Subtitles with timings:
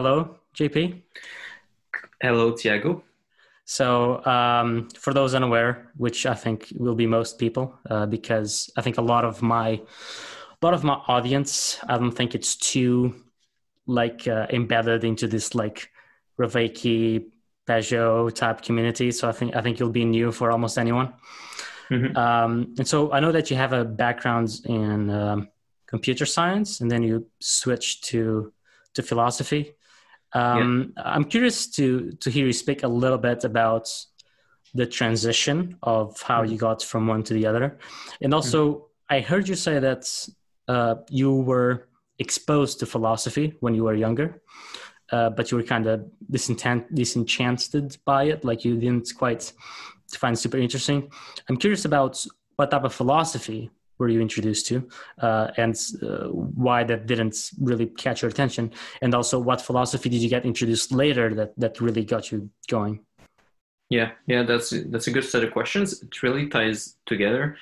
[0.00, 1.02] hello, JP.
[2.22, 3.04] Hello, Tiago.
[3.66, 8.80] So, um, for those unaware, which I think will be most people, uh, because I
[8.80, 13.14] think a lot of my, a lot of my audience, I don't think it's too,
[13.86, 15.90] like, uh, embedded into this like
[16.38, 17.26] Vervaeke,
[17.68, 19.12] Pageau type community.
[19.12, 21.12] So I think I think you'll be new for almost anyone.
[21.90, 22.16] Mm-hmm.
[22.16, 25.48] Um, and so I know that you have a background in um,
[25.86, 28.50] computer science, and then you switched to
[28.94, 29.74] to philosophy.
[30.32, 31.02] Um, yeah.
[31.04, 33.88] I'm curious to to hear you speak a little bit about
[34.74, 37.78] the transition of how you got from one to the other,
[38.20, 39.14] and also mm-hmm.
[39.16, 40.28] I heard you say that
[40.68, 44.40] uh, you were exposed to philosophy when you were younger,
[45.10, 49.52] uh, but you were kind of disenchant- disenchanted by it, like you didn't quite
[50.12, 51.10] find it super interesting.
[51.48, 52.24] I'm curious about
[52.56, 53.70] what type of philosophy
[54.00, 54.88] were you introduced to
[55.20, 56.28] uh, and uh,
[56.64, 58.72] why that didn't really catch your attention?
[59.02, 63.04] And also what philosophy did you get introduced later that that really got you going?
[63.90, 66.02] Yeah yeah that's that's a good set of questions.
[66.02, 67.56] It really ties together.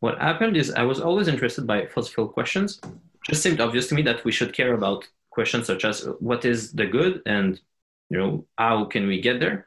[0.00, 2.80] What happened is i was always interested by philosophical questions.
[2.84, 6.44] It just seemed obvious to me that we should care about questions such as what
[6.44, 7.60] is the good and
[8.10, 9.66] you know how can we get there?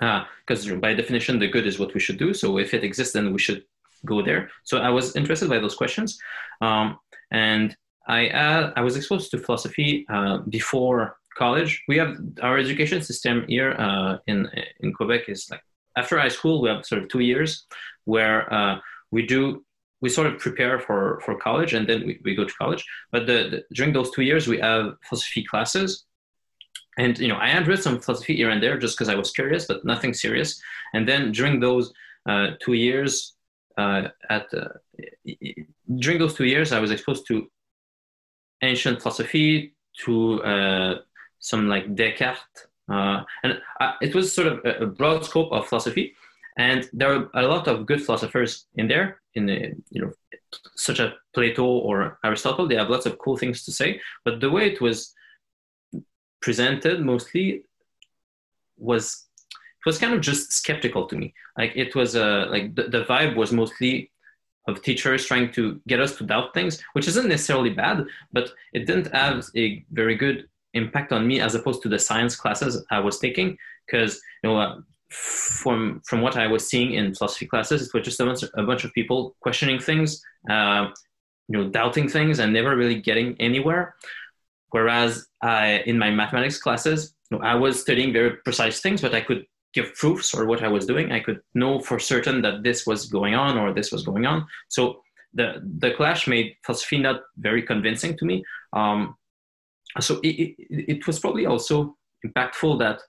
[0.00, 2.32] Uh, because uh, by definition the good is what we should do.
[2.32, 3.64] So if it exists then we should
[4.04, 4.50] go there.
[4.64, 6.18] So I was interested by those questions,
[6.60, 6.98] um,
[7.30, 11.82] and I uh, I was exposed to philosophy uh, before college.
[11.88, 14.48] We have our education system here uh, in
[14.80, 15.62] in Quebec is like
[15.96, 17.66] after high school we have sort of two years
[18.04, 18.78] where uh,
[19.10, 19.64] we do
[20.00, 22.84] we sort of prepare for for college and then we, we go to college.
[23.12, 26.04] But the, the, during those two years we have philosophy classes.
[26.98, 29.30] And you know, I had read some philosophy here and there just because I was
[29.32, 30.60] curious, but nothing serious.
[30.92, 31.92] And then during those
[32.28, 33.34] uh, two years,
[33.76, 34.68] uh, at uh,
[35.96, 37.48] during those two years, I was exposed to
[38.62, 39.74] ancient philosophy,
[40.04, 40.98] to uh,
[41.38, 43.60] some like Descartes, uh, and
[44.00, 46.14] it was sort of a, broad scope of philosophy.
[46.56, 50.12] And there are a lot of good philosophers in there, in the, you know,
[50.76, 52.68] such as Plato or Aristotle.
[52.68, 55.12] They have lots of cool things to say, but the way it was
[56.40, 57.64] presented mostly
[58.76, 59.23] was
[59.84, 61.34] it was kind of just skeptical to me.
[61.58, 64.10] Like it was uh, like the, the vibe was mostly
[64.66, 68.86] of teachers trying to get us to doubt things, which isn't necessarily bad, but it
[68.86, 73.00] didn't have a very good impact on me as opposed to the science classes I
[73.00, 73.58] was taking.
[73.86, 74.80] Because you know, uh,
[75.10, 78.50] from from what I was seeing in philosophy classes, it was just a bunch, of,
[78.54, 80.88] a bunch of people questioning things, uh,
[81.48, 83.96] you know, doubting things, and never really getting anywhere.
[84.70, 89.14] Whereas I, in my mathematics classes, you know, I was studying very precise things, but
[89.14, 91.12] I could give proofs or what I was doing.
[91.12, 94.46] I could know for certain that this was going on or this was going on.
[94.68, 95.00] So
[95.34, 98.44] the the clash made philosophy not very convincing to me.
[98.72, 99.16] Um,
[100.00, 100.54] so it, it,
[100.88, 101.96] it was probably also
[102.26, 103.00] impactful that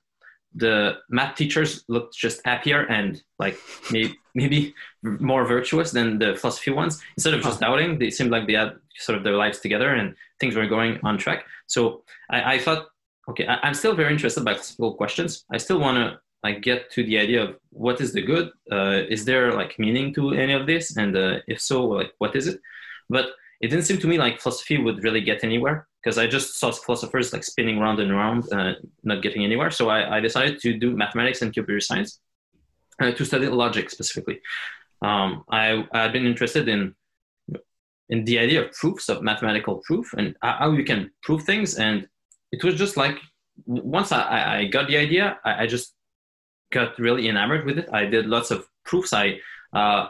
[0.55, 3.57] the math teachers looked just happier and like
[3.91, 4.73] maybe, maybe
[5.03, 7.01] more virtuous than the philosophy ones.
[7.17, 10.15] Instead of just doubting, they seemed like they had sort of their lives together and
[10.39, 11.45] things were going on track.
[11.67, 12.87] So I, I thought,
[13.29, 15.43] okay, I, am still very interested by philosophical questions.
[15.51, 18.47] I still want to like get to the idea of what is the good?
[18.75, 20.85] Uh, is there like meaning to any of this?
[21.01, 22.57] And uh, if so like what is it?
[23.15, 23.25] But
[23.61, 26.69] it didn't seem to me like philosophy would really get anywhere because i just saw
[26.71, 28.73] philosophers like spinning round and round uh,
[29.09, 29.71] not getting anywhere.
[29.71, 32.19] So I, I, decided to do mathematics and computer science
[33.01, 34.37] uh, to study logic specifically.
[35.01, 35.63] Um, I,
[35.97, 36.81] i've been interested in
[38.13, 41.69] in the idea of proofs of mathematical proof and how you can prove things.
[41.87, 42.07] And
[42.51, 43.17] it was just like
[43.65, 44.21] once I,
[44.57, 45.94] I got the idea I, I just
[46.71, 47.89] got really enamored with it.
[47.91, 49.13] I did lots of proofs.
[49.13, 49.39] I
[49.73, 50.07] uh,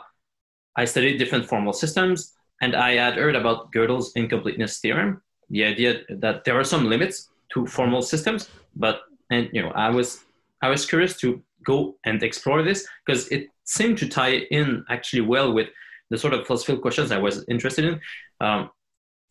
[0.76, 5.22] I studied different formal systems, and I had heard about Gödel's incompleteness theorem.
[5.50, 9.02] The idea that there are some limits to formal systems, but
[9.32, 10.24] and you know I was
[10.62, 15.22] I was curious to go and explore this because it seemed to tie in actually
[15.22, 15.68] well with
[16.10, 18.00] the sort of philosophical questions I was interested in.
[18.40, 18.70] Um,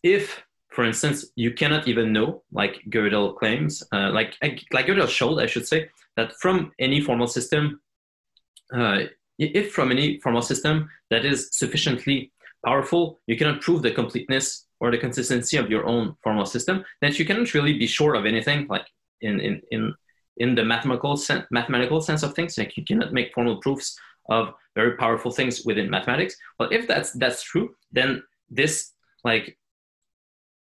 [0.03, 0.43] if
[0.75, 4.37] for instance, you cannot even know, like Gödel claims, uh, like
[4.73, 7.81] like Gödel showed, I should say, that from any formal system,
[8.73, 9.01] uh,
[9.39, 12.33] if from any formal system that is sufficiently
[12.65, 17.13] powerful, you cannot prove the completeness or the consistency of your own formal system, then
[17.15, 18.87] you cannot really be sure of anything, like
[19.21, 19.95] in in in
[20.37, 22.57] in the mathematical sen- mathematical sense of things.
[22.59, 26.37] Like you cannot make formal proofs of very powerful things within mathematics.
[26.59, 28.93] Well, if that's that's true, then this
[29.25, 29.59] like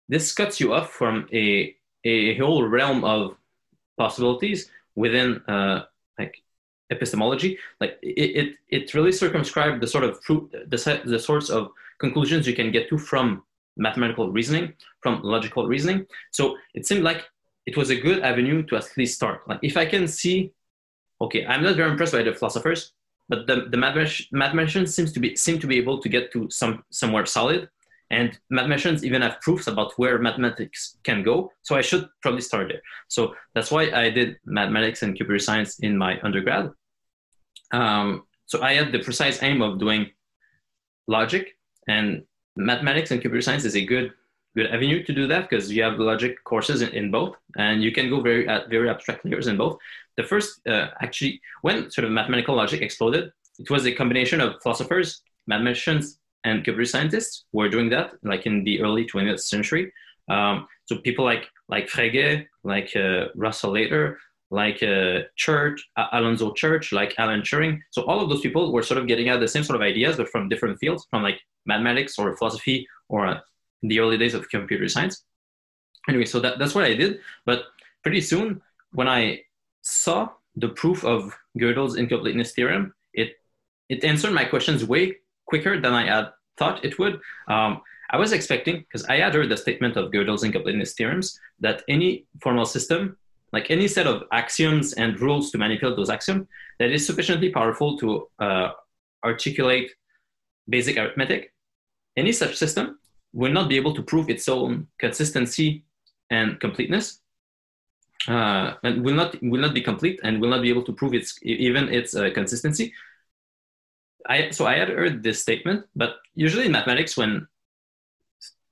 [0.10, 1.75] this cuts you off from a,
[2.06, 3.36] a whole realm of
[3.98, 5.83] possibilities within uh,
[6.19, 6.35] like
[6.89, 7.57] epistemology.
[7.79, 12.55] Like it, it, it really circumscribed the sort of the, the sorts of conclusions you
[12.55, 13.44] can get to from
[13.77, 16.05] mathematical reasoning, from logical reasoning.
[16.31, 17.23] So it seemed like
[17.65, 19.47] it was a good avenue to at least start.
[19.47, 20.51] Like if I can see,
[21.21, 22.94] okay, I'm not very impressed by the philosophers,
[23.29, 26.83] but the, the mathematicians seems to be seem to be able to get to some
[26.89, 27.69] somewhere solid.
[28.09, 31.51] And mathematicians even have proofs about where mathematics can go.
[31.63, 32.81] So I should probably start there.
[33.09, 36.71] So that's why I did mathematics and computer science in my undergrad.
[37.71, 40.07] Um, so I had the precise aim of doing
[41.07, 41.57] logic
[41.88, 42.24] and
[42.56, 44.13] mathematics and computer science is a good
[44.56, 47.92] good avenue to do that because you have logic courses in, in, both and you
[47.92, 49.77] can go very at very abstract layers in both
[50.15, 54.56] the first uh, actually when sort of mathematical logic exploded it was a combination of
[54.63, 59.91] philosophers mathematicians and computer scientists were doing that like in the early 20th century.
[60.29, 64.17] Um, so people like like frege like uh, russell later
[64.49, 65.77] like uh, church
[66.13, 67.73] alonzo church like alan turing.
[67.91, 70.17] So all of those people were sort of getting at the same sort of ideas
[70.17, 73.39] but from different fields from like mathematics or philosophy or uh,
[73.83, 75.23] the early days of computer science.
[76.09, 77.19] Anyway so that, that's what i did.
[77.45, 77.59] But
[78.03, 78.61] pretty soon
[78.94, 79.41] when i
[79.81, 81.19] saw the proof of
[81.59, 83.29] gödel's incompleteness theorem it
[83.89, 85.15] it answered my questions way
[85.45, 86.25] quicker than i had
[86.57, 87.19] thought it would.
[87.48, 91.83] Um, i was expecting because i had heard the statement of gödel's incompleteness theorems that
[91.88, 93.18] any formal system
[93.54, 96.48] like any set of axioms and rules to manipulate those axioms
[96.80, 98.69] that is sufficiently powerful to uh,
[99.24, 99.92] articulate
[100.69, 101.54] basic arithmetic
[102.15, 103.00] any such system
[103.33, 105.83] will not be able to prove its own consistency
[106.30, 107.21] and completeness
[108.27, 111.13] uh, and will not will not be complete and will not be able to prove
[111.13, 112.94] its even its uh, consistency
[114.27, 117.47] I, so I had heard this statement, but usually in mathematics, when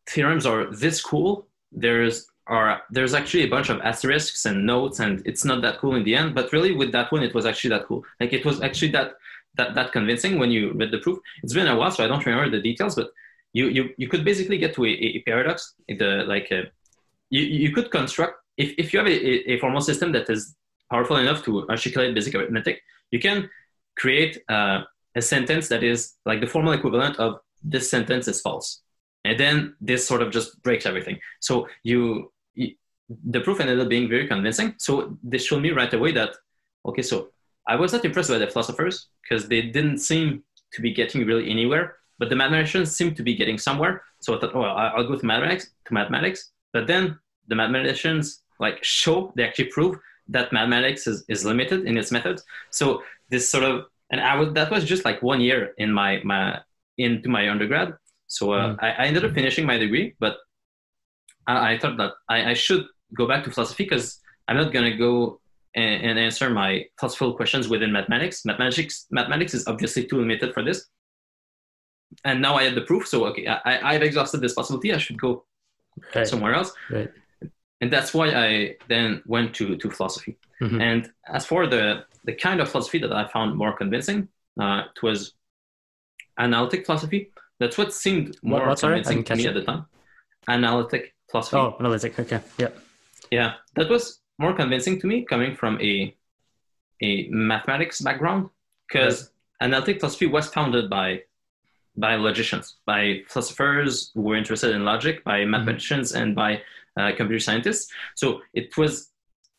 [0.07, 5.21] theorems are this cool, there's are there's actually a bunch of asterisks and notes, and
[5.25, 6.35] it's not that cool in the end.
[6.35, 8.03] But really, with that one, it was actually that cool.
[8.19, 9.13] Like it was actually that
[9.55, 11.19] that that convincing when you read the proof.
[11.41, 13.09] It's been a while, so I don't remember the details, but
[13.53, 15.73] you you, you could basically get to a, a paradox.
[15.87, 16.65] The like a,
[17.29, 20.55] you you could construct if if you have a, a formal system that is
[20.91, 22.81] powerful enough to articulate basic arithmetic,
[23.11, 23.49] you can
[23.97, 24.37] create.
[24.49, 24.81] Uh,
[25.15, 28.81] a sentence that is like the formal equivalent of this sentence is false.
[29.23, 31.19] And then this sort of just breaks everything.
[31.39, 32.75] So you, you
[33.25, 34.75] the proof ended up being very convincing.
[34.77, 36.35] So this showed me right away that
[36.87, 37.29] okay so
[37.67, 41.49] i was not impressed by the philosophers because they didn't seem to be getting really
[41.49, 44.03] anywhere but the mathematicians seemed to be getting somewhere.
[44.21, 46.51] So i thought oh i'll go to mathematics to mathematics.
[46.73, 49.97] But then the mathematicians like show they actually prove
[50.29, 52.43] that mathematics is, is limited in its methods.
[52.71, 53.85] So this sort of
[54.15, 56.59] and I was that was just like one year in my my
[56.97, 57.93] into my undergrad.
[58.27, 58.77] So uh, mm.
[58.81, 60.37] I, I, ended up finishing my degree, but
[61.47, 64.97] I, I thought that I, I, should go back to philosophy because I'm not gonna
[64.97, 65.39] go
[65.75, 68.45] and, and, answer my philosophical questions within mathematics.
[68.45, 70.87] Mathematics mathematics is obviously too limited for this.
[72.23, 74.93] And now I have the proof, so okay, I, I've exhausted this possibility.
[74.93, 75.43] I should go
[76.15, 76.27] right.
[76.27, 76.71] somewhere else.
[76.89, 77.11] Right.
[77.81, 80.37] And that's why I then went to to philosophy.
[80.61, 80.81] Mm-hmm.
[80.81, 84.27] And as for the the kind of philosophy that I found more convincing.
[84.59, 85.33] Uh, it was
[86.39, 87.31] analytic philosophy.
[87.59, 89.49] That's what seemed more what, convincing to me it.
[89.49, 89.85] at the time.
[90.47, 91.57] Analytic philosophy.
[91.57, 92.19] Oh, analytic.
[92.19, 92.41] Okay.
[92.57, 92.69] Yeah.
[93.31, 96.15] Yeah, that was more convincing to me coming from a
[97.01, 98.49] a mathematics background
[98.87, 99.67] because right.
[99.67, 101.21] analytic philosophy was founded by
[101.97, 105.51] by logicians, by philosophers who were interested in logic, by mm-hmm.
[105.51, 106.21] mathematicians, mm-hmm.
[106.21, 106.61] and by
[106.97, 107.91] uh, computer scientists.
[108.15, 109.11] So it was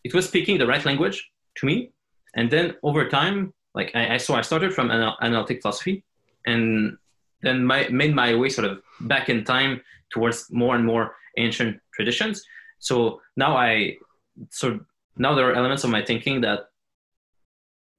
[0.04, 1.92] it was speaking the right language to me,
[2.34, 6.04] and then over time, like I, I so I started from anal- analytic philosophy,
[6.46, 6.96] and
[7.42, 11.80] then my, made my way sort of back in time towards more and more ancient
[11.94, 12.42] traditions.
[12.78, 13.96] So now I
[14.50, 14.80] so
[15.16, 16.70] now there are elements of my thinking that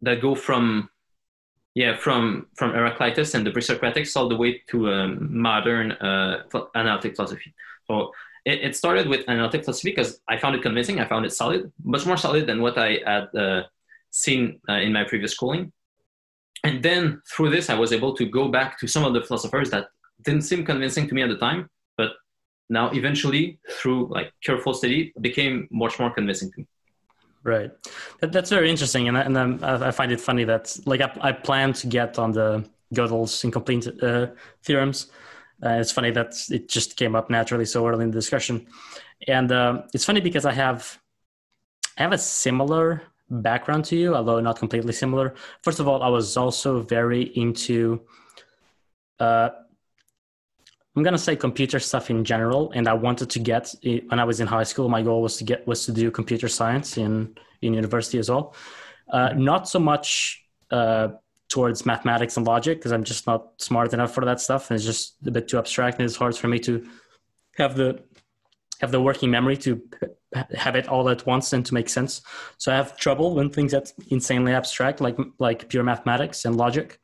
[0.01, 0.89] that go from
[1.75, 6.43] yeah from from Heraclitus and the pre-Socratics all the way to um, modern uh,
[6.75, 7.53] analytic philosophy.
[7.87, 8.11] So
[8.47, 11.01] it, it, started with analytic philosophy because I found it convincing.
[11.01, 13.63] I found it solid, much more solid than what I had uh,
[14.09, 15.73] seen uh, in my previous schooling.
[16.63, 19.69] And then through this, I was able to go back to some of the philosophers
[19.71, 19.87] that
[20.21, 22.11] didn't seem convincing to me at the time, but
[22.69, 26.67] now eventually through like careful study became much more convincing to me.
[27.43, 27.71] Right,
[28.19, 31.31] that, that's very interesting, and I, and I find it funny that like I, I
[31.31, 34.27] plan to get on the Gödel's incomplete uh,
[34.63, 35.11] theorems.
[35.63, 38.67] Uh, it's funny that it just came up naturally so early in the discussion,
[39.27, 40.99] and uh, it's funny because I have
[41.97, 45.33] I have a similar background to you, although not completely similar.
[45.63, 48.01] First of all, I was also very into,
[49.19, 49.49] uh,
[50.95, 54.39] I'm gonna say computer stuff in general, and I wanted to get when I was
[54.39, 54.89] in high school.
[54.89, 58.53] My goal was to get was to do computer science in in university as well.
[59.11, 61.09] Uh, not so much uh,
[61.49, 64.85] towards mathematics and logic because I'm just not smart enough for that stuff, and it's
[64.85, 66.87] just a bit too abstract, and it's hard for me to
[67.57, 68.03] have the
[68.81, 69.81] have the working memory to
[70.53, 72.21] have it all at once and to make sense.
[72.57, 76.99] So I have trouble when things that's insanely abstract, like like pure mathematics and logic.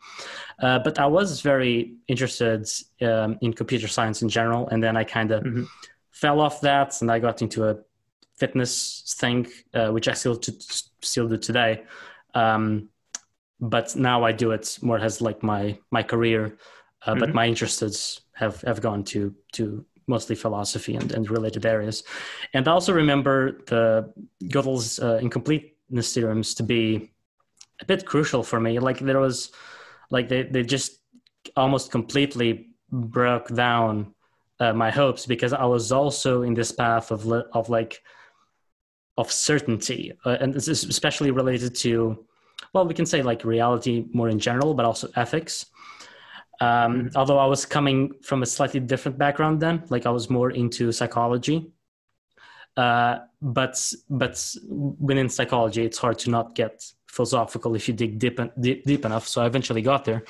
[0.60, 2.70] Uh, but I was very interested
[3.02, 5.64] um, in computer science in general, and then I kind of mm-hmm.
[6.12, 7.78] fell off that, and I got into a
[8.36, 10.60] fitness thing, uh, which I still t-
[11.02, 11.84] still do today.
[12.36, 12.90] Um,
[13.64, 16.58] but now I do it more as like my my career.
[17.06, 17.20] Uh, mm-hmm.
[17.20, 22.04] But my interests have have gone to to mostly philosophy and, and related areas.
[22.54, 27.12] And I also remember the Gödel's uh, incompleteness theorems to be
[27.82, 28.80] a bit crucial for me.
[28.80, 29.52] Like there was,
[30.12, 31.00] like they, they just
[31.56, 34.14] almost completely broke down
[34.60, 38.02] uh, my hopes because I was also in this path of, of like,
[39.16, 42.26] of certainty uh, and this is especially related to
[42.74, 45.68] well we can say like reality more in general but also ethics
[46.64, 50.52] um, although I was coming from a slightly different background then, like I was more
[50.52, 51.72] into psychology.
[52.78, 53.76] Uh, but
[54.10, 59.06] but within psychology, it's hard to not get philosophical if you dig deep, deep, deep
[59.06, 59.28] enough.
[59.28, 60.24] So I eventually got there,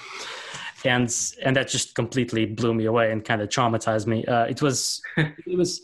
[0.83, 4.25] and and that just completely blew me away and kind of traumatized me.
[4.25, 5.83] Uh, it was it was,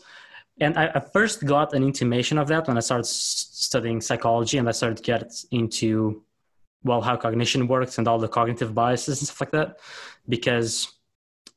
[0.60, 4.68] and I, I, first got an intimation of that when I started studying psychology and
[4.68, 6.22] I started to get into
[6.82, 9.78] well how cognition works and all the cognitive biases and stuff like that.
[10.28, 10.92] Because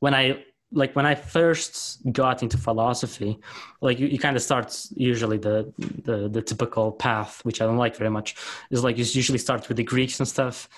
[0.00, 3.38] when i like when i first got into philosophy
[3.80, 4.68] like you, you kind of start
[5.10, 5.72] usually the,
[6.08, 8.34] the the typical path which i don't like very much
[8.70, 10.68] is like you usually start with the greeks and stuff.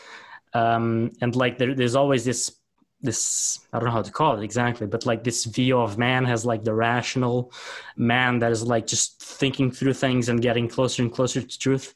[0.55, 2.43] Um, and like there, there's always this
[3.03, 3.21] this
[3.73, 6.47] i don't know how to call it exactly but like this view of man has
[6.47, 7.53] like the rational
[7.97, 11.95] man that is like just thinking through things and getting closer and closer to truth.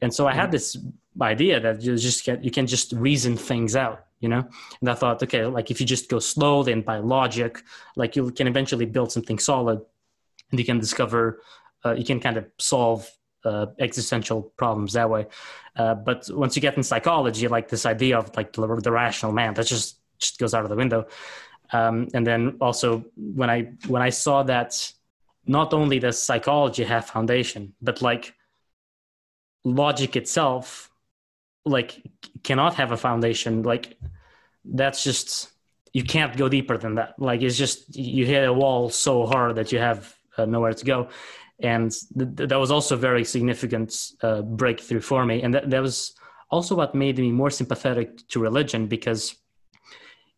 [0.00, 0.52] And so i had mm-hmm.
[0.52, 0.76] this
[1.20, 4.48] idea that you just get you can just reason things out you know?
[4.80, 7.62] And i thought okay like if you just go slow then by logic
[7.96, 9.80] like you can eventually build something solid
[10.50, 11.42] and you can discover
[11.84, 13.10] uh, you can kind of solve
[13.44, 15.26] uh, existential problems that way.
[15.74, 19.32] Uh, but once you get in psychology like this idea of like the, the rational
[19.32, 21.06] man that just just goes out of the window.
[21.72, 24.92] Um, and then also when i when i saw that
[25.46, 28.34] not only does psychology have foundation but like
[29.64, 30.91] logic itself
[31.64, 32.02] like
[32.42, 33.62] cannot have a foundation.
[33.62, 33.96] Like
[34.64, 35.50] that's just
[35.92, 37.18] you can't go deeper than that.
[37.18, 40.84] Like it's just you hit a wall so hard that you have uh, nowhere to
[40.84, 41.08] go.
[41.60, 45.42] And th- that was also a very significant uh, breakthrough for me.
[45.42, 46.14] And that, that was
[46.52, 49.34] also what made me more sympathetic to religion because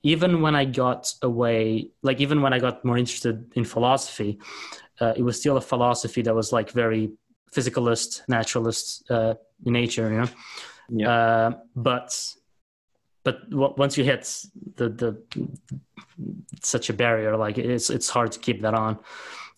[0.04, 4.38] even when i got away like even when i got more interested in philosophy
[5.00, 7.11] uh, it was still a philosophy that was like very
[7.52, 9.35] physicalist naturalist uh,
[9.66, 10.28] in nature you know
[10.88, 11.11] yeah.
[11.11, 12.35] Uh, but
[13.25, 14.23] but once you hit
[14.76, 15.23] the the
[16.62, 18.99] such a barrier, like it's it's hard to keep that on.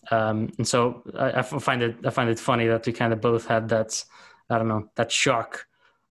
[0.09, 3.19] Um, and so I, I, find it I find it funny that we kind of
[3.19, 4.03] both had that
[4.49, 5.67] I don't know that shock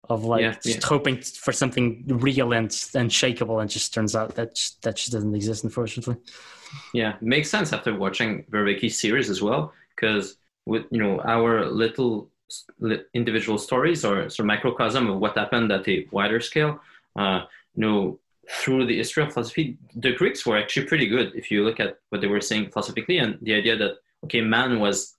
[0.09, 0.87] of like yeah, just yeah.
[0.87, 5.35] hoping for something real and shakeable, and just turns out that just, that just doesn't
[5.35, 6.17] exist, unfortunately.
[6.93, 12.31] Yeah, makes sense after watching Vervaeke's series as well, because with you know our little
[13.15, 16.81] individual stories or sort of microcosm of what happened at a wider scale.
[17.17, 17.43] Uh,
[17.75, 21.65] you know, through the history of philosophy, the Greeks were actually pretty good if you
[21.65, 25.17] look at what they were saying philosophically and the idea that okay, man was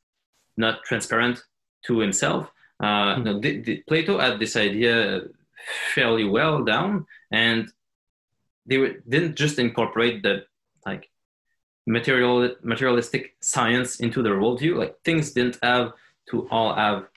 [0.55, 1.43] not transparent
[1.85, 2.49] to himself.
[2.79, 3.19] Uh, mm-hmm.
[3.19, 5.21] you know, the, the, Plato had this idea
[5.93, 7.71] fairly well down, and
[8.65, 10.45] they were, didn't just incorporate the
[10.85, 11.09] like
[11.85, 14.77] material materialistic science into their worldview.
[14.77, 15.93] Like things didn't have
[16.29, 17.07] to all have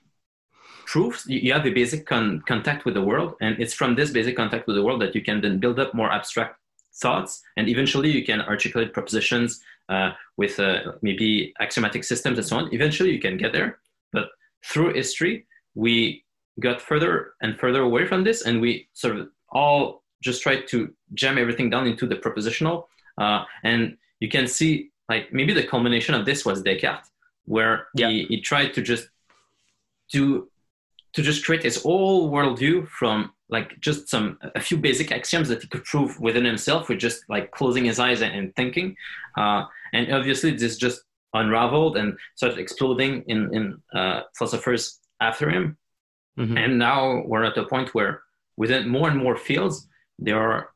[0.90, 4.34] proofs you have a basic con- contact with the world and it's from this basic
[4.36, 6.56] contact with the world that you can then build up more abstract
[7.00, 12.56] thoughts and eventually you can articulate propositions uh, with uh, maybe axiomatic systems and so
[12.56, 13.78] on eventually you can get there
[14.12, 14.26] but
[14.64, 16.24] through history we
[16.58, 20.92] got further and further away from this and we sort of all just tried to
[21.14, 22.86] jam everything down into the propositional
[23.18, 27.08] uh, and you can see like maybe the culmination of this was descartes
[27.44, 28.08] where yeah.
[28.08, 29.08] he, he tried to just
[30.10, 30.50] do
[31.12, 35.60] to just create his whole worldview from like just some a few basic axioms that
[35.62, 38.94] he could prove within himself with just like closing his eyes and, thinking
[39.36, 41.02] uh, and obviously this just
[41.34, 45.76] unraveled and started exploding in in uh, philosophers after him
[46.38, 46.56] mm-hmm.
[46.56, 48.22] and now we're at a point where
[48.56, 49.88] within more and more fields
[50.18, 50.70] there are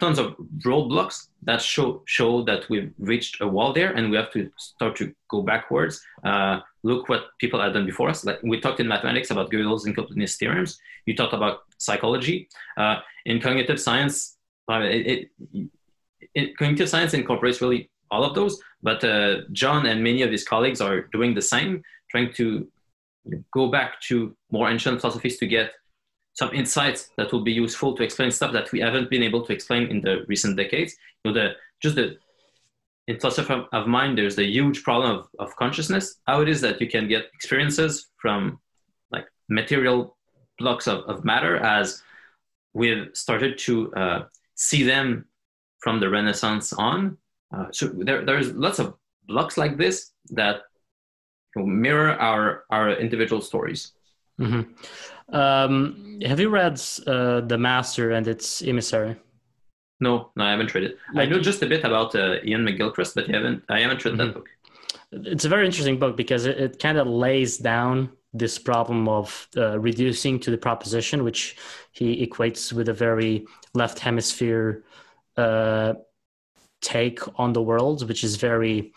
[0.00, 4.32] tons of roadblocks that show show that we've reached a wall there and we have
[4.32, 6.00] to start to go backwards.
[6.24, 8.24] Uh, look what people have done before us.
[8.24, 10.78] Like we talked in mathematics about Gödel's incompleteness theorems.
[11.06, 12.48] You talked about psychology.
[12.76, 14.38] Uh, in cognitive science
[14.70, 15.68] uh, it, it,
[16.34, 20.44] it, cognitive science incorporates really all of those, but uh, John and many of his
[20.44, 22.68] colleagues are doing the same, trying to
[23.52, 25.72] go back to more ancient philosophies to get
[26.38, 29.52] some insights that will be useful to explain stuff that we haven't been able to
[29.52, 30.94] explain in the recent decades.
[31.24, 31.46] You know, the
[31.82, 32.16] just the
[33.08, 36.20] in philosophy of mind, there's the huge problem of, of consciousness.
[36.28, 38.60] How it is that you can get experiences from
[39.10, 40.16] like material
[40.58, 42.02] blocks of, of matter as
[42.72, 44.20] we've started to uh,
[44.54, 45.24] see them
[45.80, 47.16] from the Renaissance on.
[47.52, 48.94] Uh, so there, there's lots of
[49.26, 50.60] blocks like this that
[51.56, 53.92] mirror our our individual stories.
[54.40, 54.70] Mm-hmm.
[55.30, 59.16] Um, have you read uh, The Master and its Emissary?
[60.00, 60.98] No, no, I haven't read it.
[61.12, 63.64] Like, I know just a bit about uh, Iain McGilchrist, but I haven't.
[63.68, 64.26] I haven't read mm-hmm.
[64.26, 64.48] that book.
[65.10, 69.48] It's a very interesting book because it, it kind of lays down this problem of
[69.56, 71.56] uh, reducing to the proposition, which
[71.92, 74.84] he equates with a very left hemisphere
[75.36, 75.94] uh,
[76.80, 78.92] take on the world, which is very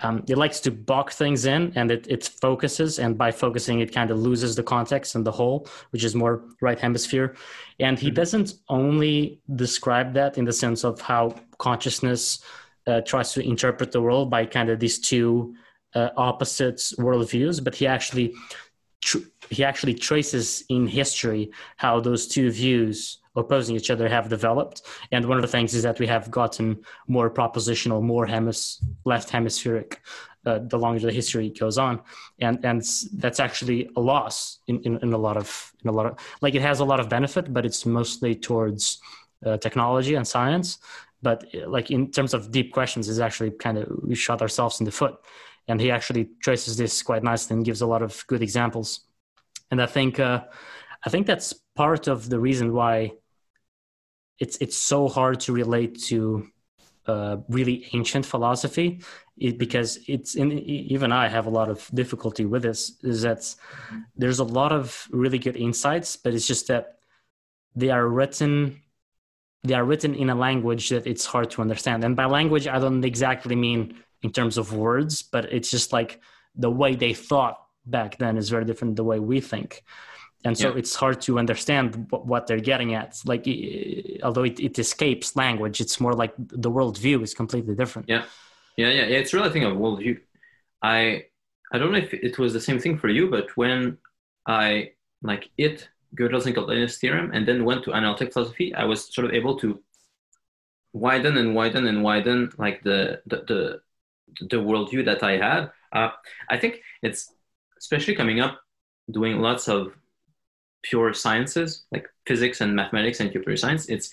[0.00, 3.92] um, it likes to box things in and it, it focuses and by focusing it
[3.92, 7.36] kind of loses the context and the whole which is more right hemisphere
[7.78, 8.14] and he mm-hmm.
[8.14, 12.42] doesn't only describe that in the sense of how consciousness
[12.86, 15.54] uh, tries to interpret the world by kind of these two
[15.94, 18.32] uh, opposite worldviews but he actually
[19.02, 19.18] tr-
[19.50, 24.82] he actually traces in history how those two views opposing each other have developed.
[25.10, 29.30] And one of the things is that we have gotten more propositional, more hemis- left
[29.30, 30.00] hemispheric
[30.44, 32.00] uh, the longer the history goes on,
[32.40, 32.82] and and
[33.14, 36.54] that's actually a loss in, in, in, a lot of in a lot of like
[36.54, 39.00] it has a lot of benefit, but it's mostly towards
[39.46, 40.78] uh, technology and science.
[41.22, 44.80] But uh, like in terms of deep questions, is actually kind of we shot ourselves
[44.80, 45.16] in the foot.
[45.68, 49.02] And he actually traces this quite nicely and gives a lot of good examples.
[49.70, 50.42] And I think uh,
[51.06, 53.12] I think that's part of the reason why
[54.42, 56.18] it's it's so hard to relate to
[57.06, 58.88] uh, really ancient philosophy
[59.36, 63.42] it, because it's in even I have a lot of difficulty with this is that
[64.20, 66.84] there's a lot of really good insights but it's just that
[67.80, 68.52] they are written
[69.64, 72.02] they are written in a language that it's hard to understand.
[72.02, 73.80] And by language I don't exactly mean
[74.22, 76.20] in terms of words but it's just like
[76.64, 79.84] the way they thought back then is very different the way we think
[80.44, 80.78] and so yeah.
[80.78, 83.46] it's hard to understand what they're getting at like
[84.22, 88.24] although it, it escapes language it's more like the worldview is completely different yeah
[88.76, 89.18] yeah yeah, yeah.
[89.18, 90.18] it's really a thing of worldview
[90.82, 91.24] i
[91.72, 93.96] i don't know if it was the same thing for you but when
[94.46, 94.90] i
[95.22, 99.32] like it gödel's incompleteness theorem and then went to analytic philosophy i was sort of
[99.32, 99.80] able to
[100.92, 103.80] widen and widen and widen like the the the,
[104.50, 106.10] the worldview that i had uh,
[106.50, 107.32] i think it's
[107.78, 108.60] especially coming up
[109.10, 109.92] doing lots of
[110.82, 114.12] pure sciences like physics and mathematics and computer science it's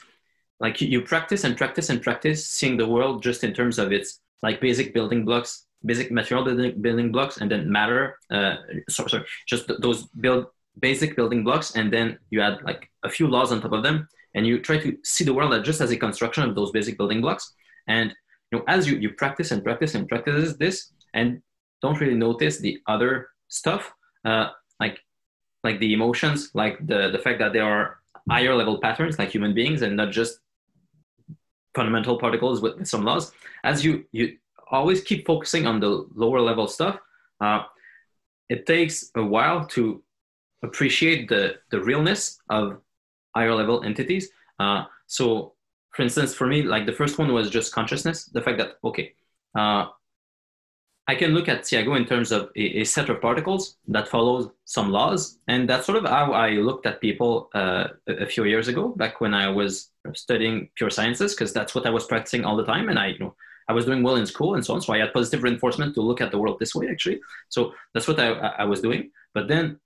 [0.60, 4.20] like you practice and practice and practice seeing the world just in terms of its
[4.44, 8.56] like basic building blocks basic material building, building blocks and then matter uh,
[8.90, 10.48] sorry, sorry just those build
[10.80, 14.08] basic building blocks and then you add like a few laws on top of them
[14.36, 17.22] and you try to see the world just as a construction of those basic building
[17.22, 17.54] blocks.
[17.88, 18.14] And
[18.52, 21.42] you know as you, you practice and practice and practice this and
[21.82, 23.92] don't really notice the other stuff
[24.26, 25.00] uh, like
[25.64, 29.54] like the emotions, like the, the fact that there are higher level patterns like human
[29.54, 30.40] beings and not just
[31.76, 33.32] fundamental particles with, some laws.
[33.64, 34.38] As you, you
[34.72, 36.98] always keep focusing on the lower level stuff,
[37.42, 37.64] uh,
[38.50, 40.02] it takes a while to
[40.64, 42.80] appreciate the, the realness of
[43.36, 44.30] higher level entities.
[44.60, 45.54] Uh, so,
[45.92, 49.14] for instance, for me, like the first one was just consciousness, the fact that, okay,
[49.58, 49.86] uh,
[51.10, 54.52] I can look at Thiago in terms of a, a, set of particles that follows
[54.66, 55.40] some laws.
[55.48, 59.20] And that's sort of how I looked at people uh, a few years ago, back
[59.20, 62.90] when I was studying pure sciences, because that's what I was practicing all the time.
[62.90, 63.34] And I, you know,
[63.68, 64.82] I was doing well in school and so on.
[64.82, 67.20] So I had positive reinforcement to look at the world this way, actually.
[67.50, 68.30] So that's what I,
[68.64, 69.10] I was doing.
[69.34, 69.80] But then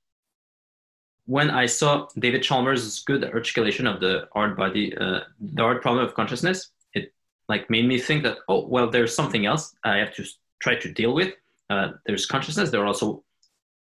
[1.26, 6.06] when I saw David Chalmers' good articulation of the hard body, uh, the hard problem
[6.06, 7.14] of consciousness, it
[7.48, 10.26] like made me think that, oh, well, there's something else I have to
[10.64, 11.32] try to deal with.
[11.70, 12.70] Uh, there's consciousness.
[12.70, 13.08] There are also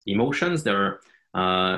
[0.06, 0.58] emotions.
[0.64, 0.94] There are
[1.42, 1.76] uh,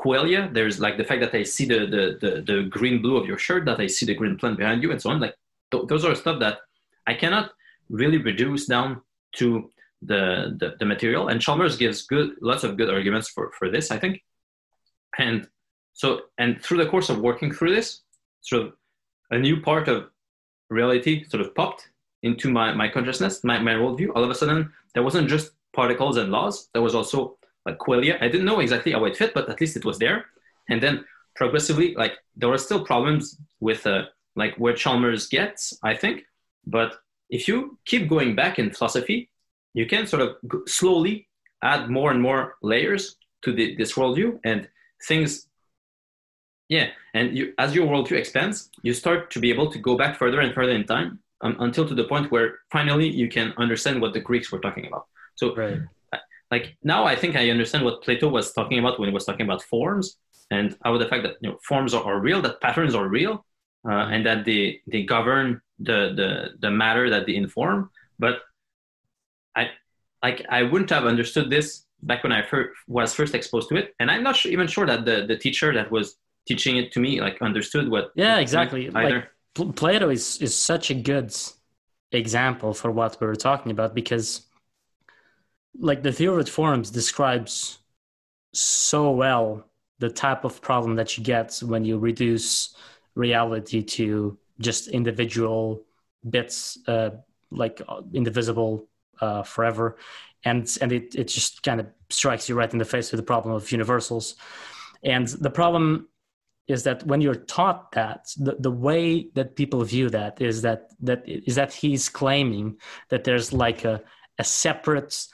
[0.00, 0.52] qualia.
[0.56, 3.40] There's like the fact that I see the, the, the the green blue of your
[3.46, 5.20] shirt, that I see the green plant behind you, and so on.
[5.26, 5.36] Like
[5.70, 6.56] th- those are stuff that
[7.06, 7.46] I cannot
[8.00, 8.88] really reduce down
[9.38, 9.46] to
[10.02, 11.28] the, the, the material.
[11.28, 14.22] And Chalmers gives good lots of good arguments for for this, I think.
[15.18, 15.48] And
[16.00, 16.08] so,
[16.42, 17.88] and through the course of working through this,
[18.42, 18.68] sort of
[19.30, 19.98] a new part of
[20.68, 21.82] reality sort of popped
[22.22, 26.16] into my, my consciousness, my, my worldview, all of a sudden there wasn't just particles
[26.16, 28.16] and laws, there was also like qualia.
[28.22, 30.26] I didn't know exactly how it fit, but at least it was there.
[30.68, 35.94] And then progressively, like there were still problems with uh, like where Chalmers gets, I
[35.94, 36.24] think,
[36.66, 36.96] but
[37.28, 39.30] if you keep going back in philosophy,
[39.74, 41.28] you can sort of slowly
[41.62, 44.68] add more and more layers to the, this worldview and
[45.06, 45.46] things
[46.68, 46.88] yeah.
[47.14, 50.40] And you, as your worldview expands you start to be able to go back further
[50.40, 54.12] and further in time um, until to the point where finally you can understand what
[54.12, 55.06] the greeks were talking about.
[55.34, 55.80] So right.
[56.50, 59.46] like now i think i understand what plato was talking about when he was talking
[59.48, 60.16] about forms
[60.50, 63.44] and how the fact that you know forms are, are real that patterns are real
[63.88, 67.90] uh, and that they they govern the the the matter that they inform.
[68.18, 68.40] But
[69.54, 69.70] i
[70.22, 73.94] like i wouldn't have understood this back when i first, was first exposed to it.
[74.00, 76.16] And i'm not even sure that the the teacher that was
[76.48, 78.88] teaching it to me like understood what yeah exactly.
[78.90, 79.28] Like
[79.64, 81.34] plato is is such a good
[82.12, 84.46] example for what we were talking about because
[85.78, 87.78] like the theory of forms describes
[88.52, 92.74] so well the type of problem that you get when you reduce
[93.14, 95.82] reality to just individual
[96.28, 97.10] bits uh,
[97.50, 98.88] like uh, indivisible
[99.20, 99.96] uh, forever.
[100.44, 103.26] And and it, it just kind of strikes you right in the face with the
[103.26, 104.36] problem of universals.
[105.02, 106.08] And the problem
[106.68, 110.90] is that when you're taught that the, the way that people view that is that
[111.00, 112.76] that is that he's claiming
[113.08, 114.02] that there's like a,
[114.38, 115.26] a separate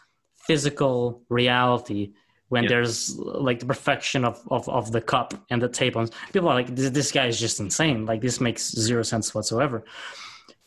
[0.46, 2.12] physical reality
[2.48, 2.68] when yeah.
[2.68, 6.06] there's like the perfection of, of, of the cup and the table.
[6.34, 8.04] People are like this, this guy is just insane.
[8.04, 9.84] Like this makes zero sense whatsoever.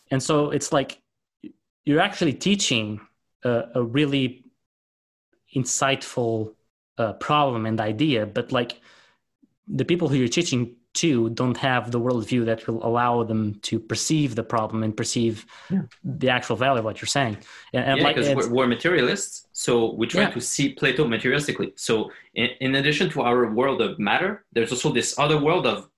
[0.10, 0.99] And so it's like
[1.84, 3.01] you're actually teaching
[3.43, 4.45] a, a really
[5.56, 6.56] insightful
[6.97, 8.80] uh, problem and idea but like
[9.67, 13.80] the people who you're teaching to don't have the worldview that will allow them to
[13.80, 15.82] perceive the problem and perceive yeah.
[16.04, 17.38] the actual value of what you're saying.
[17.73, 20.30] And, and yeah, because we're, we're, materialists, so we try yeah.
[20.30, 21.73] to see Plato materialistically.
[21.75, 25.89] So in, in, addition to our world of matter, there's also this other world of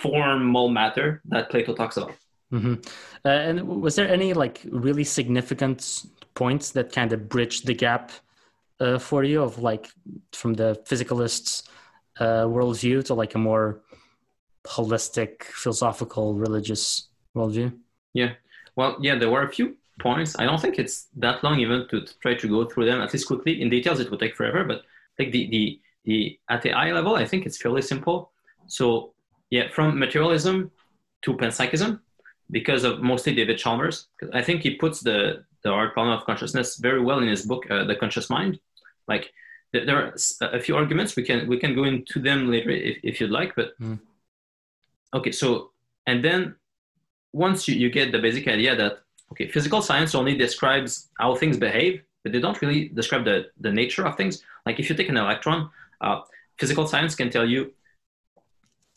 [0.00, 2.14] formal matter that Plato talks about.
[2.52, 2.74] Mm-hmm.
[3.24, 8.10] Uh, and was there any like really significant points that kind of bridged the gap
[8.80, 9.88] uh, for you of like
[10.32, 11.62] from the physicalists'
[12.18, 13.80] uh, worldview to like a more
[14.64, 17.72] holistic, philosophical, religious worldview?
[18.12, 18.32] Yeah.
[18.76, 20.38] Well, yeah, there were a few points.
[20.38, 23.26] I don't think it's that long even to, try to go through them at least
[23.26, 23.60] quickly.
[23.60, 24.64] In details, it would take forever.
[24.64, 24.82] But
[25.18, 28.32] like the the the at the eye level, I think it's fairly simple.
[28.66, 29.12] So
[29.50, 30.70] yeah, from materialism
[31.22, 32.00] to panpsychism,
[32.52, 34.08] because of mostly David Chalmers.
[34.32, 37.70] I think he puts the the hard problem of consciousness very well in his book,
[37.70, 38.58] uh, The Conscious Mind.
[39.08, 39.32] Like
[39.72, 41.16] there are a few arguments.
[41.16, 43.98] We can we can go into them later if, if you'd like but mm.
[45.14, 45.70] okay so
[46.06, 46.54] and then
[47.32, 48.98] once you, you get the basic idea that
[49.30, 53.70] okay physical science only describes how things behave but they don't really describe the, the
[53.70, 54.42] nature of things.
[54.66, 56.20] Like if you take an electron uh,
[56.58, 57.72] physical science can tell you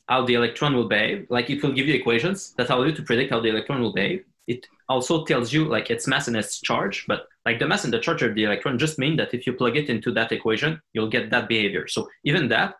[0.07, 1.27] how the electron will behave.
[1.29, 3.93] Like it will give you equations that allow you to predict how the electron will
[3.93, 4.23] behave.
[4.47, 7.93] It also tells you like its mass and its charge but like the mass and
[7.93, 10.81] the charge of the electron just mean that if you plug it into that equation,
[10.93, 11.87] you'll get that behavior.
[11.87, 12.75] So even that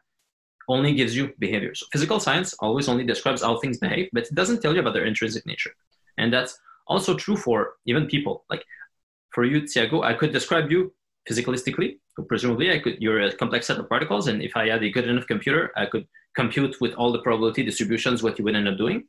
[0.67, 1.75] only gives you behavior.
[1.75, 4.95] So physical science always only describes how things behave, but it doesn't tell you about
[4.95, 5.71] their intrinsic nature.
[6.17, 8.43] And that's also true for even people.
[8.49, 8.65] Like
[9.31, 10.91] for you, Tiago, I could describe you
[11.29, 11.99] physicalistically.
[12.27, 12.95] Presumably, I could.
[12.99, 15.85] You're a complex set of particles, and if I had a good enough computer, I
[15.85, 19.03] could compute with all the probability distributions what you would end up doing.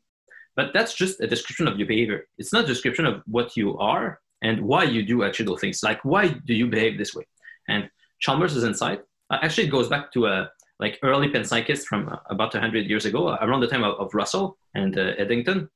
[0.57, 2.27] But that's just a description of your behavior.
[2.39, 5.83] It's not a description of what you are and why you do actually those things.
[5.83, 7.25] Like, why do you behave this way?
[7.69, 7.91] And
[8.21, 12.53] Chalmers' insight uh, actually it goes back to a like early panpsychists from uh, about
[12.53, 15.71] 100 years ago, uh, around the time of, of Russell and uh, Eddington.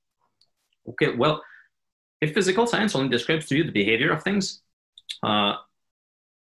[0.88, 1.42] Okay, well,
[2.20, 4.60] if physical science only describes to you the behavior of things,
[5.22, 5.54] uh,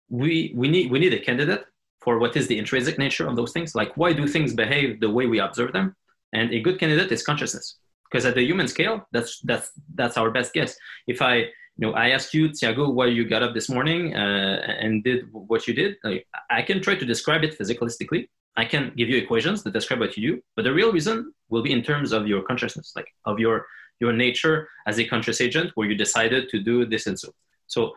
[0.09, 1.65] we, we, need, we need a candidate
[2.01, 3.75] for what is the intrinsic nature of those things.
[3.75, 5.95] Like, why do things behave the way we observe them?
[6.33, 7.77] And a good candidate is consciousness.
[8.09, 10.75] Because at the human scale, that's, that's, that's our best guess.
[11.07, 14.77] If I you know, I asked you, Thiago, why you got up this morning uh,
[14.81, 15.95] and did what you did.
[16.03, 18.27] Like, I can try to describe it physicalistically.
[18.57, 21.63] I can give you equations that describe what you do, but the real reason will
[21.63, 23.65] be in terms of your consciousness, like of your
[24.01, 27.29] your nature as a conscious agent, where you decided to do this and so.
[27.67, 27.93] So,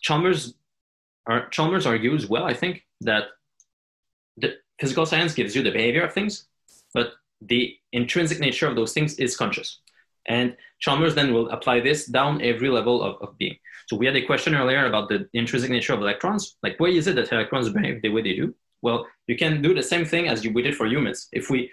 [0.00, 0.54] Chalmers,
[1.50, 3.24] Chalmers argues well, I think, that
[4.36, 6.46] the physical science gives you the behavior of things,
[6.94, 9.80] but the intrinsic nature of those things is conscious.
[10.26, 13.56] And Chalmers then will apply this down every level of, of being.
[13.88, 16.56] So we had a question earlier about the intrinsic nature of electrons.
[16.62, 18.54] Like, why is it that electrons behave the way they do?
[18.82, 21.28] Well, you can do the same thing as you we did for humans.
[21.32, 21.70] If we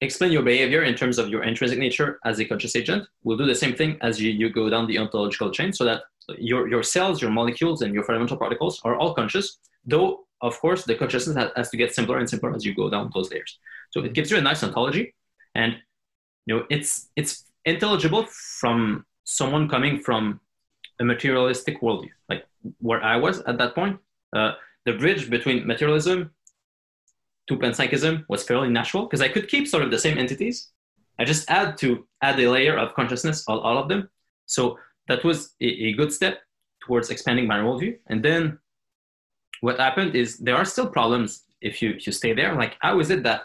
[0.00, 3.46] explain your behavior in terms of your intrinsic nature as a conscious agent, we'll do
[3.46, 6.02] the same thing as you, you go down the ontological chain so that
[6.38, 10.84] your, your cells, your molecules, and your fundamental particles are all conscious, though, of course,
[10.84, 13.58] the consciousness has, has to get simpler and simpler as you go down those layers.
[13.90, 15.14] So it gives you a nice ontology.
[15.54, 15.76] And
[16.46, 18.26] you know, it's, it's intelligible
[18.60, 20.40] from someone coming from
[21.00, 22.44] a materialistic worldview, like
[22.78, 23.98] where I was at that point.
[24.34, 24.52] Uh,
[24.84, 26.30] the bridge between materialism
[27.48, 30.70] to panpsychism was fairly natural because I could keep sort of the same entities.
[31.18, 34.08] I just add to add a layer of consciousness, all, all of them.
[34.46, 36.40] So that was a, a good step
[36.80, 37.98] towards expanding my worldview.
[38.08, 38.58] And then
[39.60, 42.54] what happened is there are still problems if you if you stay there.
[42.54, 43.42] Like how is it that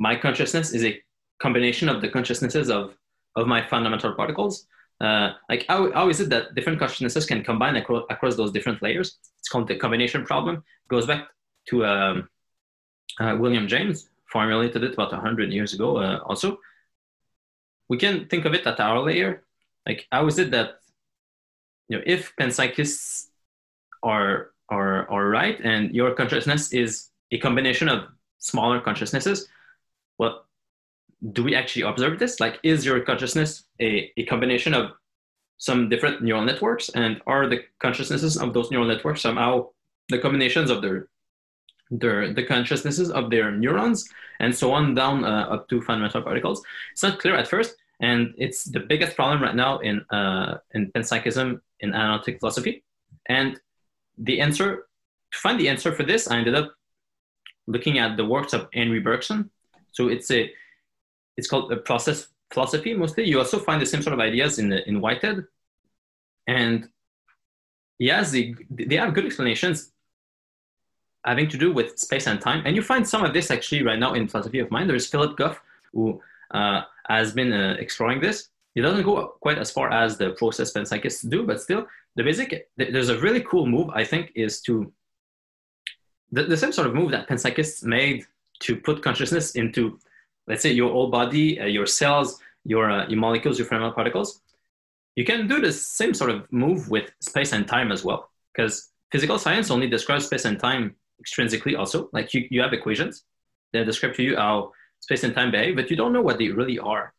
[0.00, 0.98] my consciousness is a
[1.40, 2.94] combination of the consciousnesses of
[3.36, 4.66] of my fundamental particles?
[5.00, 8.82] Uh, like how, how is it that different consciousnesses can combine across, across those different
[8.82, 9.18] layers?
[9.38, 10.56] It's called the combination problem.
[10.56, 11.28] It goes back
[11.68, 12.28] to um,
[13.18, 16.58] uh, William James formulated it about 100 years ago uh, also.
[17.88, 19.44] We can think of it at our layer.
[19.86, 20.80] Like how is it that
[21.88, 23.28] you know if panpsychists
[24.02, 28.08] are are are right and your consciousness is a combination of
[28.38, 29.48] smaller consciousnesses,
[30.20, 30.44] well,
[31.32, 32.40] do we actually observe this?
[32.40, 34.92] Like, is your consciousness a, a combination of
[35.56, 36.90] some different neural networks?
[36.90, 39.70] And are the consciousnesses of those neural networks somehow
[40.10, 41.08] the combinations of their,
[41.90, 44.08] their the consciousnesses of their neurons
[44.40, 46.62] and so on down uh, up to fundamental particles?
[46.92, 50.92] It's not clear at first, and it's the biggest problem right now in uh, in
[50.92, 52.84] panpsychism in analytic philosophy.
[53.26, 53.58] And
[54.18, 54.68] the answer
[55.32, 56.74] to find the answer for this, I ended up
[57.66, 59.50] looking at the works of Henri Bergson.
[59.92, 60.50] So it's a
[61.36, 63.24] it's called a process philosophy mostly.
[63.24, 65.44] You also find the same sort of ideas in the, in Whitehead,
[66.46, 66.88] and
[67.98, 69.92] yes, they they have good explanations
[71.24, 72.62] having to do with space and time.
[72.64, 74.88] And you find some of this actually right now in philosophy of mind.
[74.88, 75.60] There's Philip Goff
[75.92, 76.20] who
[76.52, 78.48] uh, has been uh, exploring this.
[78.74, 82.68] He doesn't go quite as far as the process panpsychists do, but still, the basic
[82.76, 84.92] there's a really cool move I think is to
[86.32, 88.26] the, the same sort of move that panpsychists made
[88.60, 89.98] to put consciousness into
[90.46, 94.42] let's say your whole body, uh, your cells, your, uh, your molecules, your fundamental particles,
[95.16, 98.30] you can do the same sort of move with space and time as well.
[98.52, 102.08] Because physical science only describes space and time extrinsically also.
[102.12, 103.24] Like you, you have equations
[103.72, 106.48] that describe to you how space and time behave, but you don't know what they
[106.48, 107.14] really are.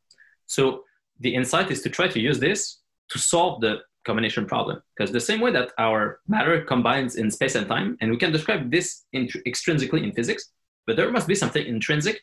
[0.47, 0.83] So
[1.19, 4.81] the insight is to try to use this to solve the combination problem.
[4.95, 8.31] Because the same way that our matter combines in space and time, and we can
[8.31, 10.51] describe this in, extrinsically in physics,
[10.85, 12.21] but there must be something intrinsic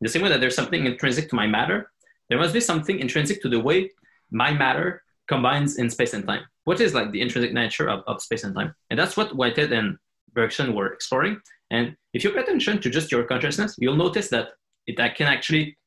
[0.00, 1.90] in the same way that there's something intrinsic to my matter,
[2.28, 3.90] there must be something intrinsic to the way
[4.30, 6.42] my matter combines in space and time.
[6.64, 8.74] What is like the intrinsic nature of, of space and time?
[8.90, 9.96] And that's what Whitehead and
[10.34, 11.40] Bergson were exploring.
[11.70, 14.48] And if you pay attention to just your consciousness, you'll notice that
[14.86, 15.78] it can actually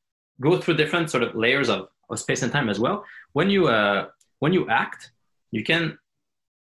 [0.41, 3.05] go through different sort of layers of, of space and time as well.
[3.33, 4.07] When you uh,
[4.39, 5.11] when you act,
[5.51, 5.97] you can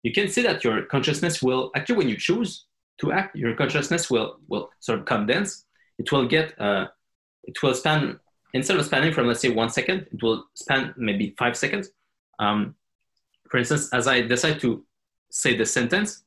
[0.02, 2.66] you can see that your consciousness will actually when you choose
[3.00, 5.66] to act, your consciousness will will sort of condense.
[5.98, 6.88] It will get uh,
[7.44, 8.20] it will span
[8.54, 11.90] instead of spanning from let's say one second, it will span maybe five seconds.
[12.40, 12.76] Um,
[13.50, 14.84] for instance, as I decide to
[15.30, 16.24] say the sentence,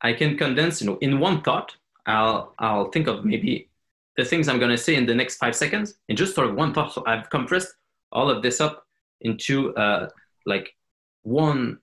[0.00, 1.76] I can condense, you know, in one thought,
[2.06, 3.68] I'll I'll think of maybe
[4.16, 6.54] the things I'm going to say in the next five seconds in just sort of
[6.54, 6.92] one thought.
[6.92, 7.74] So I've compressed
[8.10, 8.84] all of this up
[9.20, 10.08] into uh,
[10.44, 10.74] like
[11.22, 11.78] one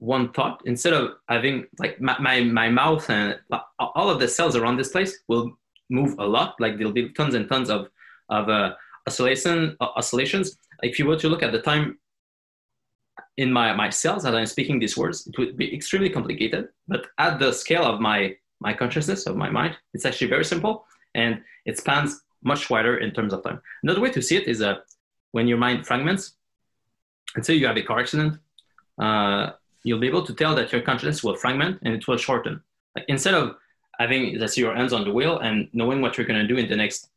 [0.00, 3.38] one thought instead of having like my, my, my mouth and
[3.78, 5.52] all of the cells around this place will
[5.90, 6.56] move a lot.
[6.58, 7.88] Like there'll be tons and tons of
[8.30, 8.74] of uh,
[9.06, 10.58] oscillation uh, oscillations.
[10.82, 11.98] If you were to look at the time
[13.36, 16.68] in my my cells as I'm speaking these words, it would be extremely complicated.
[16.88, 20.86] But at the scale of my my consciousness of my mind, it's actually very simple
[21.14, 23.60] and it spans much wider in terms of time.
[23.82, 24.76] Another way to see it is uh,
[25.32, 26.32] when your mind fragments.
[27.36, 28.38] Let's say you have a car accident.
[28.98, 29.52] Uh,
[29.82, 32.62] you'll be able to tell that your consciousness will fragment and it will shorten.
[32.94, 33.56] Like instead of
[34.00, 36.56] having let's say your hands on the wheel and knowing what you're going to do
[36.56, 37.10] in the next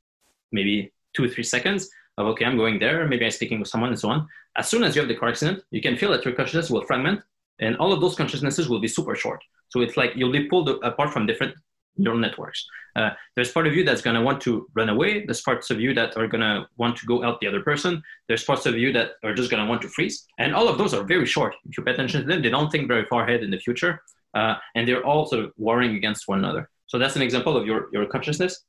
[0.52, 3.89] maybe two or three seconds of okay i'm going there maybe i'm speaking with someone
[3.89, 6.26] and so on as soon as you have the car accident you can feel that
[6.26, 7.21] your consciousness will fragment
[7.60, 10.69] and all of those consciousnesses will be super short so it's like you'll be pulled
[10.84, 11.56] apart from different
[11.97, 12.65] neural networks.
[12.95, 15.25] Uh, there's part of you that's going to want to run away.
[15.25, 18.01] There's parts of you that are going to want to go help the other person.
[18.27, 20.25] There's parts of you that are just going to want to freeze.
[20.38, 21.56] And all of those are very short.
[21.67, 24.01] If you pay attention to them they don't think very far ahead in the future
[24.34, 26.69] uh, and they're all sort of warring against one another.
[26.88, 28.63] So that's an example of your, your consciousness,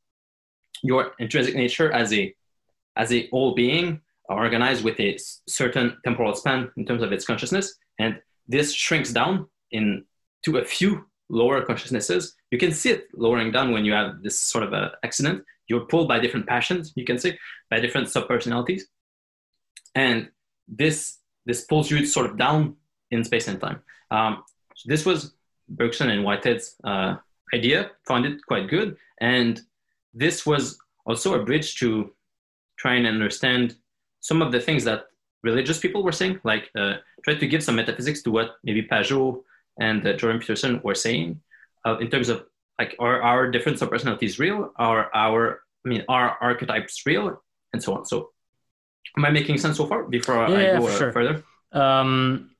[0.82, 2.34] your intrinsic nature as a
[2.96, 7.74] as a whole being organized with a certain temporal span in terms of its consciousness,
[7.98, 10.04] and this shrinks down in
[10.44, 12.34] to a few lower consciousnesses.
[12.50, 15.44] You can see it lowering down when you have this sort of a accident.
[15.68, 17.38] You're pulled by different passions, you can say,
[17.70, 18.82] by different subpersonalities,
[19.94, 20.28] and
[20.68, 22.76] this this pulls you sort of down
[23.10, 23.80] in space and time.
[24.10, 24.42] Um,
[24.74, 25.34] so this was
[25.68, 27.16] Bergson and Whitehead's uh,
[27.54, 28.96] idea, found it quite good.
[29.20, 29.60] And
[30.12, 32.12] this was also a bridge to
[32.78, 33.76] try and understand
[34.20, 35.06] some of the things that
[35.42, 39.42] religious people were saying, like uh, try to give some metaphysics to what maybe Pageau
[39.78, 41.40] and uh, Jordan Peterson were saying
[41.84, 42.44] uh, in terms of
[42.78, 44.72] like are our difference of personalities real?
[44.76, 47.42] Are our I mean are archetypes real?
[47.72, 48.06] And so on.
[48.06, 48.30] So
[49.16, 50.04] am I making sense so far?
[50.04, 51.12] Before Yeah, I go for uh, sure.
[51.12, 51.44] further.
[51.72, 52.50] Um,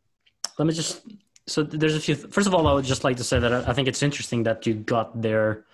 [0.59, 1.03] let me just.
[1.46, 2.14] So there's a few.
[2.14, 4.44] First of all, I would just like to say that I I think it's interesting
[4.44, 5.64] that you got there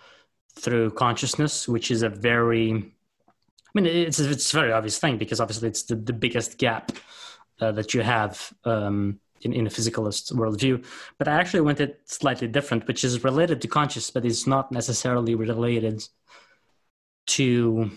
[0.59, 2.73] through consciousness, which is a very.
[2.73, 6.93] I mean, it's it's a very obvious thing because obviously it's the, the biggest gap
[7.61, 10.85] uh, that you have um, in in a physicalist worldview.
[11.19, 14.71] But I actually went it slightly different, which is related to conscious, but it's not
[14.73, 16.05] necessarily related
[17.35, 17.91] to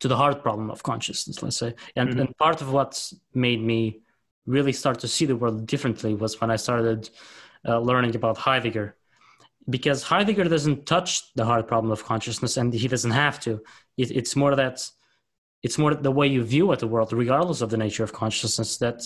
[0.00, 1.42] to the hard problem of consciousness.
[1.42, 2.20] Let's say, and, Mhm.
[2.20, 4.00] and part of what made me
[4.46, 7.08] really start to see the world differently was when I started
[7.68, 8.96] uh, learning about Heidegger.
[9.70, 13.62] Because Heidegger doesn't touch the hard problem of consciousness, and he doesn't have to.
[13.96, 14.90] It, it's more that
[15.62, 18.78] it's more the way you view at the world, regardless of the nature of consciousness,
[18.78, 19.00] that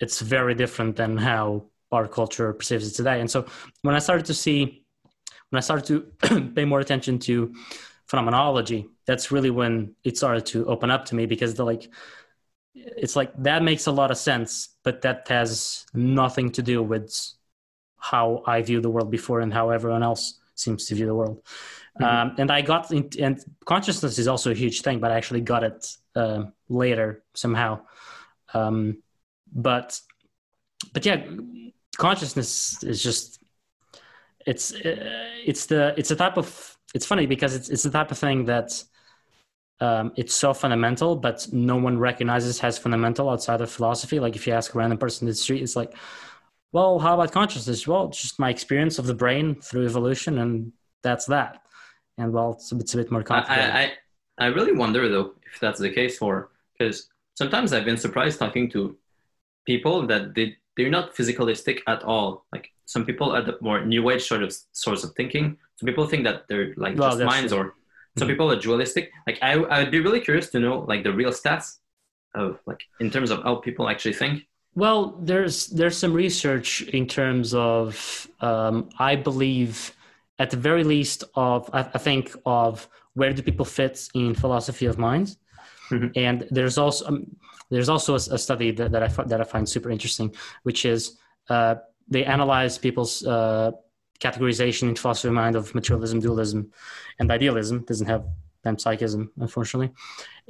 [0.00, 3.20] it's very different than how our culture perceives it today.
[3.20, 3.46] And so,
[3.82, 4.84] when I started to see,
[5.50, 7.54] when I started to pay more attention to
[8.06, 11.88] phenomenology, that's really when it started to open up to me because the like
[12.74, 17.14] it's like that makes a lot of sense, but that has nothing to do with
[17.96, 21.42] how I view the world before and how everyone else seems to view the world.
[22.00, 22.04] Mhm.
[22.04, 25.40] Um, and I got in, and consciousness is also a huge thing, but I actually
[25.40, 27.80] got it uh, later somehow.
[28.54, 29.02] Um,
[29.52, 30.00] but
[30.92, 31.24] but yeah,
[31.96, 33.42] consciousness is just
[34.46, 38.18] it's it's the it's a type of it's funny because it's it's the type of
[38.18, 38.82] thing that
[39.80, 44.20] um, it's so fundamental, but no one recognizes as fundamental outside of philosophy.
[44.20, 45.94] Like if you ask a random person in the street, it's like,
[46.72, 47.86] well, how about consciousness?
[47.86, 51.62] Well, just my experience of the brain through evolution, and that's that.
[52.18, 53.70] And well, it's a bit, it's a bit more complicated.
[53.70, 53.92] I,
[54.38, 58.38] I, I really wonder though if that's the case for because sometimes I've been surprised
[58.38, 58.96] talking to
[59.66, 62.46] people that they they're not physicalistic at all.
[62.52, 65.56] Like some people are the more new age sort of source of thinking.
[65.76, 67.60] Some people think that they're like Well, just minds, true.
[67.62, 67.74] or
[68.18, 68.32] some Mhm.
[68.32, 69.10] people are dualistic.
[69.26, 71.78] Like I I'd be really curious to know like the real stats
[72.34, 74.46] of like in terms of how people actually think.
[74.74, 79.92] Well, there's there's some research in terms of um, I believe
[80.38, 84.86] at the very least of I, I think of where do people fit in philosophy
[84.86, 85.36] of mind.
[86.16, 87.26] and there's also um,
[87.70, 91.18] there's also a, a study that, that I that I find super interesting, which is
[91.48, 91.76] uh,
[92.08, 93.70] they analyze people's uh,
[94.20, 96.70] categorization in philosophy of mind of materialism, dualism,
[97.18, 97.84] and idealism.
[97.84, 98.24] Doesn't have
[98.64, 99.90] panpsychism, unfortunately,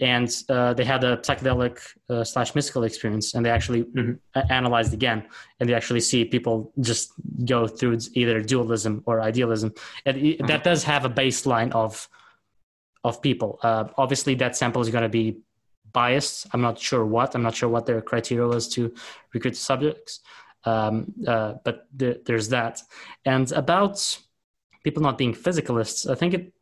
[0.01, 4.19] and uh, they had a psychedelic uh, slash mystical experience, and they actually Mhm.
[4.35, 5.29] a- analyzed again,
[5.61, 7.13] and they actually see people just
[7.45, 9.73] go through either dualism or idealism,
[10.07, 10.17] and
[10.49, 12.09] that does have a baseline of
[13.05, 13.59] of people.
[13.63, 15.39] Uh, obviously, that sample is going to be
[15.93, 16.47] biased.
[16.53, 17.35] I'm not sure what.
[17.35, 18.93] I'm not sure what their criteria was to
[19.33, 20.21] recruit subjects,
[20.65, 22.83] um, uh, but there, there's that.
[23.25, 24.19] And about
[24.85, 26.53] people not being physicalists, I think it.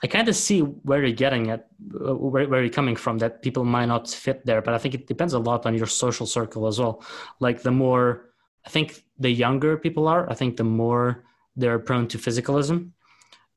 [0.00, 3.18] I kind of see where you're getting at, uh, where, where you're coming from.
[3.18, 5.86] That people might not fit there, but I think it depends a lot on your
[5.86, 7.02] social circle as well.
[7.40, 8.30] Like the more,
[8.64, 11.24] I think the younger people are, I think the more
[11.56, 12.92] they're prone to physicalism,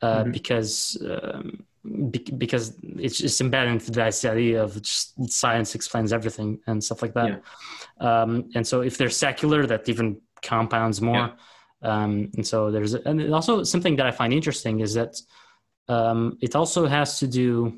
[0.02, 0.32] uh, Mhm.
[0.34, 1.66] because um,
[2.12, 2.74] be- because
[3.06, 7.28] it's just embedded into this idea of just science explains everything and stuff like that.
[8.00, 11.18] Um, and so if they're secular, that even compounds more.
[11.84, 15.14] Um, and so there's and also something that I find interesting is that
[15.88, 17.74] um, it also has to do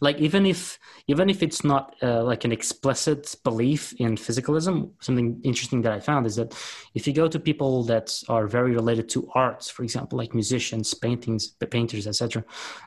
[0.00, 5.40] like even if even if it's not uh, like an explicit belief in physicalism something
[5.42, 6.52] interesting that i found is that
[6.94, 10.94] if you go to people that are very related to arts for example like musicians
[10.94, 12.44] paintings the painters etc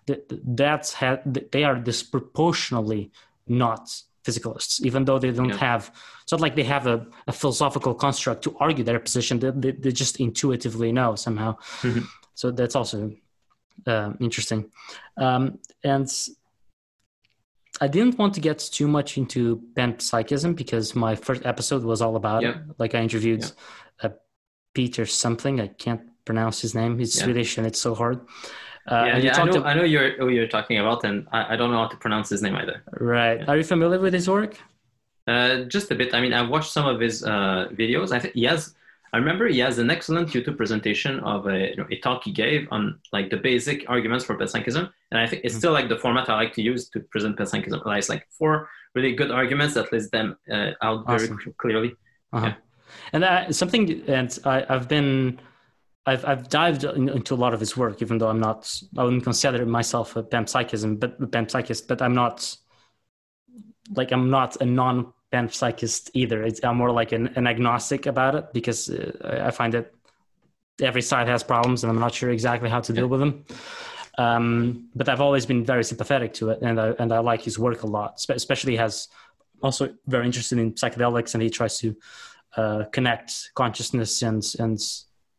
[0.07, 0.19] that
[0.55, 1.19] that's ha-
[1.51, 3.11] they are disproportionately
[3.47, 3.83] not
[4.23, 5.57] physicalists even though they don't Yeah.
[5.73, 5.91] have
[6.23, 9.71] it's not like they have a, a philosophical construct to argue their position they, they,
[9.71, 12.03] they just intuitively know somehow Mhm.
[12.35, 13.11] so that's also
[13.87, 14.61] uh, interesting
[15.17, 16.07] um, and
[17.81, 22.15] I didn't want to get too much into panpsychism because my first episode was all
[22.15, 22.55] about it.
[22.77, 23.43] Like I interviewed
[24.03, 24.09] uh,
[24.73, 25.61] Peter something.
[25.61, 26.97] I can't pronounce his name.
[26.99, 27.23] He's Yeah.
[27.23, 28.19] Swedish and it's so hard.
[28.87, 31.53] Uh, yeah, yeah I know ab- I know you're who you're talking about, and I,
[31.53, 32.81] I don't know how to pronounce his name either.
[32.99, 33.39] right.
[33.39, 33.45] Yeah.
[33.49, 34.57] Are you familiar with his work?
[35.27, 36.13] Uh, just a bit.
[36.15, 38.11] I mean, I've watched some of his uh, videos.
[38.11, 38.73] I think he has.
[39.13, 42.31] I remember he has an excellent YouTube presentation of a, you know, a talk he
[42.31, 45.59] gave on like the basic arguments for panpsychism, and I think it's Mhm.
[45.59, 47.83] still like the format I like to use to present panpsychism.
[47.85, 51.39] Like, It's like four really good arguments that list them uh, out very Awesome.
[51.41, 51.95] cl- clearly.
[52.33, 52.47] Uh-huh.
[52.47, 52.53] Yeah.
[53.13, 55.39] And that something, and I, I've been,
[56.05, 58.61] I've, I've dived in, into a lot of his work, even though I'm not,
[58.97, 62.55] I wouldn't consider myself a panpsychism, but a panpsychist, but I'm not,
[63.95, 66.43] like, I'm not a non panpsychist either.
[66.43, 69.93] It's, I'm more like an, an agnostic about it because uh, I find that
[70.81, 73.45] every side has problems and I'm not sure exactly how to deal with them.
[74.17, 77.57] Um, but I've always been very sympathetic to it, and I and I like his
[77.57, 78.21] work a lot.
[78.27, 79.07] Especially has
[79.63, 81.95] also very interested in psychedelics, and he tries to
[82.57, 84.77] uh, connect consciousness and and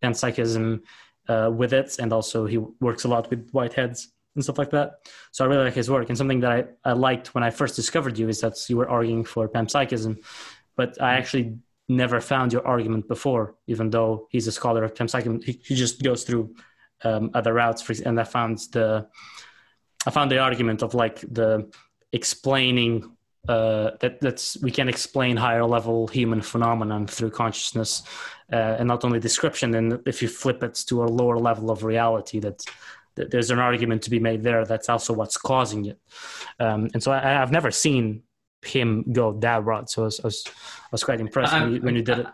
[0.00, 0.82] and psychism
[1.28, 4.88] uh, with it, and also he works a lot with Whitehead's and stuff like that.
[5.32, 7.76] So I really like his work, and something that I, I liked when I first
[7.76, 10.22] discovered you is that you were arguing for panpsychism,
[10.76, 11.58] but I actually
[11.88, 15.42] never found your argument before, even though he's a scholar of panpsychism.
[15.42, 16.54] He, he just goes through
[17.02, 19.08] um, other routes, for, and I found the
[20.06, 21.70] I found the argument of like the
[22.12, 23.16] explaining
[23.48, 28.02] uh, that that's we can explain higher level human phenomenon through consciousness,
[28.52, 29.74] uh, and not only description.
[29.74, 33.58] And if you flip it to a lower level of reality, that, that there's an
[33.58, 34.64] argument to be made there.
[34.64, 35.98] That's also what's causing it.
[36.58, 38.22] Um, and so I, have never seen
[38.62, 39.90] him go that route.
[39.90, 42.26] So I was, I was, I was quite impressed when you, when you did it.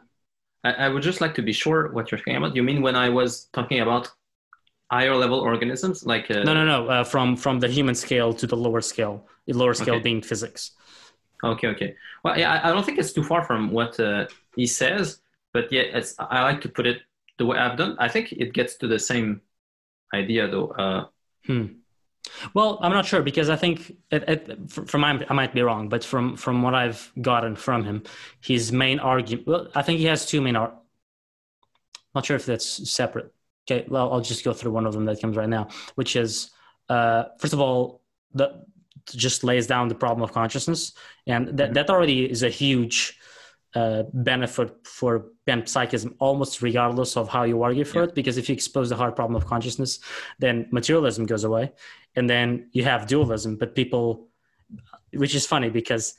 [0.65, 2.57] I, I would just like to be sure what you're talking about.
[2.57, 4.11] You mean when I was talking about
[4.91, 8.47] higher level organisms, like uh, no, no, no, uh, from from the human scale to
[8.47, 10.03] the lower scale, the lower scale okay.
[10.03, 10.73] being physics.
[11.45, 11.95] Okay, okay.
[12.25, 14.27] Well, yeah, I don't think it's too far from what uh,
[14.57, 15.21] he says,
[15.53, 17.03] but yeah, it's, I like to put it
[17.39, 17.97] the way I've done.
[17.99, 19.43] I think it gets to the same
[20.15, 20.69] idea, though.
[20.69, 21.05] Uh,
[21.45, 21.67] hmm.
[22.55, 25.89] Well, I'm not sure because I think it, it, from my, I might be wrong,
[25.89, 28.03] but from from what I've gotten from him,
[28.41, 29.47] his main argument.
[29.47, 30.57] Well, I think he has two main.
[30.57, 30.75] Ar-
[32.15, 33.33] not sure if that's separate.
[33.71, 36.51] Okay, well, I'll just go through one of them that comes right now, which is
[36.89, 38.03] uh, first of all
[38.33, 38.65] the
[39.07, 40.93] just lays down the problem of consciousness,
[41.27, 41.73] and that mm-hmm.
[41.75, 43.19] that already is a huge
[43.77, 48.09] uh, benefit for panpsychism almost regardless of how you argue for yeah.
[48.09, 50.01] it because if you expose the hard problem of consciousness
[50.39, 51.71] then materialism goes away
[52.17, 54.29] and then you have dualism but people
[55.13, 56.15] which is funny because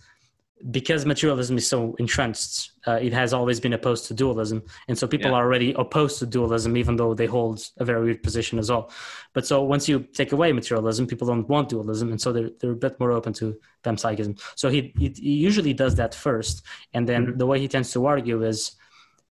[0.72, 5.08] because materialism is so entrenched, uh, it has always been opposed to dualism, and so
[5.08, 5.38] people yeah.
[5.38, 8.92] are already opposed to dualism, even though they hold a very weird position as well.
[9.34, 12.72] But so once you take away materialism, people don't want dualism, and so they're they're
[12.72, 14.42] a bit more open to panpsychism.
[14.56, 17.38] So he he, he usually does that first, and then mm-hmm.
[17.38, 18.76] the way he tends to argue is,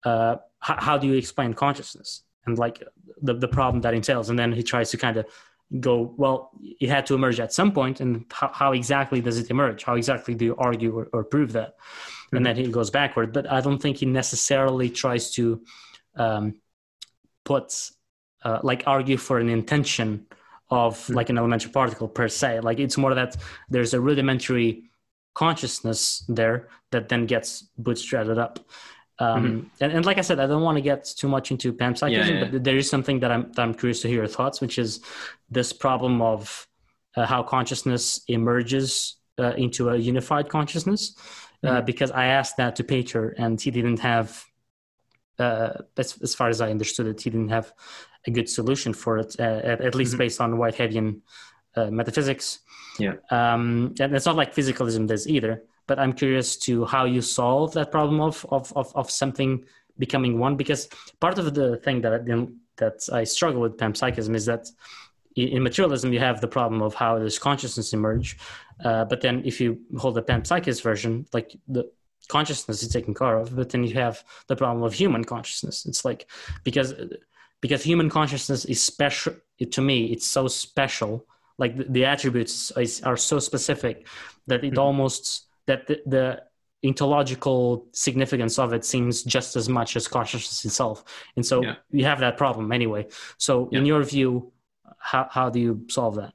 [0.04, 2.82] uh, how, how do you explain consciousness and like
[3.20, 5.26] the the problem that entails, and then he tries to kind of
[5.78, 6.50] go well
[6.80, 9.94] it had to emerge at some point and how, how exactly does it emerge how
[9.94, 12.38] exactly do you argue or, or prove that mm-hmm.
[12.38, 15.62] and then he goes backward but i don't think he necessarily tries to
[16.16, 16.54] um,
[17.44, 17.90] put
[18.42, 20.26] uh, like argue for an intention
[20.70, 21.14] of mm-hmm.
[21.14, 23.36] like an elementary particle per se like it's more that
[23.68, 24.90] there's a rudimentary
[25.34, 28.58] consciousness there that then gets bootstrapped up
[29.20, 29.84] um, mm-hmm.
[29.84, 32.26] and, and, like I said, I don't want to get too much into panpsychism, yeah,
[32.26, 32.48] yeah.
[32.50, 35.00] but there is something that I'm that I'm curious to hear your thoughts, which is
[35.50, 36.66] this problem of
[37.16, 41.14] uh, how consciousness emerges uh, into a unified consciousness.
[41.62, 41.84] Uh, mm-hmm.
[41.84, 44.42] because I asked that to Peter, and he didn't have,
[45.38, 47.70] uh, as, as far as I understood it, he didn't have
[48.26, 50.18] a good solution for it, uh, at, at, least mm-hmm.
[50.20, 51.20] based on Whiteheadian
[51.76, 52.60] metaphysics.
[52.98, 57.20] Yeah, um, and it's not like physicalism does either but I'm curious to how you
[57.20, 59.52] solve that problem of of of, of something
[60.04, 60.82] becoming one because
[61.24, 62.18] part of the thing that I,
[62.82, 64.64] that I struggle with panpsychism is that
[65.34, 68.38] in materialism you have the problem of how does consciousness emerge,
[68.84, 69.68] uh, but then if you
[70.02, 71.82] hold the panpsychist version, like the
[72.28, 75.86] consciousness is taken care of, but then you have the problem of human consciousness.
[75.86, 76.30] It's like
[76.62, 76.94] because
[77.60, 79.34] because human consciousness is special
[79.76, 79.96] to me.
[80.14, 81.26] It's so special.
[81.58, 84.06] Like the, the attributes is, are so specific
[84.46, 84.86] that it mm-hmm.
[84.88, 86.24] almost that the, the
[86.88, 90.96] ontological significance of it seems just as much as consciousness itself.
[91.36, 91.76] And so yeah.
[91.98, 93.02] you have that problem anyway.
[93.46, 93.78] So yeah.
[93.78, 94.52] in your view,
[95.10, 96.32] how, how do you solve that?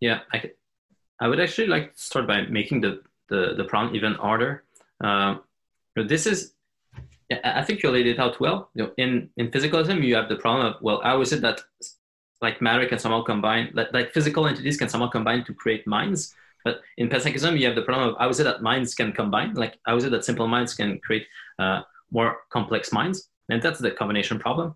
[0.00, 0.36] Yeah, I,
[1.22, 2.92] I would actually like to start by making the,
[3.28, 4.64] the, the problem even harder.
[5.02, 5.36] Uh,
[5.96, 6.54] this is,
[7.44, 8.58] I think you laid it out well.
[8.74, 11.58] You know, in, in physicalism, you have the problem of, well, how is it that
[12.42, 16.34] like matter can somehow combine, like, like physical entities can somehow combine to create minds?
[16.64, 19.54] But in panpsychism, you have the problem of how is it that minds can combine?
[19.54, 21.26] Like how is it that simple minds can create
[21.58, 23.28] uh, more complex minds?
[23.48, 24.74] And that's the combination problem.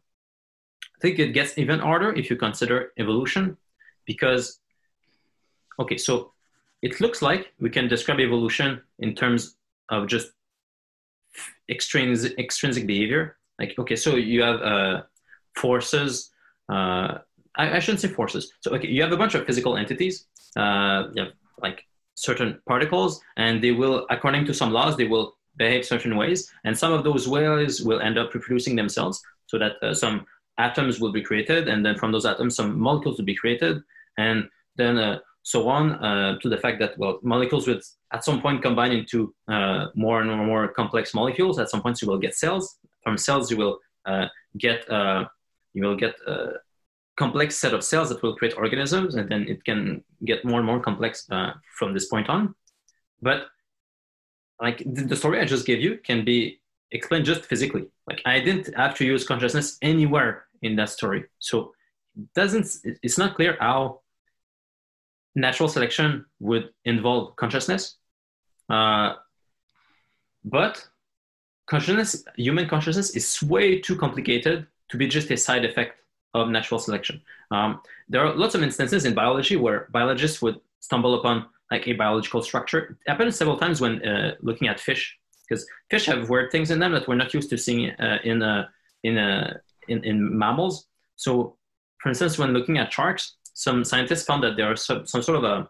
[0.96, 3.56] I think it gets even harder if you consider evolution,
[4.06, 4.60] because
[5.78, 6.32] okay, so
[6.82, 9.56] it looks like we can describe evolution in terms
[9.90, 10.32] of just
[11.68, 13.36] extrinsic, extrinsic behavior.
[13.58, 15.02] Like okay, so you have uh,
[15.54, 16.30] forces.
[16.68, 17.18] Uh,
[17.56, 18.52] I, I, shouldn't say forces.
[18.60, 20.26] So okay, you have a bunch of physical entities.
[20.56, 21.84] Uh, you have like
[22.14, 26.76] certain particles and they will according to some laws they will behave certain ways and
[26.76, 30.26] some of those ways will end up reproducing themselves so that uh, some
[30.58, 33.82] atoms will be created and then from those atoms some molecules will be created
[34.18, 37.80] and then uh, so on, uh, to the fact that well, molecules would
[38.12, 41.60] at some point combine into uh, more and more complex molecules.
[41.60, 42.78] At some point, you will get cells.
[43.04, 44.26] From cells, you will uh,
[44.58, 45.26] get uh,
[45.72, 46.16] you will get
[47.16, 50.66] complex set of cells that will create organisms, and then it can get more and
[50.66, 52.54] more complex uh, from this point on.
[53.22, 53.46] But
[54.60, 56.60] like the story I just gave you can be
[56.92, 57.86] explained just physically.
[58.06, 61.72] Like I didn't have to use consciousness anywhere in that story, so
[62.34, 62.66] doesn't.
[63.02, 64.00] It's not clear how
[65.34, 67.96] natural selection would involve consciousness.
[68.68, 69.14] Uh,
[70.44, 70.86] but
[71.66, 76.00] consciousness, human consciousness, is way too complicated to be just a side effect
[76.40, 77.20] of natural selection.
[77.50, 81.94] Um, there are lots of instances in biology where biologists would stumble upon like a
[81.94, 82.80] biological structure.
[83.06, 85.16] It happened several times when uh, looking at fish,
[85.48, 88.42] because fish have weird things in them that we're not used to seeing uh, in,
[88.42, 88.66] uh,
[89.02, 89.58] in, uh,
[89.88, 90.86] in, in mammals.
[91.16, 91.56] So,
[91.98, 95.38] for instance, when looking at sharks, some scientists found that there are some, some sort
[95.38, 95.68] of a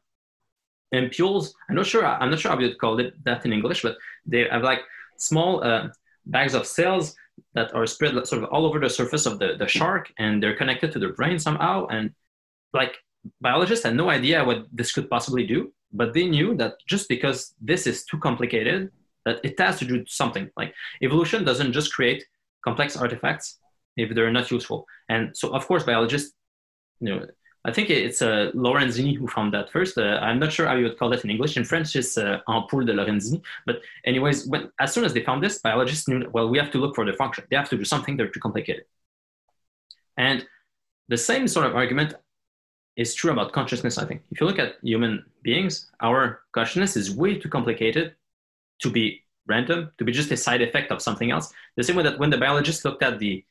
[0.95, 1.53] ampules.
[1.69, 2.05] I'm not sure.
[2.07, 4.81] I'm not sure how you'd call it that in English, but they have like
[5.19, 5.89] small uh,
[6.27, 7.15] bags of cells
[7.55, 10.57] that are spread sort of all over the surface of the, the shark, and they're
[10.57, 11.87] connected to the brain somehow.
[11.87, 12.11] And
[12.73, 12.95] like
[13.41, 17.55] biologists had no idea what this could possibly do, but they knew that just because
[17.61, 18.91] this is too complicated,
[19.25, 20.51] that it has to do something.
[20.57, 22.25] Like evolution doesn't just create
[22.65, 23.59] complex artifacts
[23.97, 24.87] if they're not useful.
[25.09, 26.33] And so, of course, biologists,
[27.01, 27.27] you know,
[27.67, 29.99] I think it's uh, Lorenzini who found that first.
[29.99, 31.57] Uh, I'm not sure how you would call that in English.
[31.57, 33.43] In French, it's uh, ampoule de Lorenzini.
[33.67, 36.79] But anyways, when, as soon as they found this, biologists knew, well, we have to
[36.79, 37.43] look for the function.
[37.51, 38.17] They have to do something.
[38.17, 38.85] They're too complicated.
[40.17, 40.47] And
[41.09, 42.15] the same sort of argument
[42.97, 44.23] is true about consciousness, I think.
[44.31, 48.15] If you look at human beings, our consciousness is way too complicated
[48.83, 51.53] to be random, to be just a side effect of something else.
[51.77, 53.45] The same way that when the biologists looked at the,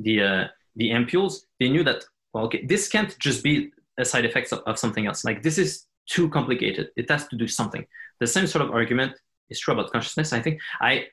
[0.00, 0.44] the, uh,
[0.76, 2.04] the ampules, they knew that
[2.34, 5.24] well, okay, this can't just be a side effect of, of something else.
[5.24, 6.88] Like this is too complicated.
[6.96, 7.86] It has to do something.
[8.20, 9.12] The same sort of argument
[9.48, 10.32] is true about consciousness.
[10.32, 11.06] I think I,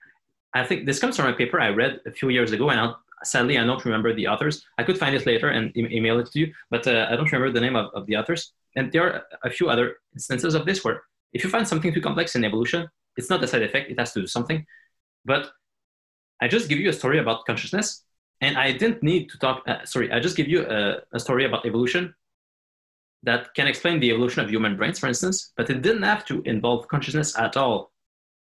[0.53, 2.99] I think this comes from a paper I read a few years ago, and I'll,
[3.23, 4.65] sadly I don't remember the authors.
[4.77, 7.31] I could find it later and e- email it to you, but uh, I don't
[7.31, 8.51] remember the name of, of the authors.
[8.75, 11.03] And there are a few other instances of this where
[11.33, 13.91] if you find something too complex in evolution, it's not a side effect.
[13.91, 14.65] It has to do something.
[15.23, 15.51] But
[16.41, 18.03] I just give you a story about consciousness
[18.41, 21.45] and I didn't need to talk, uh, sorry, I just give you a, a, story
[21.45, 22.13] about evolution
[23.23, 26.41] that can explain the evolution of human brains, for instance, but it didn't have to
[26.41, 27.91] involve consciousness at all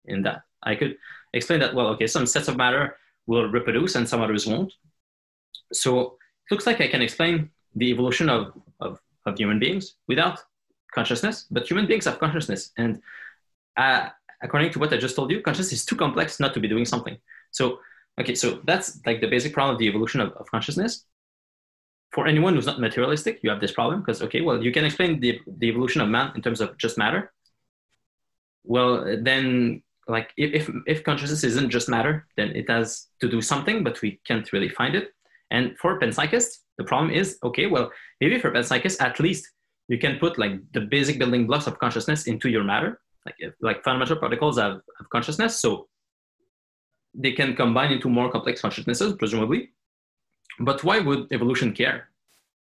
[0.06, 0.44] in that.
[0.64, 0.96] I could
[1.34, 2.96] explain that, well, okay, some sets of matter
[3.28, 4.74] will reproduce and some others won't.
[5.74, 6.18] So
[6.50, 10.40] it looks like I can explain the evolution of, of, of human beings without
[10.94, 12.72] consciousness, but human beings have consciousness.
[12.78, 13.02] And
[13.76, 14.10] uh,
[14.42, 16.86] according to what I just told you, consciousness is too complex not to be doing
[16.86, 17.18] something.
[17.52, 17.80] So
[18.20, 21.06] Okay, so that's like the basic problem of the evolution of, of consciousness.
[22.12, 25.20] For anyone who's not materialistic, you have this problem because, okay, well, you can explain
[25.20, 27.32] the, the evolution of man in terms of just matter.
[28.64, 33.84] Well, then, like, if, if consciousness isn't just matter, then it has to do something,
[33.84, 35.14] but we can't really find it.
[35.52, 39.50] And for panpsychists, the problem is, okay, well, maybe for panpsychists, at least
[39.88, 43.00] you can put like the basic building blocks of consciousness into your matter.
[43.26, 45.60] Like, like fundamental particles have, have consciousness.
[45.60, 45.88] So
[47.14, 49.72] they can combine into more complex consciousnesses, presumably.
[50.60, 52.10] But why would evolution care?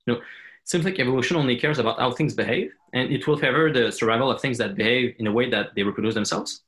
[0.07, 0.25] You know, it
[0.65, 4.31] seems like evolution only cares about how things behave, and it will favor the survival
[4.31, 6.63] of things that behave in a way that they reproduce themselves.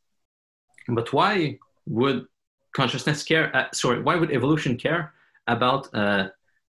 [0.89, 2.27] But why would
[2.73, 3.55] consciousness care?
[3.55, 5.13] Uh, sorry, why would evolution care
[5.47, 6.29] about uh,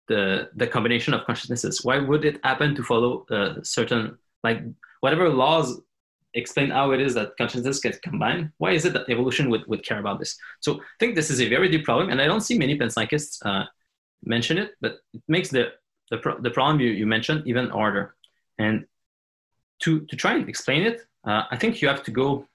[0.08, 1.84] the the combination of consciousnesses?
[1.84, 4.64] Why would it happen to follow uh, certain like
[5.02, 5.80] whatever laws
[6.34, 8.52] explain how it is that consciousness gets combined.
[8.58, 10.38] Why is it that evolution would, would care about this?
[10.60, 13.46] So I think this is a very deep problem, and I don't see many panpsychists
[13.46, 13.66] uh,
[14.24, 15.74] mention it, but it makes the,
[16.10, 18.16] the, pro- the problem you, you mentioned even harder.
[18.58, 18.86] And
[19.80, 22.48] to, to try and explain it, uh, I think you have to go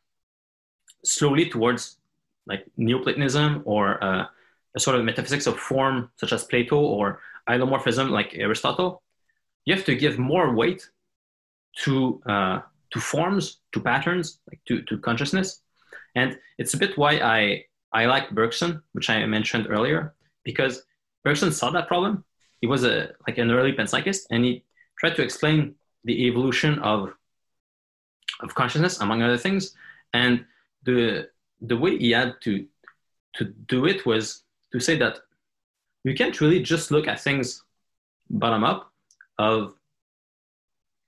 [1.05, 1.99] slowly towards
[2.47, 4.27] like Neoplatonism or uh,
[4.75, 9.03] a sort of metaphysics of form, such as Plato, or hylomorphism, like Aristotle.
[9.65, 10.89] You have to give more weight
[11.79, 12.61] to uh,
[12.93, 15.63] to forms, to patterns, like to, to consciousness.
[16.15, 20.15] And it's a bit why I, I like Bergson, which I mentioned earlier,
[20.45, 20.83] because
[21.25, 22.25] Bergson saw that problem.
[22.61, 24.65] He was a like an early panpsychist, and he
[24.99, 25.75] tried to explain
[26.05, 27.13] the evolution of
[28.41, 29.75] of consciousness, among other things.
[30.15, 30.45] And
[30.85, 31.29] the
[31.61, 32.67] the way he had to
[33.35, 35.19] to do it was to say that
[36.05, 37.63] you can't really just look at things
[38.31, 38.93] bottom up
[39.39, 39.75] of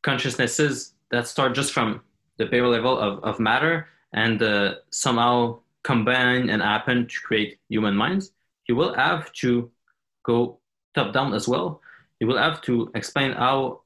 [0.03, 2.01] consciousnesses that start just from
[2.37, 7.97] the bare level of, of matter and uh, somehow combine and happen to create human
[7.97, 8.33] minds,
[8.69, 9.71] you will have to
[10.25, 10.59] go
[10.95, 11.81] top down as well.
[12.21, 13.83] You will have to explain how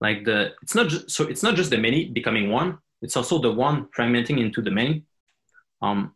[0.00, 3.38] like the it's not just so it's not just the many becoming one it's also
[3.38, 5.04] the one fragmenting into the many.
[5.82, 6.14] Um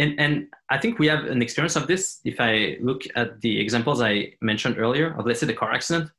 [0.00, 2.20] and and i think we have an experience of this.
[2.24, 6.10] If i look at the examples i mentioned earlier of let's say the car accident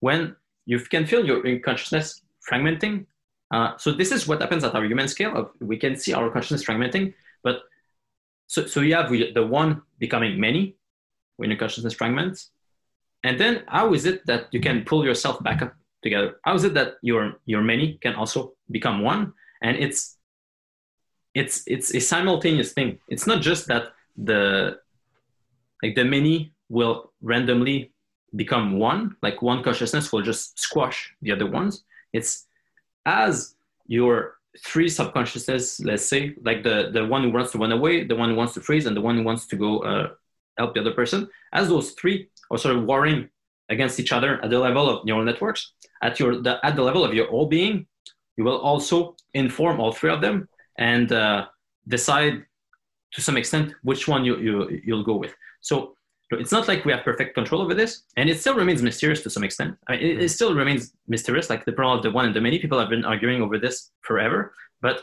[0.00, 0.34] when
[0.66, 3.06] you can feel your consciousness fragmenting
[3.52, 6.30] uh, so this is what happens at our human scale of we can see our
[6.30, 7.62] consciousness fragmenting but
[8.48, 10.76] so, so you have the one becoming many
[11.36, 12.50] when your consciousness fragments
[13.26, 16.38] and then how is it that you can pull yourself back up together?
[16.44, 19.32] How is it that your your many can also become one?
[19.62, 20.16] And it's
[21.34, 22.98] it's it's a simultaneous thing.
[23.08, 24.78] It's not just that the
[25.82, 27.92] like the many will randomly
[28.34, 31.84] become one, like one consciousness will just squash the other ones.
[32.16, 32.46] It's
[33.04, 33.54] as
[33.86, 34.36] your
[34.70, 38.30] three subconsciousness, let's say, like the, the one who wants to run away, the one
[38.30, 40.08] who wants to freeze, and the one who wants to go uh,
[40.58, 43.28] help the other person, as those three are sort of warring
[43.68, 47.04] against each other at the level of neural networks, at your the, at the level
[47.04, 47.86] of your whole being,
[48.36, 50.48] you will also inform all three of them
[50.78, 51.46] and uh,
[51.88, 52.44] decide
[53.12, 55.34] to some extent which one you, you you'll go with.
[55.60, 55.95] So
[56.30, 59.30] it's not like we have perfect control over this, and it still remains mysterious to
[59.30, 59.76] some extent.
[59.88, 62.40] I mean, it, it still remains mysterious, like the problem of the one and the
[62.40, 62.58] many.
[62.58, 65.02] People have been arguing over this forever, but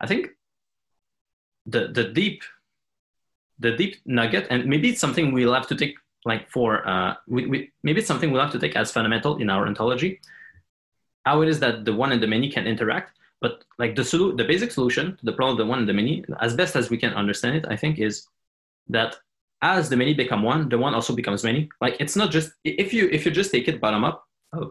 [0.00, 0.28] I think
[1.66, 2.42] the the deep
[3.58, 7.46] the deep nugget, and maybe it's something we'll have to take like for uh, we,
[7.46, 10.20] we, maybe it's something we'll have to take as fundamental in our ontology
[11.24, 14.36] how it is that the one and the many can interact but like the solu-
[14.36, 16.90] the basic solution to the problem of the one and the many as best as
[16.90, 18.26] we can understand it i think is
[18.88, 19.16] that
[19.62, 22.92] as the many become one the one also becomes many like it's not just if
[22.92, 24.24] you if you just take it bottom up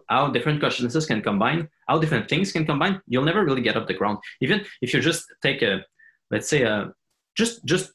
[0.10, 3.88] how different consciousnesses can combine how different things can combine you'll never really get up
[3.88, 5.86] the ground even if you just take a
[6.32, 6.92] let's say a
[7.36, 7.94] just just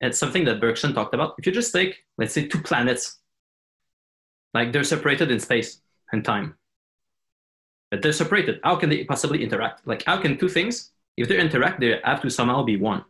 [0.00, 1.34] it's something that Bergson talked about.
[1.38, 3.18] If you just take, let's say, two planets,
[4.54, 5.80] like they're separated in space
[6.12, 6.56] and time,
[7.90, 8.60] but they're separated.
[8.62, 9.86] How can they possibly interact?
[9.86, 13.04] Like, how can two things, if they interact, they have to somehow be one.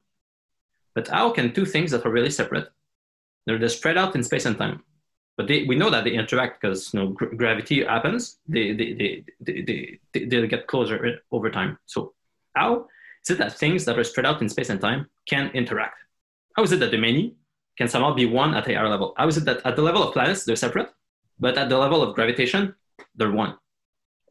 [0.95, 2.69] But how can two things that are really separate,
[3.47, 4.83] they're, spread out in space and time,
[5.37, 8.39] but they, we know that they interact because you know gr- gravity happens.
[8.49, 11.79] They they, they, they, they, they get closer over time.
[11.87, 12.15] So
[12.55, 12.87] how
[13.23, 15.97] is it that things that are spread out in space and time can interact?
[16.55, 17.35] how is it that the many
[17.79, 19.15] can somehow be one at a higher level?
[19.17, 20.91] How is it that at the level of planets they're separate,
[21.41, 22.75] but at the level of gravitation
[23.17, 23.57] they're one?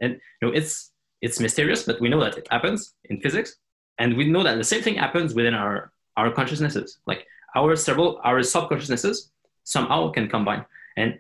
[0.02, 0.92] And you know, it's
[1.22, 3.58] it's mysterious, but we know that it happens in physics,
[4.00, 7.00] and we know that the same thing happens within our our consciousnesses.
[7.06, 7.26] Like
[7.56, 9.32] our several our subconsciousnesses
[9.64, 10.66] somehow can combine,
[10.98, 11.20] and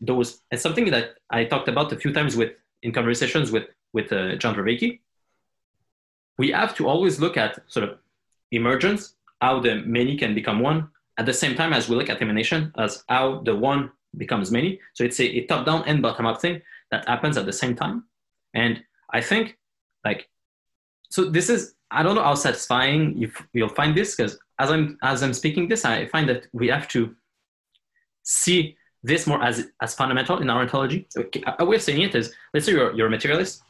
[0.00, 2.52] those it's something that I talked about a few times with
[2.82, 5.00] in conversations with with uh, John Vervaeke.
[6.38, 7.98] We have to always look at sort of
[8.50, 12.20] emergence how the many can become one at the same time as we look at
[12.22, 14.80] emanation as how the one becomes many.
[14.94, 17.76] So it's a, a top down and bottom up thing that happens at the same
[17.76, 18.04] time.
[18.54, 19.58] And I think
[20.04, 20.28] like,
[21.10, 24.98] so this is, I don't know how satisfying you, you'll find this because as I'm,
[25.02, 27.00] as I'm speaking this, I find that we have to
[28.22, 31.08] see this more as, as fundamental in our ontology.
[31.58, 33.62] A way of saying it is, let's say you're, you're a materialist,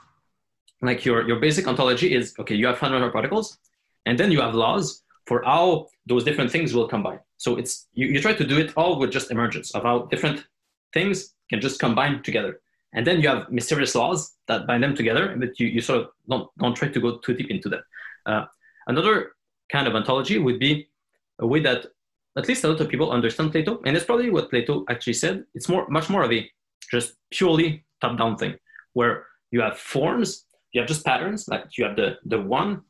[0.82, 3.58] like your, your basic ontology is, okay, you have fundamental particles,
[4.06, 7.20] and then you have laws for how those different things will combine.
[7.36, 10.44] So it's you, you try to do it all with just emergence of how different
[10.92, 12.60] things can just combine together.
[12.94, 16.08] And then you have mysterious laws that bind them together, but you, you sort of
[16.28, 17.82] don't, don't try to go too deep into them.
[18.26, 18.46] Uh,
[18.88, 19.32] another
[19.70, 20.88] kind of ontology would be
[21.38, 21.86] a way that
[22.36, 25.44] at least a lot of people understand Plato, and it's probably what Plato actually said.
[25.54, 26.48] It's more, much more of a
[26.90, 28.54] just purely top-down thing,
[28.92, 32.82] where you have forms, you have just patterns, like you have the the one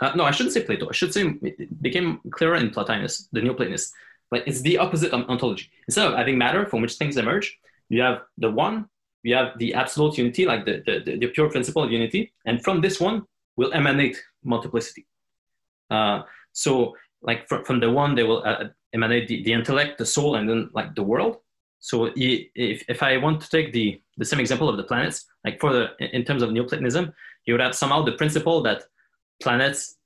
[0.00, 0.88] uh, no, I shouldn't say Plato.
[0.88, 3.92] I should say it became clearer in Plotinus, the Neoplatonists.
[4.30, 5.70] But it's the opposite of ontology.
[5.88, 7.58] Instead of having matter from which things emerge,
[7.88, 8.86] you have the one,
[9.22, 12.32] you have the absolute unity, like the, the, the pure principle of unity.
[12.44, 13.24] And from this one
[13.56, 15.06] will emanate multiplicity.
[15.90, 16.22] Uh,
[16.52, 20.36] so like from, from the one, they will uh, emanate the, the intellect, the soul,
[20.36, 21.36] and then like the world.
[21.80, 25.60] So if, if I want to take the, the same example of the planets, like
[25.60, 27.12] for the, in terms of Neoplatonism,
[27.44, 28.82] you would have somehow the principle that
[29.42, 29.96] planets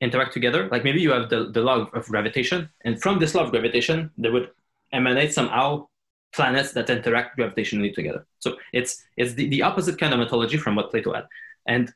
[0.00, 0.68] interact together.
[0.70, 4.10] Like maybe you have the, the law of gravitation, and from this law of gravitation,
[4.18, 4.50] there would
[4.92, 5.86] emanate somehow
[6.34, 8.26] planets that interact gravitationally together.
[8.40, 11.26] So it's it's the, the opposite kind of ontology from what Plato had,
[11.66, 11.92] and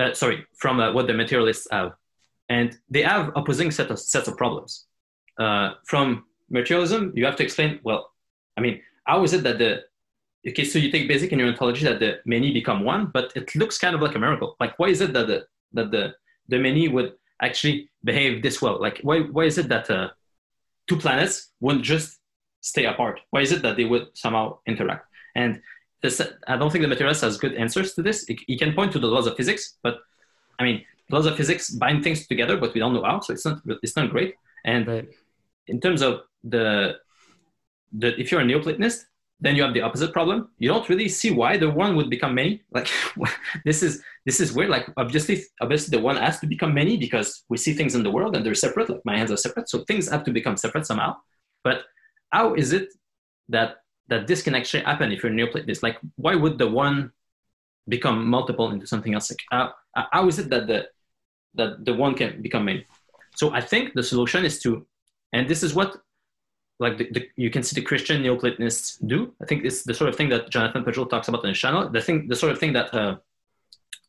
[0.00, 1.92] uh, sorry, from uh, what the materialists have,
[2.48, 4.86] and they have opposing set of sets of problems.
[5.38, 7.80] Uh, from materialism, you have to explain.
[7.82, 8.10] Well,
[8.56, 9.82] I mean, how is it that the
[10.48, 10.64] okay?
[10.64, 13.78] So you take basic in your ontology that the many become one, but it looks
[13.78, 14.56] kind of like a miracle.
[14.60, 16.14] Like, why is it that the that the
[16.48, 18.80] the many would actually behave this well?
[18.80, 20.10] Like, why, why is it that uh,
[20.86, 22.20] two planets wouldn't just
[22.60, 23.20] stay apart?
[23.30, 25.06] Why is it that they would somehow interact?
[25.34, 25.60] And
[26.02, 28.26] this, I don't think the materialist has good answers to this.
[28.46, 30.00] He can point to the laws of physics, but
[30.58, 33.44] I mean, laws of physics bind things together, but we don't know how, so it's
[33.44, 34.34] not it's not great.
[34.64, 35.08] And right.
[35.66, 36.96] in terms of the
[37.92, 39.04] the if you're a Neoplatonist,
[39.40, 40.48] then you have the opposite problem.
[40.58, 42.62] You don't really see why the one would become many.
[42.72, 42.88] Like
[43.64, 44.70] this is this is weird.
[44.70, 48.10] Like obviously, obviously the one has to become many because we see things in the
[48.10, 48.88] world and they're separate.
[48.88, 51.16] Like my hands are separate, so things have to become separate somehow.
[51.64, 51.82] But
[52.30, 52.88] how is it
[53.50, 53.76] that
[54.08, 55.82] that this can actually happen if you're a Neoplatonist?
[55.82, 57.12] Like why would the one
[57.88, 59.30] become multiple into something else?
[59.30, 60.86] Like, uh, how is it that the
[61.54, 62.86] that the one can become many?
[63.34, 64.86] So I think the solution is to,
[65.32, 65.96] and this is what
[66.78, 69.32] like the, the, you can see the Christian Neoplatonists do.
[69.40, 71.88] I think it's the sort of thing that Jonathan Pageau talks about on his channel.
[71.88, 73.16] The thing, the sort of thing that uh,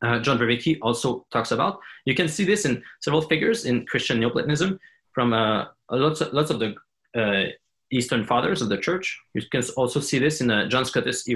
[0.03, 1.79] uh, John Vervaeke also talks about.
[2.05, 4.79] You can see this in several figures in Christian Neoplatonism
[5.13, 6.75] from uh, lots of, lots of the
[7.15, 7.51] uh,
[7.91, 9.19] Eastern Fathers of the Church.
[9.33, 11.35] You can also see this in uh, John Scotus E.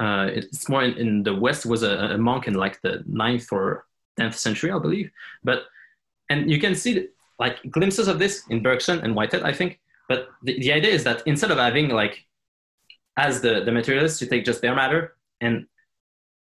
[0.00, 3.48] Uh, it's more in, in, the West was a, a, monk in like the ninth
[3.50, 3.84] or
[4.18, 5.10] 10th century, I believe.
[5.44, 5.64] But
[6.30, 7.08] and you can see
[7.38, 9.80] like glimpses of this in Bergson and Whitehead, I think.
[10.08, 12.24] But the, the idea is that instead of having like,
[13.16, 15.66] as the, the materialist, you take just bare matter and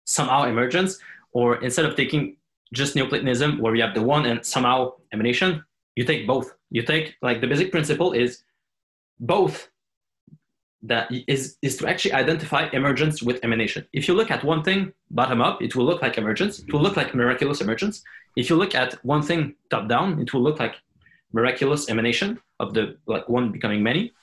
[0.05, 0.99] somehow emergence,
[1.34, 2.38] or instead of taking
[2.74, 5.63] just Neoplatonism where you have the one and somehow emanation,
[5.95, 6.53] you take both.
[6.70, 8.43] You take like the basic principle is
[9.20, 9.70] both
[10.84, 13.86] that is, is to actually identify emergence with emanation.
[13.93, 16.59] If you look at one thing bottom up, it will look like emergence.
[16.59, 18.03] It will look like miraculous emergence.
[18.36, 20.75] If you look at one thing top down, it will look like
[21.34, 24.13] miraculous emanation of the like one becoming many.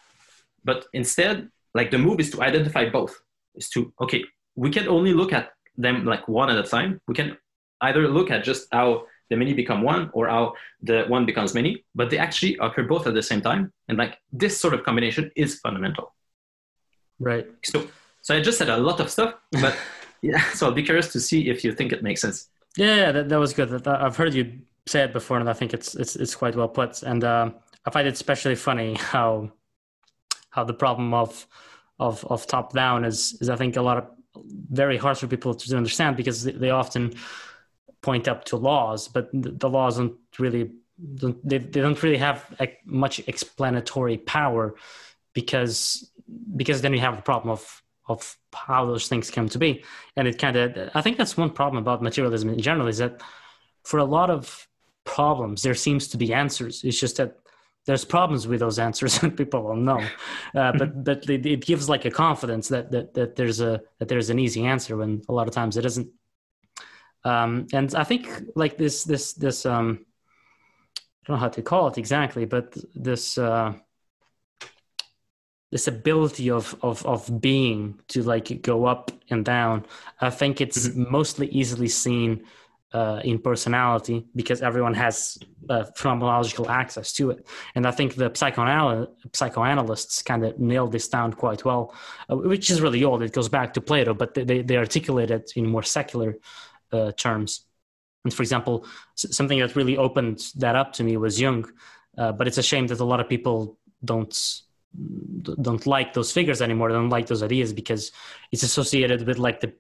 [0.65, 3.21] But instead, like the move is to identify both.
[3.57, 4.25] Is to okay,
[4.55, 7.01] we can only look at them like one at a time.
[7.09, 7.37] We can
[7.81, 11.85] either look at just how the many become one or how the one becomes many,
[11.95, 13.73] but they actually occur both at the same time.
[13.89, 16.15] And like this sort of combination is fundamental.
[17.19, 17.47] Right.
[17.65, 17.87] So,
[18.23, 19.77] so I just said a lot of stuff, but
[20.23, 20.43] yeah.
[20.53, 22.49] So I'll be curious to see if you think it makes sense.
[22.77, 23.87] Yeah, that, that was good.
[23.87, 27.03] I've heard you say it before, and I think it's it's it's quite well put.
[27.03, 27.51] And uh,
[27.85, 29.53] I find it especially funny how
[30.51, 31.47] how the problem of
[31.99, 34.07] of of top down is is I think a lot of
[34.71, 37.15] very hard for people to understand because they often
[38.03, 42.45] point up to laws, but the laws don't really they, they don't really have
[42.85, 44.75] much explanatory power
[45.33, 46.11] because
[46.57, 49.83] because then you have the problem of of how those things come to be.
[50.17, 53.23] And it kind of i think that's one problem about materialism in general is that
[53.83, 54.69] for a lot of
[55.05, 56.85] problems there seems to be answers.
[56.85, 57.39] It's just that
[57.87, 60.01] there's problems with those answers and people will know.
[60.55, 64.09] Uh, but but it, it, gives like a confidence that, that that there's a that
[64.09, 66.09] there's an easy answer when a lot of times it isn't.
[67.27, 70.05] Um, and i think like this this this um
[70.97, 73.73] i don't know how to call it exactly but this uh
[75.75, 79.85] this ability of of of being to like go up and down
[80.21, 81.11] i think it's mm-hmm.
[81.11, 82.31] mostly easily seen
[82.93, 85.37] uh, in personality because everyone has
[85.69, 87.45] uh, phenomenological access to it.
[87.75, 91.93] And i think the psychoanal- psychoanalysts kind of nailed this down quite well
[92.31, 93.21] uh, which is really old.
[93.25, 96.31] It goes back to plato but they, they articulate it in more secular
[96.93, 97.51] uh, terms.
[98.25, 101.63] And for example something that really opened that up to me was jung
[102.17, 104.35] uh, but it's a shame that a lot of people don't
[105.43, 108.13] don't like those figures anymore don't like those ideas because
[108.53, 109.73] it's associated with like the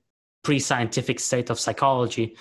[0.42, 2.36] pre-scientific state of psychology.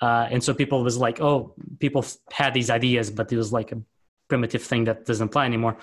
[0.00, 3.72] Uh, and so people was like oh people had these ideas but it was like
[3.72, 3.80] a
[4.28, 5.76] primitive thing that doesn't apply anymore.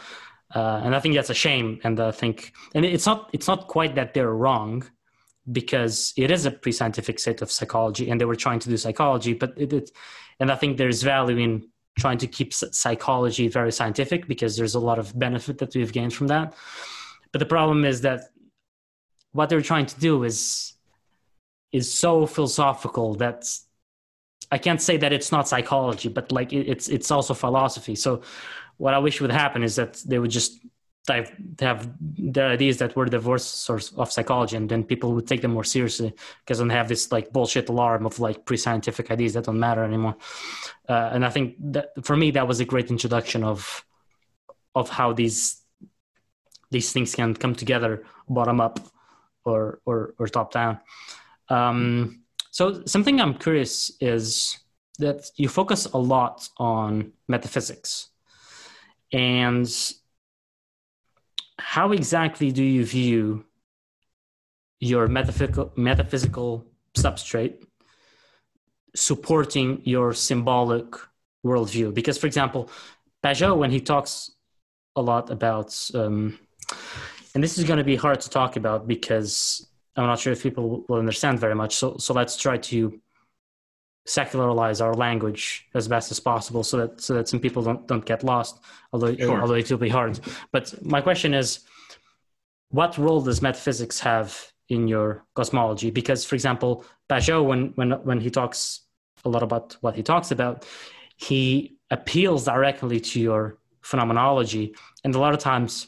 [0.54, 3.68] Uh, and i think that's a shame and i think and it's not it's not
[3.68, 4.84] quite that they're wrong
[5.52, 9.34] because it is a pre-scientific state of psychology and they were trying to do psychology
[9.34, 9.92] but it, it
[10.40, 11.70] and i think there's value in
[12.00, 16.14] trying to keep psychology very scientific because there's a lot of benefit that we've gained
[16.14, 16.54] from that.
[17.32, 18.22] But the problem is that
[19.32, 20.74] what they're trying to do is
[21.72, 23.46] is so philosophical that
[24.52, 27.96] I can't say that it's not psychology, but like it's it's also philosophy.
[27.96, 28.22] So
[28.78, 30.60] what I wish would happen is that they would just
[31.08, 35.28] have, have their ideas that were the worst source of psychology and then people would
[35.28, 36.14] take them more seriously
[36.46, 40.16] because they have this like bullshit alarm of like pre-scientific ideas that don't matter anymore.
[40.88, 43.86] Uh, and i think that for me that was a great introduction of
[44.76, 45.62] of how these
[46.72, 48.80] these things can come together bottom up
[49.46, 50.80] or or, or top down.
[51.50, 54.60] Um, so something i'm curious is
[55.00, 58.10] that you focus a lot on metaphysics.
[59.12, 59.68] And
[61.60, 63.46] how exactly do you view
[64.80, 67.64] your metaphysical, metaphysical substrate
[68.96, 70.86] supporting your symbolic
[71.46, 71.94] worldview?
[71.94, 72.70] Because, for example,
[73.24, 74.32] Pageau, when he talks
[74.96, 76.40] a lot about, um,
[77.36, 80.42] and this is going to be hard to talk about because I'm not sure if
[80.42, 81.76] people will understand very much.
[81.76, 83.00] So, so let's try to
[84.10, 88.06] secularize our language as best as possible so that so that some people don't don't
[88.06, 88.60] get lost
[88.92, 89.40] although sure.
[89.42, 90.20] although it will be hard.
[90.52, 91.60] But my question is
[92.70, 95.92] what role does metaphysics have in your cosmology?
[95.92, 98.82] Because for example Pageau when when when he talks
[99.26, 100.66] a lot about what he talks about
[101.18, 104.76] he appeals directly to your phenomenology.
[105.04, 105.88] And a lot of times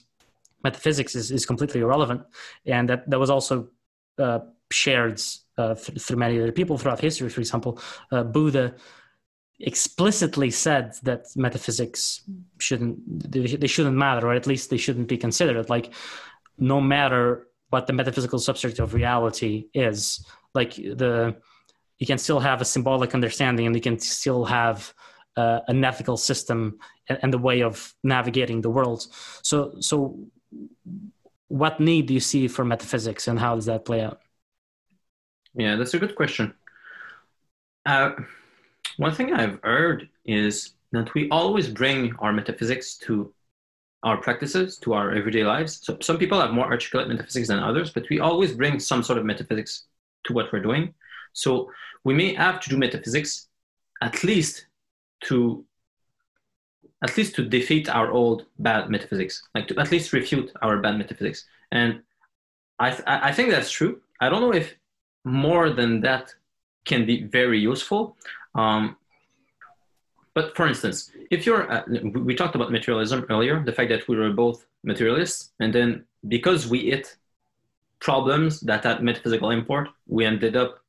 [0.63, 2.23] metaphysics is, is completely irrelevant.
[2.65, 3.69] And that that was also
[4.17, 4.39] uh,
[4.71, 5.21] shared
[5.61, 7.29] uh, through many other people throughout history.
[7.29, 7.71] For example,
[8.13, 8.65] uh, Buddha
[9.63, 12.23] explicitly said that metaphysics
[12.65, 12.97] shouldn't
[13.31, 15.69] they shouldn't matter, or at least they shouldn't be considered.
[15.75, 15.87] Like,
[16.57, 17.23] no matter
[17.69, 21.35] what the metaphysical subject of reality is, like the
[22.01, 24.93] you can still have a symbolic understanding, and you can still have
[25.37, 29.05] uh, an ethical system and, and the way of navigating the world.
[29.43, 29.95] So, so
[31.47, 34.19] what need do you see for metaphysics, and how does that play out?
[35.55, 36.53] Yeah, that's a good question.
[37.85, 38.11] Uh,
[38.97, 43.33] one thing I've heard is that we always bring our metaphysics to
[44.03, 45.79] our practices, to our everyday lives.
[45.83, 49.19] So some people have more articulate metaphysics than others, but we always bring some sort
[49.19, 49.85] of metaphysics
[50.25, 50.93] to what we're doing.
[51.33, 51.71] So
[52.03, 53.47] we may have to do metaphysics
[54.01, 54.67] at least
[55.25, 55.65] to
[57.03, 60.97] at least to defeat our old bad metaphysics, like to at least refute our bad
[60.99, 61.45] metaphysics.
[61.71, 62.03] And
[62.77, 64.01] I, th- I think that's true.
[64.19, 64.75] I don't know if
[65.23, 66.33] more than that
[66.85, 68.17] can be very useful.
[68.55, 68.97] Um,
[70.33, 74.15] but for instance, if you're, uh, we talked about materialism earlier, the fact that we
[74.15, 77.17] were both materialists, and then because we hit
[77.99, 80.79] problems that had metaphysical import, we ended up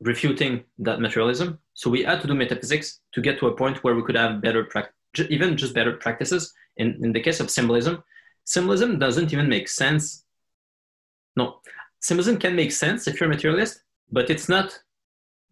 [0.00, 1.58] refuting that materialism.
[1.74, 4.40] So we had to do metaphysics to get to a point where we could have
[4.40, 4.88] better, pra-
[5.28, 6.52] even just better practices.
[6.76, 8.02] In, in the case of symbolism,
[8.44, 10.24] symbolism doesn't even make sense.
[11.36, 11.60] No,
[12.02, 14.78] symbolism can make sense if you're a materialist, but it's not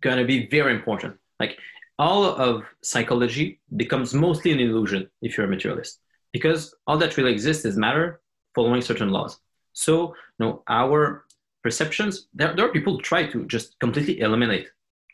[0.02, 1.16] going to be very important.
[1.38, 1.56] Like
[1.98, 6.00] all of psychology becomes mostly an illusion if you're a materialist,
[6.32, 8.20] because all that really exists is matter
[8.54, 9.38] following certain laws.
[9.72, 11.24] So, you know, our
[11.62, 14.68] perceptions, there, there are people who try to just completely eliminate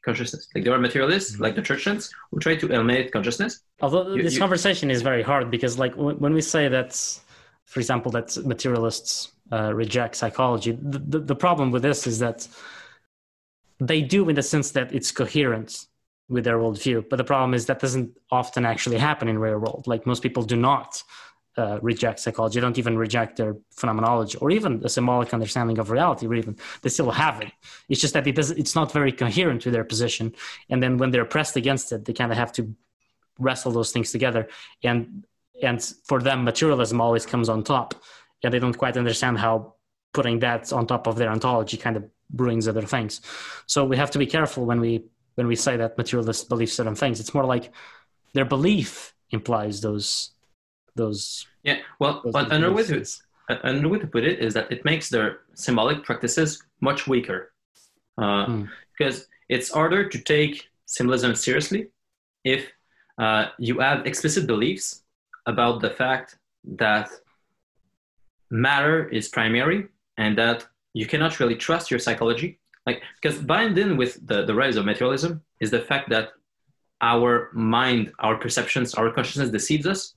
[0.05, 0.49] consciousness.
[0.55, 1.43] Like there are materialists, mm-hmm.
[1.43, 3.61] like the Churchlands, who try to eliminate consciousness.
[3.83, 6.93] Although you, this you, conversation is very hard because, like, when we say that,
[7.67, 10.73] for example, that materialists uh, reject psychology.
[10.73, 12.49] The, the, the, problem with this is that
[13.79, 15.87] they do in the sense that it's coherent
[16.29, 19.85] with their worldview, but the problem is that doesn't often actually happen in real world.
[19.87, 21.03] Like most people do not
[21.57, 25.91] uh, reject psychology, they don't even reject their phenomenology or even a symbolic understanding of
[25.91, 27.53] reality, or even they still have it.
[27.89, 30.35] It's just that it does, it's not very coherent to their position.
[30.69, 32.75] And then when they're pressed against it, they kind of have to
[33.39, 34.49] wrestle those things together.
[34.83, 35.25] And
[35.63, 37.95] and for them, materialism always comes on top
[38.47, 39.75] yeah, they don't quite understand how
[40.15, 43.21] putting that on top of their ontology kind of brings other things.
[43.67, 44.93] So we have to be careful when we
[45.35, 47.19] when we say that materialists believe certain things.
[47.19, 47.73] It's more like
[48.35, 50.31] their belief implies those
[50.95, 51.47] those.
[51.65, 53.05] Yeah, well, those but another way to
[53.49, 57.53] another way to put it is that it makes their symbolic practices much weaker,
[58.23, 58.65] uh, hmm.
[58.97, 61.89] because it's harder to take symbolism seriously
[62.45, 62.63] if
[63.19, 65.03] uh, you have explicit beliefs
[65.47, 67.09] about the fact that
[68.51, 69.89] matter is primary
[70.19, 72.59] and that you cannot really trust your psychology.
[72.87, 76.31] Like, because bind in with the, the rise of materialism is the fact that
[77.01, 80.15] our mind, our perceptions, our consciousness deceives us.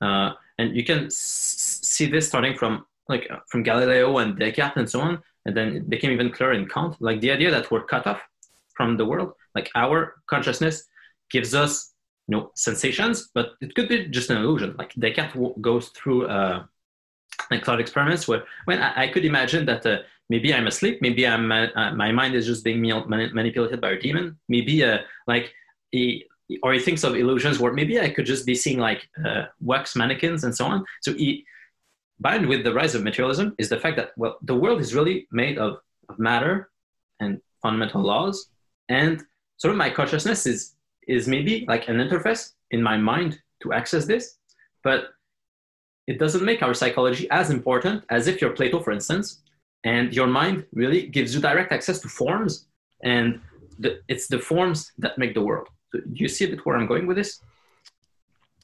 [0.00, 4.90] Uh, and you can s- see this starting from like from Galileo and Descartes and
[4.90, 5.22] so on.
[5.46, 8.20] And then it became even clearer in Kant, like the idea that we're cut off
[8.74, 9.32] from the world.
[9.54, 10.84] Like our consciousness
[11.30, 11.94] gives us
[12.26, 14.74] you know sensations, but it could be just an illusion.
[14.76, 16.64] Like Descartes w- goes through uh,
[17.50, 21.26] like thought experiments where when I, I could imagine that uh, maybe I'm asleep, maybe
[21.26, 25.52] I'm uh, uh my mind is just being manipulated by a demon, maybe uh, like
[25.90, 26.26] he
[26.62, 29.94] or he thinks of illusions where maybe I could just be seeing like uh, wax
[29.94, 30.84] mannequins and so on.
[31.02, 31.44] So he
[32.20, 35.26] bound with the rise of materialism is the fact that well the world is really
[35.30, 35.78] made of,
[36.08, 36.70] of matter
[37.20, 38.48] and fundamental laws
[38.88, 39.22] and
[39.56, 40.74] sort of my consciousness is
[41.06, 44.38] is maybe like an interface in my mind to access this
[44.82, 45.10] but
[46.08, 49.42] it doesn't make our psychology as important as if you're Plato, for instance,
[49.84, 52.66] and your mind really gives you direct access to forms,
[53.04, 53.40] and
[53.78, 55.68] the, it's the forms that make the world.
[55.92, 57.40] So do you see a bit where I'm going with this?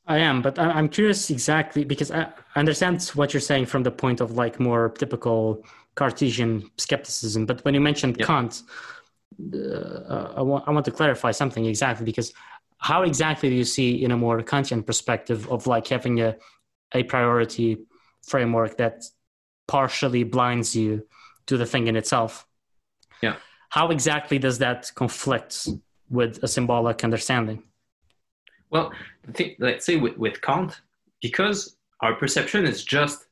[0.07, 4.21] I am, but I'm curious exactly because I understand what you're saying from the point
[4.21, 5.65] of like more typical
[5.95, 7.47] Cartesian skepticism.
[7.47, 8.27] But when you mentioned yep.
[8.27, 8.63] Kant,
[9.55, 12.33] uh, I, want, I want to clarify something exactly because
[12.79, 16.37] how exactly do you see in a more Kantian perspective of like having a
[16.95, 17.79] a priori
[18.23, 19.05] framework that
[19.67, 21.07] partially blinds you
[21.47, 22.47] to the thing in itself.
[23.23, 23.37] Yeah.
[23.71, 25.69] How exactly does that conflict
[26.09, 27.63] with a symbolic understanding?
[28.71, 28.93] Well,
[29.59, 30.81] let's say with, with Kant,
[31.21, 33.27] because our perception is just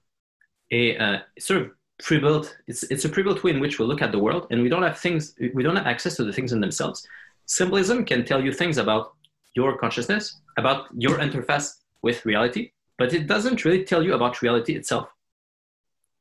[0.70, 1.70] a uh, sort of
[2.02, 2.56] pre-built.
[2.66, 4.82] It's it's a pre-built way in which we look at the world, and we don't
[4.82, 5.34] have things.
[5.54, 7.06] We don't have access to the things in themselves.
[7.46, 9.14] Symbolism can tell you things about
[9.54, 12.72] your consciousness, about your interface with reality,
[13.02, 15.08] but it doesn't really tell you about reality itself.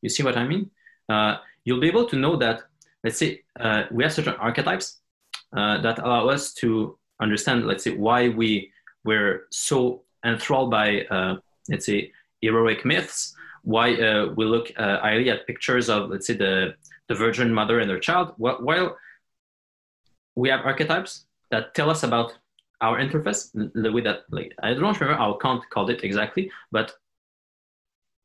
[0.01, 0.71] You see what I mean?
[1.07, 2.63] Uh, you'll be able to know that.
[3.03, 4.87] Let's say uh, we have certain archetypes
[5.55, 7.67] uh, that allow us to understand.
[7.67, 8.71] Let's say why we
[9.03, 11.35] were so enthralled by, uh,
[11.69, 12.11] let's say,
[12.41, 16.73] heroic myths why uh, we look uh, highly at pictures of, let's say, the,
[17.09, 18.97] the Virgin Mother and her child, while
[20.35, 22.33] we have archetypes that tell us about
[22.81, 26.93] our interface, the way that, like, I don't remember how Kant called it exactly, but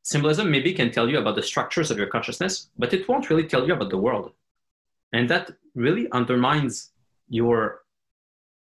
[0.02, 3.46] symbolism maybe can tell you about the structures of your consciousness, but it won't really
[3.46, 4.32] tell you about the world.
[5.12, 6.90] And that really undermines
[7.28, 7.82] your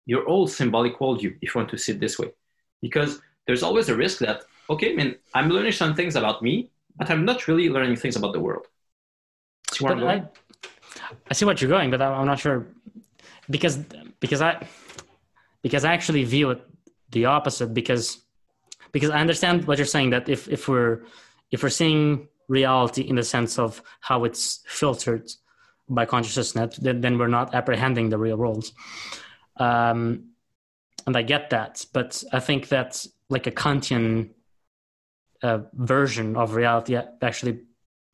[0.06, 2.32] your whole symbolic worldview, if you want to see it this way.
[2.82, 6.70] Because there's always a risk that okay, I mean, I'm learning some things about me,
[6.98, 8.66] but I'm not really learning things about the world.
[9.72, 9.86] See?
[9.86, 10.24] I,
[11.30, 12.66] I see what you're going, but I'm not sure
[13.50, 13.78] because
[14.20, 14.66] because I
[15.64, 16.62] because I actually view it
[17.12, 18.24] the opposite because
[18.92, 21.04] because I understand what you're saying that if if we're
[21.52, 25.30] if we're seeing reality in the sense of how it's filtered
[25.90, 28.72] by consciousness, then, then we're not apprehending the real world.
[29.58, 30.32] Um,
[31.06, 34.32] and I get that, but I think that like a Kantian
[35.42, 37.62] uh, version of reality actually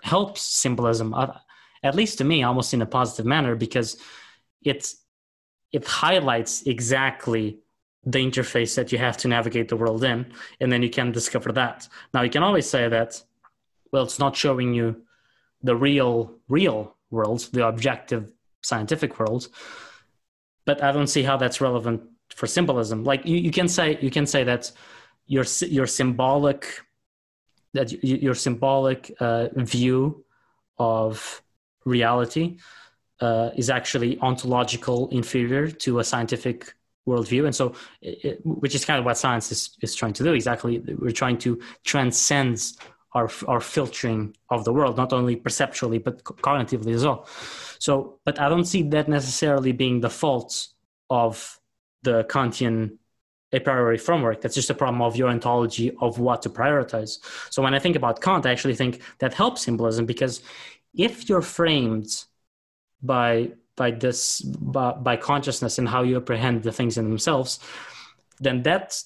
[0.03, 1.15] helps symbolism,
[1.83, 3.97] at least to me, almost in a positive manner, because
[4.63, 4.93] it
[5.73, 7.59] it highlights exactly
[8.05, 11.51] the interface that you have to navigate the world in, and then you can discover
[11.53, 11.87] that.
[12.13, 13.21] Now you can always say that,
[13.91, 15.01] well, it's not showing you
[15.61, 19.47] the real real world, the objective scientific world,
[20.65, 23.03] but I don't see how that's relevant for symbolism.
[23.03, 24.71] Like you, you can say you can say that
[25.25, 26.81] your your symbolic
[27.73, 30.23] that your symbolic uh, view
[30.77, 31.41] of
[31.85, 32.57] reality
[33.19, 36.73] uh, is actually ontological inferior to a scientific
[37.07, 40.33] worldview and so it, which is kind of what science is, is trying to do
[40.33, 42.73] exactly we're trying to transcend
[43.11, 47.27] our, our filtering of the world not only perceptually but cognitively as well
[47.77, 50.69] so but i don't see that necessarily being the fault
[51.09, 51.59] of
[52.03, 52.97] the kantian
[53.53, 54.41] a priori framework.
[54.41, 57.19] That's just a problem of your ontology of what to prioritize.
[57.51, 60.41] So when I think about Kant, I actually think that helps symbolism because
[60.95, 62.25] if you're framed
[63.03, 67.59] by by this by, by consciousness and how you apprehend the things in themselves,
[68.39, 69.03] then that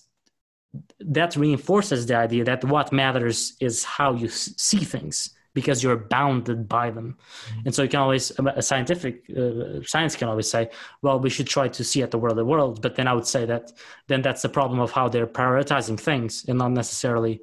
[1.00, 6.70] that reinforces the idea that what matters is how you see things because you're bounded
[6.70, 7.18] by them.
[7.50, 7.62] Mm-hmm.
[7.66, 10.70] And so you can always, a scientific uh, science can always say,
[11.02, 12.80] well, we should try to see at the world the world.
[12.80, 13.72] But then I would say that
[14.08, 17.42] then that's the problem of how they're prioritizing things and not necessarily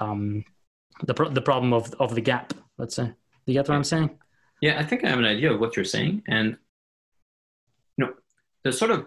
[0.00, 0.44] um,
[1.04, 3.04] the, the problem of, of the gap, let's say.
[3.04, 4.18] Do you get what I'm saying?
[4.64, 6.22] Yeah, I think I have an idea of what you're saying.
[6.26, 6.56] And,
[7.98, 8.14] you know,
[8.62, 9.04] there's sort of,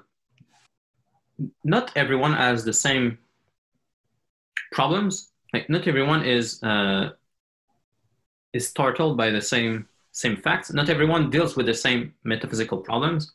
[1.64, 3.18] not everyone has the same
[4.72, 5.32] problems.
[5.54, 7.10] Like, not everyone is, uh,
[8.54, 10.72] is startled by the same same facts.
[10.72, 13.32] Not everyone deals with the same metaphysical problems.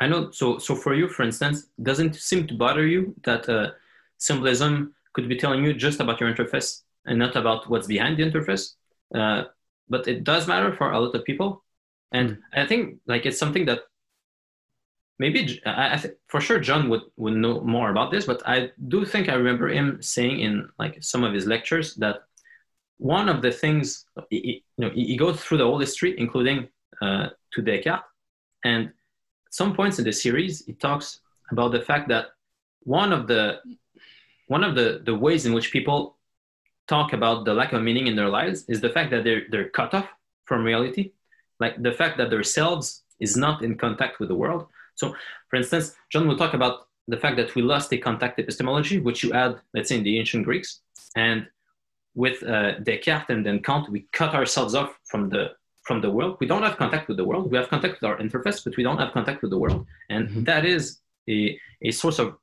[0.00, 0.32] I know.
[0.32, 3.70] So, so for you, for instance, doesn't seem to bother you that uh,
[4.18, 8.24] symbolism could be telling you just about your interface and not about what's behind the
[8.28, 8.74] interface.
[9.14, 9.44] Uh,
[9.88, 11.64] but it does matter for a lot of people,
[12.12, 13.80] and I think like it's something that
[15.18, 18.26] maybe I, I th- for sure John would would know more about this.
[18.26, 22.16] But I do think I remember him saying in like some of his lectures that
[22.98, 26.68] one of the things, you know, he goes through the whole history, including
[27.02, 28.04] uh, to Descartes.
[28.64, 28.92] And at
[29.50, 31.20] some points in the series, he talks
[31.50, 32.26] about the fact that
[32.80, 33.60] one of the
[34.46, 36.18] one of the, the ways in which people
[36.88, 39.68] talk about the lack of meaning in their lives is the fact that they're, they're
[39.70, 40.08] cut off
[40.44, 41.12] from reality.
[41.60, 44.66] Like the fact that their selves is not in contact with the world.
[44.96, 45.14] So,
[45.48, 49.22] for instance, John will talk about the fact that we lost a contact epistemology, which
[49.22, 50.80] you add, let's say, in the ancient Greeks.
[51.16, 51.46] And
[52.14, 56.38] with uh, Descartes and then Kant, we cut ourselves off from the from the world.
[56.40, 57.50] We don't have contact with the world.
[57.50, 60.28] We have contact with our interface, but we don't have contact with the world, and
[60.28, 60.44] mm-hmm.
[60.44, 62.38] that is a, a source of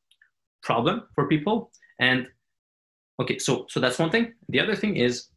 [0.62, 1.72] problem for people.
[2.00, 2.28] And
[3.22, 4.34] okay, so so that's one thing.
[4.50, 5.28] The other thing is,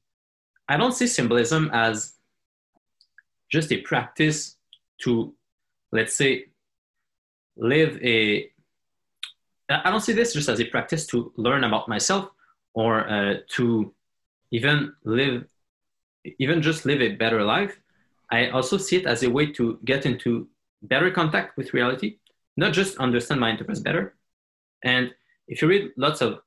[0.68, 2.14] I don't see symbolism as
[3.50, 4.56] just a practice
[5.02, 5.34] to,
[5.92, 6.46] let's say,
[7.56, 8.50] live a.
[9.70, 12.28] I don't see this just as a practice to learn about myself
[12.74, 13.94] or uh, to
[14.50, 15.46] even live
[16.38, 17.78] even just live a better life,
[18.30, 20.48] I also see it as a way to get into
[20.82, 22.18] better contact with reality,
[22.56, 24.14] not just understand my interest better.
[24.82, 25.14] And
[25.48, 26.40] if you read lots of,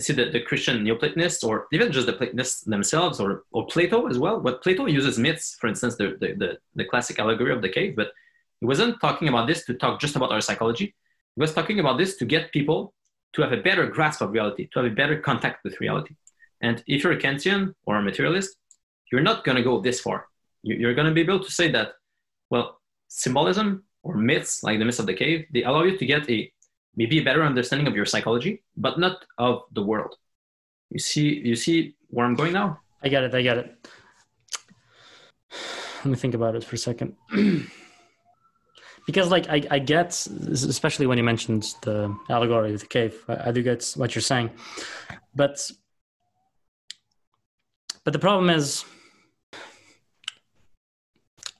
[0.00, 4.18] see, the, the Christian Neoplatonists, or even just the Platonists themselves, or, or Plato as
[4.18, 7.68] well, but Plato uses myths, for instance, the, the, the, the classic allegory of the
[7.68, 8.08] cave, but
[8.60, 10.94] he wasn't talking about this to talk just about our psychology.
[11.36, 12.94] He was talking about this to get people
[13.34, 16.14] to have a better grasp of reality, to have a better contact with reality.
[16.60, 18.56] And if you're a Kantian or a materialist,
[19.10, 20.26] you're not going to go this far.
[20.62, 21.92] You're going to be able to say that,
[22.48, 26.28] well, symbolism or myths like the myths of the cave, they allow you to get
[26.30, 26.50] a
[26.96, 30.14] maybe a better understanding of your psychology, but not of the world.
[30.90, 32.80] You see, you see where I'm going now.
[33.02, 33.34] I get it.
[33.34, 33.88] I get it.
[36.04, 37.16] Let me think about it for a second.
[39.06, 43.48] because like I, I get especially when you mentioned the allegory of the cave I,
[43.48, 44.50] I, do get what you're saying
[45.34, 45.70] but
[48.04, 48.84] but the problem is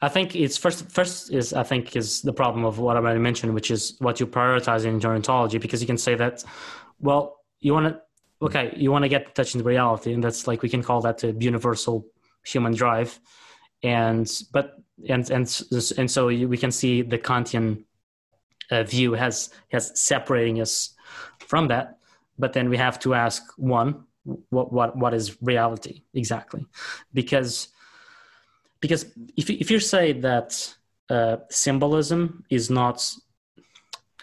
[0.05, 3.20] i think it's first first is i think is the problem of what i already
[3.20, 6.44] mentioned which is what you prioritize in your ontology because you can say that
[7.00, 7.24] well
[7.61, 8.00] you want to
[8.46, 11.24] okay you want to get touch into reality and that's like we can call that
[11.24, 12.07] a universal
[12.44, 13.18] human drive
[13.82, 14.76] and but
[15.09, 15.62] and and
[15.98, 17.84] and so we can see the Kantian
[18.70, 20.94] uh, view has has separating us
[21.38, 21.98] from that.
[22.38, 26.66] But then we have to ask one, what what what is reality exactly?
[27.12, 27.68] Because
[28.85, 30.49] because if if you say that
[31.09, 32.99] uh, symbolism is not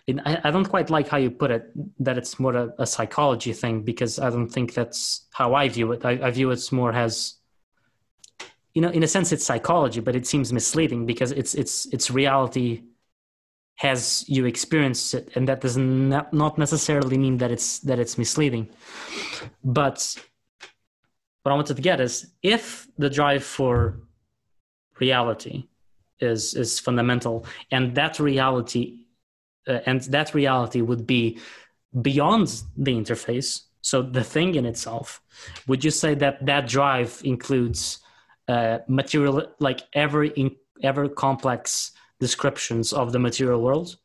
[0.07, 1.63] I, I don't quite like how you put it
[2.05, 5.93] that it's more a, a, psychology thing because I don't think that's how I view
[5.93, 6.05] it.
[6.05, 7.35] I, I view it more as
[8.75, 12.11] you know in a sense it's psychology but it seems misleading because it's it's it's
[12.11, 12.83] reality
[13.77, 18.15] has you experience it and that does not, not necessarily mean that it's that it's
[18.17, 18.67] misleading
[19.63, 19.99] but
[21.41, 23.99] what i wanted to get is if the drive for
[25.01, 25.67] reality
[26.19, 27.45] is is fundamental.
[27.71, 28.83] And that reality
[29.67, 31.39] uh, and that reality would be
[32.01, 32.47] beyond
[32.77, 33.49] the interface.
[33.81, 35.21] So the thing in itself
[35.67, 37.99] would you say that that drive includes
[38.47, 43.97] uh, material like ever in, ever complex descriptions of the material world?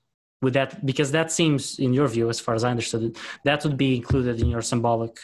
[0.42, 3.64] Would that because that seems in your view as far as i understood it that
[3.64, 5.14] would be included in your symbolic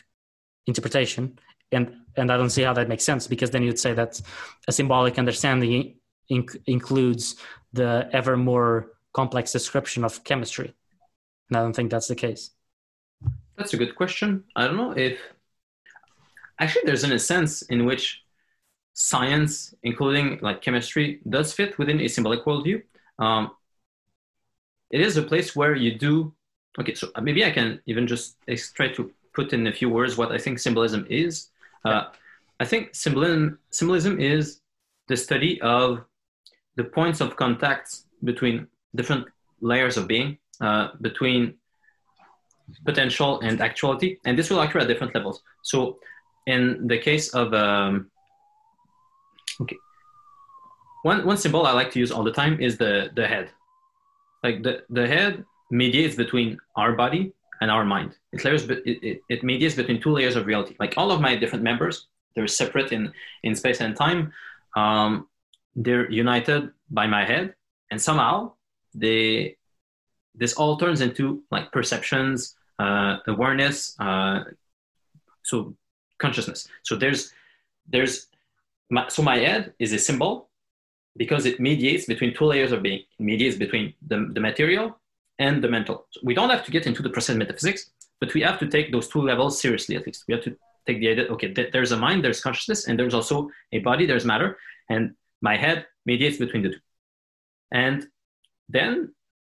[0.67, 1.39] interpretation
[1.73, 4.21] and and i don't see how that makes sense because then you'd say that
[4.69, 5.95] a symbolic understanding
[6.31, 7.37] inc- includes
[7.73, 10.75] the ever more complex description of chemistry
[11.49, 12.51] and i don't think that's the case
[13.57, 15.19] that's a good question i don't know if
[16.59, 18.23] actually there's in a sense in which
[18.95, 22.83] science, including like chemistry, does fit within a symbolic worldview.
[23.19, 23.51] Um,
[24.91, 26.35] it is a place where you do.
[26.79, 28.37] Okay, so maybe I can even just
[28.75, 31.49] try to put in a few words what I think symbolism is.
[31.85, 32.05] Uh,
[32.61, 34.61] I think symbolism symbolism is
[35.09, 36.05] the study of
[36.77, 39.27] the points of contact between different
[39.61, 41.55] layers of being, uh, between
[42.85, 45.43] potential and actuality, and this will occur at different levels.
[45.63, 45.99] So,
[46.47, 48.11] in the case of um,
[49.61, 49.77] Okay.
[51.03, 53.51] One one symbol I like to use all the time is the the head.
[54.43, 57.33] Like the the head mediates between our body
[57.63, 58.11] and our mind.
[58.33, 60.75] It layers it, it, it mediates between two layers of reality.
[60.81, 63.03] Like all of my different members, they're separate in
[63.47, 64.21] in space and time.
[64.83, 65.11] Um,
[65.85, 67.55] they're united by my head,
[67.91, 68.53] and somehow
[69.03, 69.57] they
[70.35, 71.25] this all turns into
[71.55, 74.39] like perceptions, uh, awareness, uh,
[75.51, 75.55] so
[76.19, 76.69] consciousness.
[76.83, 77.33] So there's
[77.95, 78.27] there's
[78.91, 80.51] my, so my head is a symbol
[81.17, 83.03] because it mediates between two layers of being.
[83.19, 84.99] It mediates between the, the material
[85.39, 86.07] and the mental.
[86.11, 87.91] So we don't have to get into the process metaphysics,
[88.21, 90.25] but we have to take those two levels seriously at least.
[90.29, 90.57] We have to
[90.87, 94.07] take the idea, okay, th- there's a mind, there's consciousness, and there's also a body,
[94.07, 96.81] there's matter, and my head mediates between the two.
[97.73, 98.07] And
[98.69, 99.15] then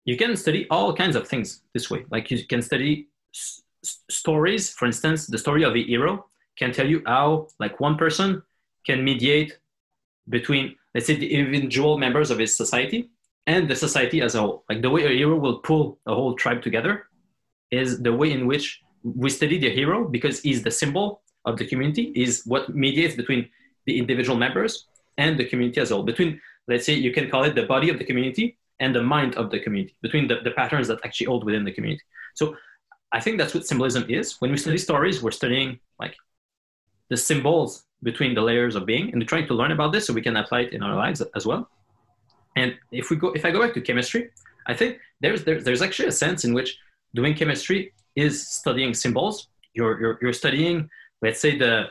[0.05, 2.05] you can study all kinds of things this way.
[2.11, 3.63] Like you can study s-
[4.11, 6.27] stories, for instance, the story of a hero
[6.57, 8.43] can tell you how, like, one person
[8.87, 9.59] can mediate
[10.29, 13.11] between, let's say, the individual members of his society
[13.47, 14.65] and the society as a whole.
[14.69, 17.07] Like the way a hero will pull a whole tribe together
[17.71, 21.67] is the way in which we study the hero because he's the symbol of the
[21.67, 23.49] community, is what mediates between
[23.87, 24.87] the individual members
[25.19, 26.05] and the community as a whole.
[26.05, 29.35] Between, let's say, you can call it the body of the community and the mind
[29.35, 32.03] of the community, between the, the patterns that actually hold within the community.
[32.35, 32.57] So
[33.13, 34.41] I think that's what symbolism is.
[34.41, 36.17] When we study stories, we're studying like
[37.11, 40.13] the symbols between the layers of being, and we're trying to learn about this so
[40.13, 41.69] we can apply it in our lives as well.
[42.57, 44.31] And if we go, if I go back to chemistry,
[44.67, 46.79] I think there's there, there's actually a sense in which
[47.15, 49.49] doing chemistry is studying symbols.
[49.75, 50.89] You're you're, you're studying,
[51.23, 51.89] let's say the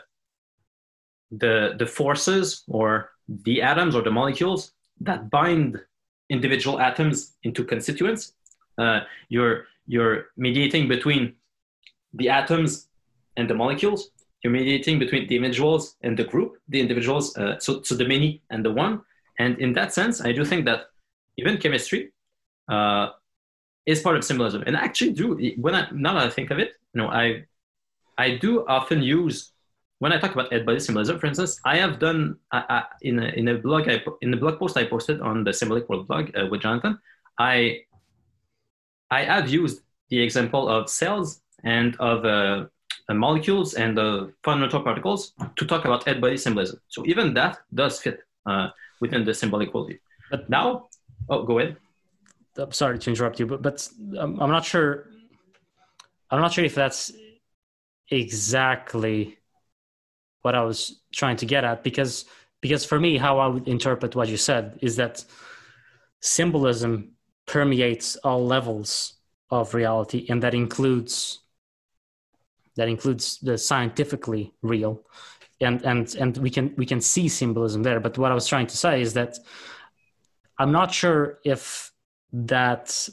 [1.31, 5.79] the the forces or the atoms or the molecules that bind
[6.29, 8.33] individual atoms into constituents.
[8.77, 11.33] Uh, you're you're mediating between
[12.13, 12.87] the atoms
[13.37, 14.09] and the molecules.
[14.43, 18.41] You're mediating between the individuals and the group, the individuals, uh, so, so the many
[18.49, 19.01] and the one.
[19.39, 20.87] And in that sense, I do think that
[21.37, 22.11] even chemistry
[22.69, 23.09] uh,
[23.85, 24.63] is part of symbolism.
[24.65, 27.45] And I actually do, when I, now that I think of it, you know, I,
[28.17, 29.51] I do often use,
[29.99, 32.37] when I talk about head body symbolism, for instance, I have done
[33.01, 35.87] in, a, in a blog, I, in the blog post I posted on the Symbolic
[35.89, 36.99] World blog uh, with Jonathan,
[37.39, 37.81] I,
[39.09, 42.65] I have used the example of cells and of uh,
[43.09, 43.97] uh, molecules and
[44.43, 46.79] fundamental particles to talk about head body symbolism.
[46.87, 48.69] So even that does fit uh,
[49.01, 49.99] within the symbolic worldview.
[50.29, 50.87] But now,
[51.27, 51.75] oh, go ahead.
[52.57, 53.87] I'm sorry to interrupt you, but but
[54.17, 55.07] um, I'm not sure.
[56.29, 57.11] I'm not sure if that's
[58.09, 59.37] exactly
[60.41, 62.25] what I was trying to get at because
[62.61, 65.25] because for me, how I would interpret what you said is that
[66.19, 67.13] symbolism
[67.45, 69.13] permeates all levels
[69.49, 71.39] of reality, and that includes
[72.75, 75.03] that includes the scientifically real
[75.61, 77.99] and and and we can we can see symbolism there.
[77.99, 79.37] But what i was trying to say is that
[80.57, 81.91] i'm not sure if
[82.33, 83.09] that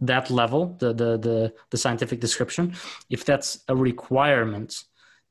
[0.00, 2.74] that level the the the, the scientific description
[3.10, 4.84] if that's a requirement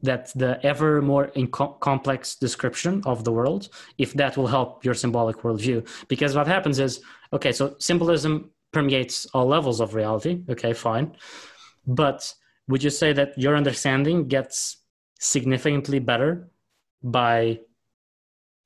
[0.03, 4.93] that the ever more inco- complex description of the world if that will help your
[4.93, 5.87] symbolic worldview.
[6.07, 10.43] Because what happens is okay so symbolism permeates all levels of reality.
[10.49, 11.15] Okay fine.
[11.87, 12.33] But
[12.67, 14.77] would you say that your understanding gets
[15.19, 16.49] significantly better
[17.03, 17.59] by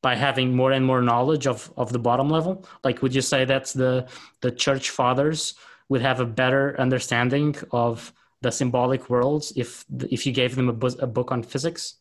[0.03, 2.65] by having more and more knowledge of of the bottom level?
[2.83, 4.07] Like would you say that's the
[4.41, 5.55] the church fathers
[5.89, 10.73] would have a better understanding of the symbolic worlds if if you gave them a,
[10.73, 11.95] bu- a book on physics?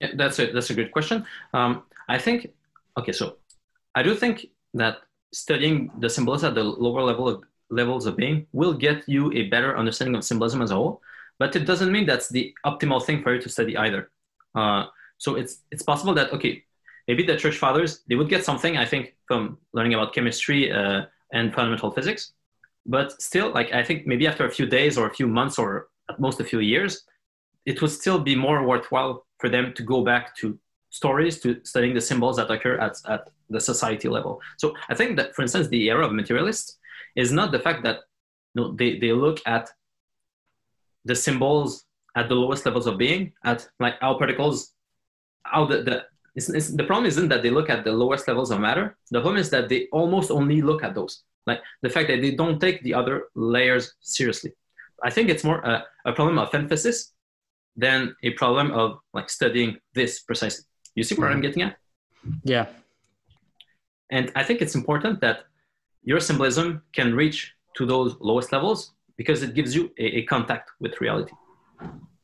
[0.00, 1.24] Yeah, that's a that's a good question.
[1.52, 2.54] Um, i think
[2.96, 3.38] okay so
[3.96, 4.98] i do think that
[5.32, 9.48] studying the symbols at the lower level of levels of being will get you a
[9.48, 11.02] better understanding of symbolism as a whole,
[11.38, 14.10] but it doesn't mean that's the optimal thing for you to study either.
[14.54, 14.86] Uh,
[15.18, 16.64] so it's it's possible that okay,
[17.08, 21.02] maybe the church fathers they would get something I think from learning about chemistry uh,
[21.32, 22.32] and fundamental physics,
[22.84, 25.88] but still like I think maybe after a few days or a few months or
[26.10, 27.04] at most a few years,
[27.64, 30.58] it would still be more worthwhile for them to go back to
[30.90, 34.40] stories to studying the symbols that occur at, at the society level.
[34.56, 36.78] So I think that, for instance, the era of materialists,
[37.16, 38.00] is not the fact that
[38.54, 39.70] you know, they, they look at
[41.04, 41.84] the symbols
[42.16, 44.72] at the lowest levels of being, at like how particles,
[45.52, 46.04] how the, the
[46.34, 48.96] it's, it's, the problem isn't that they look at the lowest levels of matter.
[49.10, 51.22] The problem is that they almost only look at those.
[51.46, 54.52] Like the fact that they don't take the other layers seriously.
[55.02, 57.12] I think it's more a, a problem of emphasis
[57.76, 60.64] than a problem of like studying this precisely.
[60.94, 61.42] You see where I'm mm-hmm.
[61.42, 61.76] getting at?
[62.42, 62.66] Yeah.
[64.10, 65.44] And I think it's important that
[66.02, 70.70] your symbolism can reach to those lowest levels because it gives you a, a contact
[70.80, 71.32] with reality.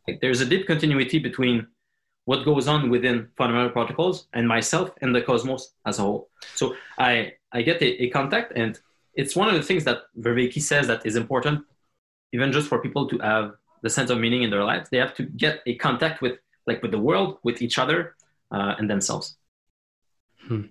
[0.06, 1.66] Like there's a deep continuity between
[2.24, 6.30] what goes on within fundamental particles and myself and the cosmos as a whole.
[6.54, 8.78] So I, I get a, a contact, and
[9.14, 11.64] it's one of the things that Vervaeke says that is important,
[12.32, 14.88] even just for people to have the sense of meaning in their lives.
[14.90, 18.14] They have to get a contact with, like, with the world, with each other,
[18.52, 19.36] uh, and themselves.
[20.46, 20.66] Hmm.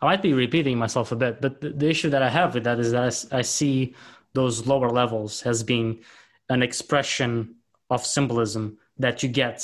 [0.00, 2.80] I might be repeating myself a bit, but the, issue that I have with that
[2.80, 3.94] is that I, see
[4.32, 6.00] those lower levels as being
[6.48, 7.56] an expression
[7.92, 9.58] of symbolism that you get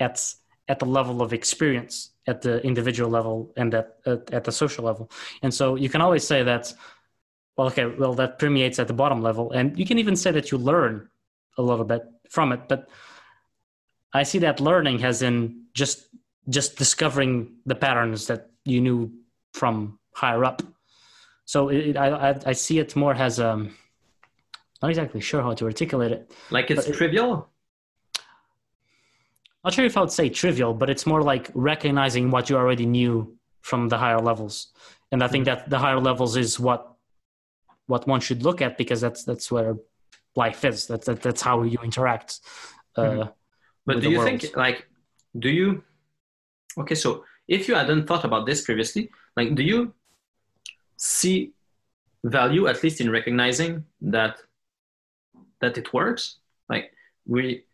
[0.00, 0.16] at
[0.66, 1.94] at the level of experience,
[2.26, 5.10] at the individual level, and at, at, at the social level.
[5.42, 6.72] And so you can always say that,
[7.56, 10.50] well, okay, well, that permeates at the bottom level, and you can even say that
[10.50, 11.08] you learn
[11.58, 12.62] a little bit from it.
[12.66, 12.88] But
[14.14, 16.08] I see that learning as in just
[16.48, 19.10] just discovering the patterns that you knew
[19.52, 20.62] from higher up.
[21.46, 23.74] So it, I, I see it more as um,
[24.82, 26.30] not exactly sure how to articulate it.
[26.50, 27.48] Like it's trivial.
[29.64, 32.84] Not sure if I would say trivial, but it's more like recognizing what you already
[32.84, 34.68] knew from the higher levels,
[35.10, 36.94] and I think that the higher levels is what
[37.86, 39.76] what one should look at because that's that's where
[40.36, 40.86] life is.
[40.86, 42.40] That's that, that's how you interact.
[42.96, 43.30] Uh, mm-hmm.
[43.86, 44.40] But do you world.
[44.40, 44.86] think like
[45.38, 45.82] do you?
[46.76, 49.94] Okay, so if you hadn't thought about this previously, like do you
[50.96, 51.52] see
[52.22, 54.38] value at least in recognizing that
[55.60, 56.36] that it works?
[56.68, 56.92] Like
[57.26, 57.64] we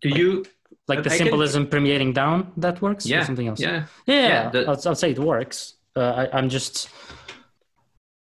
[0.00, 0.44] do you
[0.88, 1.70] like the I symbolism can...
[1.70, 3.60] permeating down that works yeah, or something else?
[3.60, 4.28] Yeah, yeah.
[4.28, 4.60] yeah the...
[4.66, 5.74] I'll, I'll, say it works.
[5.94, 6.88] Uh, I, I'm just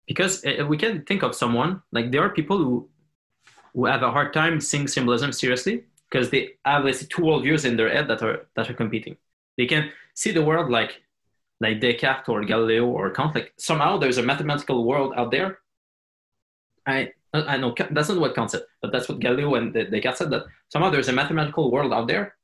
[0.07, 2.89] because uh, we can think of someone like there are people who
[3.74, 7.65] who have a hard time seeing symbolism seriously because they have let's say two worldviews
[7.65, 9.16] in their head that are that are competing.
[9.57, 11.03] They can see the world like
[11.61, 13.35] like Descartes or Galileo or Kant.
[13.35, 15.59] Like somehow there's a mathematical world out there.
[16.86, 20.31] I I know that's not what Kant said, but that's what Galileo and Descartes said.
[20.31, 22.36] That somehow there's a mathematical world out there.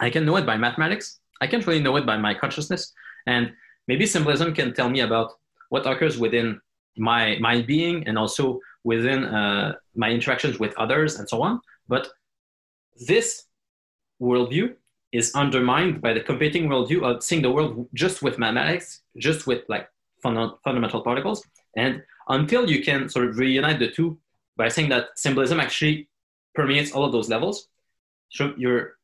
[0.00, 1.20] I can know it by mathematics.
[1.40, 2.92] I can't really know it by my consciousness,
[3.26, 3.52] and
[3.88, 5.32] maybe symbolism can tell me about
[5.68, 6.60] what occurs within
[6.96, 11.60] my my being and also within uh, my interactions with others and so on.
[11.88, 12.08] But
[13.08, 13.44] this
[14.20, 14.74] worldview
[15.12, 19.62] is undermined by the competing worldview of seeing the world just with mathematics, just with
[19.68, 19.88] like
[20.22, 21.44] fun- fundamental particles.
[21.76, 24.18] And until you can sort of reunite the two
[24.56, 26.08] by saying that symbolism actually
[26.54, 27.68] permeates all of those levels,
[28.30, 28.96] so your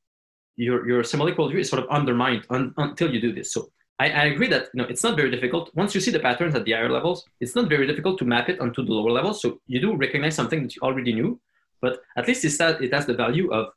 [0.61, 3.53] your your symbolic worldview is sort of undermined un- until you do this.
[3.53, 5.71] So I, I, agree that you know it's not very difficult.
[5.75, 8.49] Once you see the patterns at the higher levels, it's not very difficult to map
[8.49, 9.41] it onto the lower levels.
[9.41, 11.41] So you do recognize something that you already knew,
[11.81, 13.73] but at least it's that it has the value of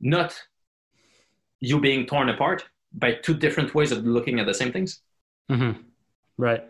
[0.00, 0.34] not
[1.60, 5.02] you being torn apart by two different ways of looking at the same things.
[5.50, 5.82] Mm-hmm.
[6.38, 6.64] Right.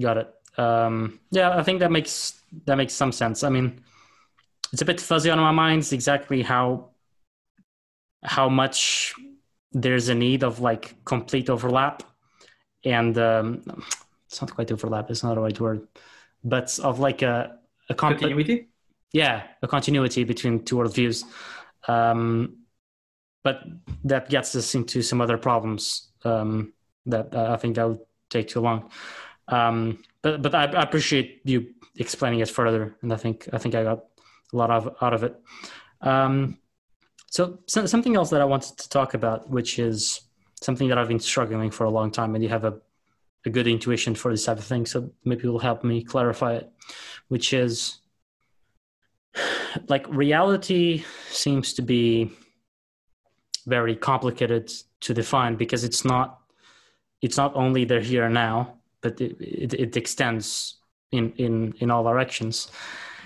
[0.00, 0.34] Got it.
[0.58, 3.44] Um, yeah, I think that makes that makes some sense.
[3.44, 3.80] I mean,
[4.72, 6.91] it's a bit fuzzy on my mind exactly how
[8.22, 9.14] how much
[9.72, 12.02] there's a need of like complete overlap,
[12.84, 13.62] and um,
[14.26, 15.10] it's not quite overlap.
[15.10, 15.88] It's not the right word,
[16.44, 17.58] but of like a
[17.88, 18.68] a continuity.
[19.12, 21.24] Yeah, a continuity between two worldviews.
[21.88, 22.62] Um,
[23.44, 23.62] but
[24.04, 26.72] that gets us into some other problems um,
[27.06, 28.00] that uh, I think that would
[28.30, 28.90] take too long.
[29.48, 33.74] Um, but but I, I, appreciate you explaining it further, and I think I think
[33.74, 34.04] I got
[34.52, 35.36] a lot of out of it.
[36.00, 36.58] Um,
[37.32, 40.20] so, so something else that I wanted to talk about, which is
[40.60, 42.74] something that I've been struggling for a long time, and you have a
[43.44, 46.70] a good intuition for this type of thing, so maybe you'll help me clarify it,
[47.28, 47.98] which is
[49.88, 52.30] like reality seems to be
[53.66, 56.40] very complicated to define because it's not
[57.22, 60.76] it's not only the here and now, but it, it, it extends
[61.12, 62.70] in, in, in all directions.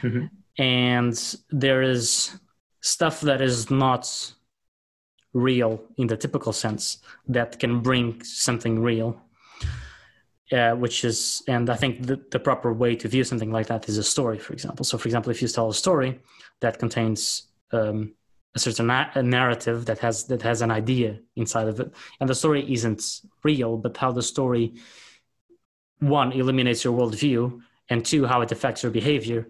[0.03, 0.27] Mm-hmm.
[0.59, 2.39] And there is
[2.87, 4.05] stuff that is not
[5.33, 6.99] real in the typical sense
[7.29, 9.21] that can bring something real.
[10.53, 13.89] Uh, which is, and I think the, the proper way to view something like that
[13.89, 14.85] is a story, for example.
[14.85, 16.21] So, for example, if you tell a story
[16.61, 18.15] that contains um,
[18.57, 22.35] a certain a narrative that has that has an idea inside of it and the
[22.35, 24.73] story isn't real but how the story
[26.01, 27.61] one eliminates your worldview
[27.91, 29.47] and two how it affects your behavior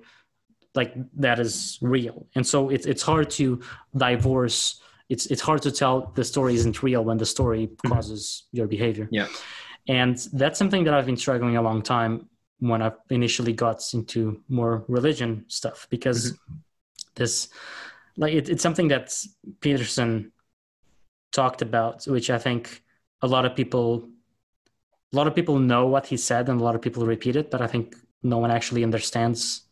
[0.77, 3.61] like that is real and so it's it's hard to
[3.97, 7.89] divorce it's it's hard to tell the story isn't real when the story mm-hmm.
[7.93, 9.29] causes your behavior yeah
[9.89, 12.29] and that's something that i've been struggling a long time
[12.59, 16.55] when i initially got into more religion stuff because mm-hmm.
[17.15, 17.49] this
[18.17, 19.15] like it, it's something that
[19.61, 20.33] Peterson
[21.33, 22.83] talked about, which I think
[23.23, 24.09] a lot of people,
[25.13, 27.51] a lot of people know what he said, and a lot of people repeat it,
[27.51, 29.63] but I think no one actually understands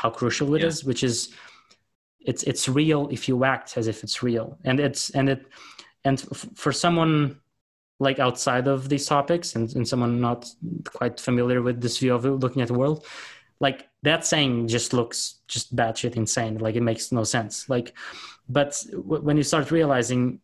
[0.00, 0.68] how crucial it yeah.
[0.68, 0.84] is.
[0.84, 1.34] Which is,
[2.30, 5.40] it's it's real if you act as if it's real, and it's and it,
[6.04, 7.40] and f- for someone
[8.00, 10.48] like outside of these topics and, and someone not
[10.84, 13.04] quite familiar with this view of looking at the world,
[13.60, 16.58] like that saying just looks just batshit insane.
[16.58, 17.68] Like it makes no sense.
[17.68, 17.96] Like,
[18.48, 20.40] but w- when you start realizing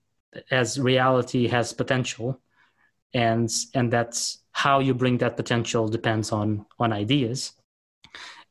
[0.51, 2.41] as reality has potential,
[3.13, 7.53] and and that's how you bring that potential depends on on ideas,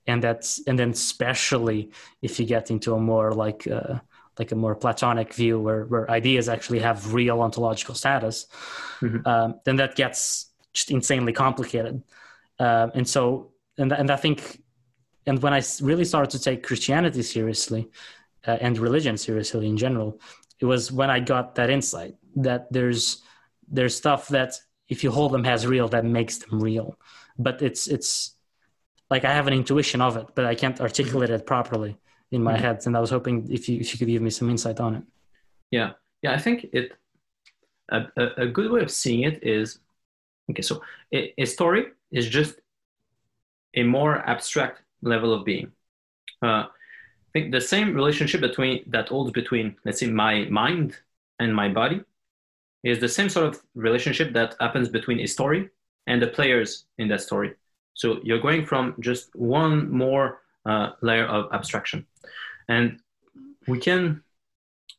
[0.08, 4.00] and that's and then especially if you get into a more like uh,
[4.40, 8.48] like a more platonic view where where ideas actually have real ontological status,
[9.00, 9.26] mm-hmm.
[9.28, 12.04] um, then that gets just insanely complicated.
[12.60, 14.62] Uh, and so and and I think,
[15.26, 17.90] and when I really started to take Christianity seriously
[18.46, 20.20] uh, and religion seriously in general,
[20.60, 23.22] it was when I got that insight that there's
[23.68, 24.60] there's stuff that
[24.90, 26.98] if you hold them as real, that makes them real,
[27.38, 28.36] but it's it's
[29.14, 31.94] like I have an intuition of it, but I can't articulate it properly
[32.32, 32.64] in my mm-hmm.
[32.66, 32.78] head.
[32.86, 35.04] And I was hoping if you if you could give me some insight on it.
[35.78, 35.90] Yeah,
[36.24, 36.86] yeah, I think it
[37.98, 38.00] a,
[38.46, 39.80] a, good way of seeing it is
[40.50, 40.64] okay.
[40.70, 40.82] So
[41.14, 42.54] a, a story is just
[43.82, 44.82] a more abstract
[45.14, 45.68] level of being.
[46.42, 46.64] Uh,
[47.28, 50.98] I think the same relationship between that holds between, let's say, my mind
[51.42, 52.00] and my body
[52.84, 55.62] is the same sort of relationship that happens between a story
[56.08, 57.52] and the players in that story.
[57.94, 62.06] So you're going from just one more uh, layer of abstraction,
[62.68, 63.00] and
[63.68, 64.24] we can,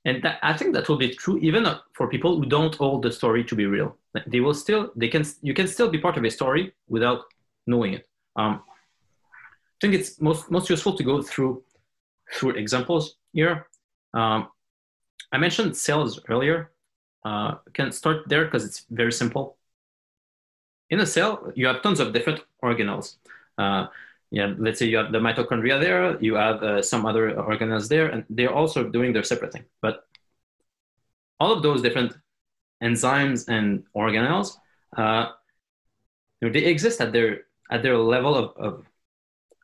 [0.04, 3.12] and that, I think that will be true even for people who don't hold the
[3.12, 3.96] story to be real.
[4.26, 7.24] They will still, they can, you can still be part of a story without
[7.66, 8.08] knowing it.
[8.36, 8.62] Um,
[9.36, 11.62] I think it's most, most useful to go through
[12.32, 13.66] through examples here.
[14.14, 14.48] Um,
[15.32, 16.70] I mentioned cells earlier.
[17.24, 19.56] Uh, can start there because it's very simple.
[20.94, 23.16] In a cell, you have tons of different organelles.
[23.58, 23.88] Uh,
[24.30, 28.06] yeah, let's say you have the mitochondria there, you have uh, some other organelles there,
[28.06, 29.64] and they're also doing their separate thing.
[29.82, 30.06] But
[31.40, 32.16] all of those different
[32.80, 34.56] enzymes and organelles,
[34.96, 35.32] uh,
[36.40, 37.30] they exist at their
[37.72, 38.86] at their level of, of,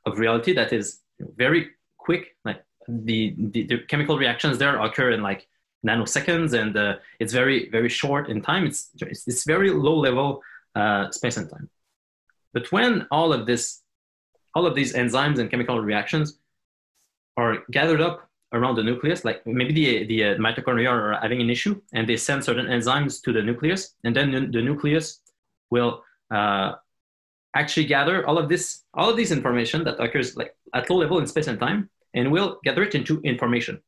[0.06, 0.98] of reality that is
[1.36, 2.34] very quick.
[2.44, 5.46] Like the, the, the chemical reactions there occur in like
[5.86, 8.66] nanoseconds, and uh, it's very very short in time.
[8.66, 10.42] It's it's, it's very low level
[10.74, 11.68] uh, space and time.
[12.52, 13.82] But when all of this,
[14.54, 16.38] all of these enzymes and chemical reactions
[17.36, 21.50] are gathered up around the nucleus, like maybe the, the uh, mitochondria are having an
[21.50, 25.20] issue and they send certain enzymes to the nucleus, and then the, nucleus
[25.70, 26.02] will
[26.32, 26.72] uh,
[27.54, 31.18] actually gather all of this, all of this information that occurs like at low level
[31.18, 33.80] in space and time, and will gather it into information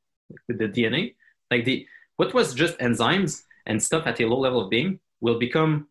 [0.46, 1.14] with the DNA.
[1.50, 1.86] Like the
[2.16, 5.88] what was just enzymes and stuff at a low level of being will become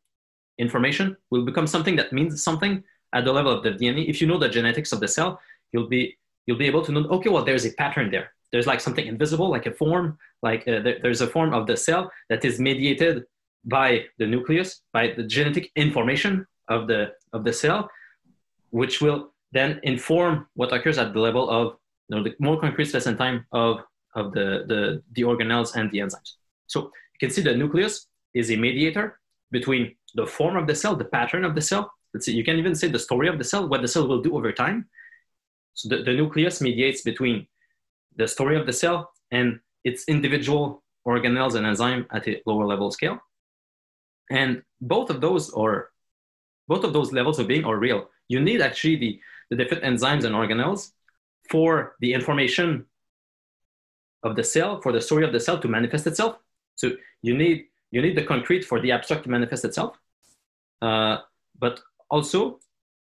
[0.65, 2.73] information, will become something that means something
[3.13, 4.07] at the level of the DNA.
[4.07, 5.39] If you know the genetics of the cell,
[5.71, 7.01] you'll be you'll be able to know.
[7.17, 10.79] Okay, well, there's a pattern there there's like something invisible, like a form, like uh,
[10.81, 13.23] there, there's a form of the cell that is mediated
[13.65, 17.89] by the nucleus, by the genetic information of the of the cell,
[18.71, 21.77] which will then inform what occurs at the level of
[22.09, 23.79] you know, the more concrete space and time of
[24.15, 26.33] of the, the the organelles and the enzymes.
[26.67, 29.19] So you can see the nucleus is a mediator
[29.51, 31.91] between the form of the cell, the pattern of the cell.
[32.13, 34.21] Let's see, you can even say the story of the cell, what the cell will
[34.21, 34.88] do over time.
[35.73, 37.47] So the, the nucleus mediates between
[38.17, 42.91] the story of the cell and its individual organelles and enzyme at a lower level
[42.91, 43.19] scale.
[44.29, 45.89] And both of those are
[46.67, 48.09] both of those levels of being are real.
[48.27, 49.19] You need actually the,
[49.49, 50.91] the different enzymes and organelles
[51.49, 52.85] for the information
[54.23, 56.38] of the cell, for the story of the cell to manifest itself.
[56.75, 59.97] So you need you need the concrete for the abstract to manifest itself.
[60.81, 61.17] Uh,
[61.59, 61.79] but
[62.09, 62.59] also,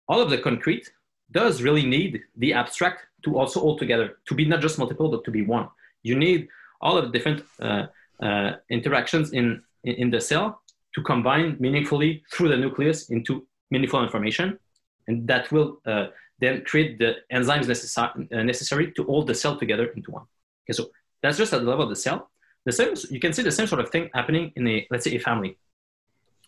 [0.09, 0.91] all of the concrete
[1.31, 5.25] does really need the abstract to also all together, to be not just multiple, but
[5.25, 5.69] to be one.
[6.03, 6.49] You need
[6.81, 7.87] all of the different uh,
[8.23, 10.63] uh, interactions in, in the cell
[10.95, 14.59] to combine meaningfully through the nucleus into meaningful information.
[15.07, 16.07] And that will uh,
[16.41, 20.25] then create the enzymes necessar- uh, necessary to hold the cell together into one.
[20.65, 20.91] Okay, so
[21.23, 22.31] that's just at the level of the cell.
[22.67, 25.15] The same, you can see the same sort of thing happening in a, let's say,
[25.17, 25.59] a family.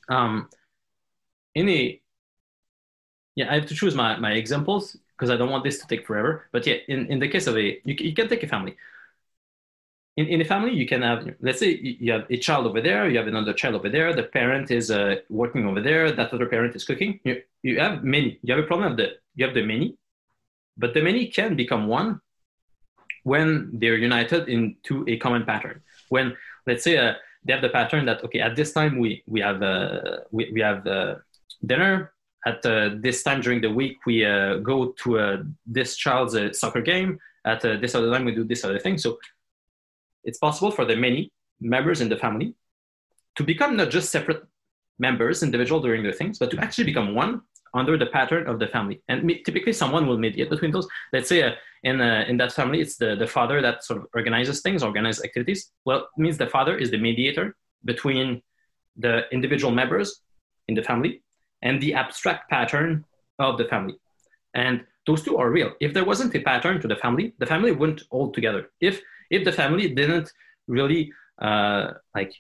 [0.09, 0.49] Um,
[1.55, 2.01] in a,
[3.35, 6.07] yeah, I have to choose my, my examples because I don't want this to take
[6.07, 6.49] forever.
[6.53, 8.77] But yeah, in, in the case of a, you, you can take a family.
[10.17, 13.09] In, in a family, you can have, let's say you have a child over there,
[13.09, 16.47] you have another child over there, the parent is uh, working over there, that other
[16.47, 17.19] parent is cooking.
[17.25, 18.39] You, you have many.
[18.43, 19.97] You have a problem of the, you have the many,
[20.77, 22.21] but the many can become one
[23.25, 25.81] when they're united into a common pattern.
[26.11, 27.15] When, let's say, uh,
[27.45, 30.61] they have the pattern that, okay, at this time we, we have, uh, we, we
[30.61, 31.15] have uh,
[31.65, 32.13] dinner,
[32.47, 36.53] at uh, this time during the week we uh, go to uh, this child's uh,
[36.53, 37.19] soccer game.
[37.45, 38.99] At uh, this other time we do this other thing.
[38.99, 39.19] So
[40.25, 42.55] it's possible for the many members in the family
[43.37, 44.43] to become not just separate
[44.99, 47.41] members individual during their things but to actually become one
[47.75, 49.03] under the pattern of the family.
[49.09, 50.87] And typically someone will mediate between those.
[51.13, 51.53] Let's say uh,
[51.85, 55.71] in, in that family it's the, the father that sort of organizes things organizes activities.
[55.85, 58.43] Well it means the father is the mediator between
[58.97, 60.21] the individual members
[60.69, 61.23] in the family
[61.63, 63.05] and the abstract pattern
[63.39, 63.97] of the family.
[64.55, 65.73] And those two are real.
[65.81, 68.71] If there wasn't a pattern to the family, the family wouldn't hold together.
[68.81, 70.31] If if the family didn't
[70.69, 72.33] really uh, like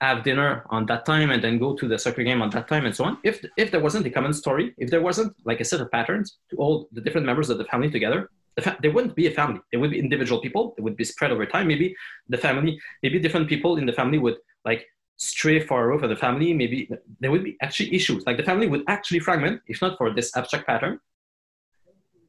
[0.00, 2.84] have dinner on that time and then go to the soccer game on that time
[2.86, 5.64] and so on, if if there wasn't a common story, if there wasn't like a
[5.64, 8.92] set of patterns to hold the different members of the family together, the fa- there
[8.92, 9.60] wouldn't be a family.
[9.70, 10.74] There would be individual people.
[10.78, 11.68] It would be spread over time.
[11.68, 11.94] Maybe
[12.28, 14.86] the family, maybe different people in the family would like
[15.16, 18.26] stray far from the family, maybe there would be actually issues.
[18.26, 21.00] Like the family would actually fragment if not for this abstract pattern.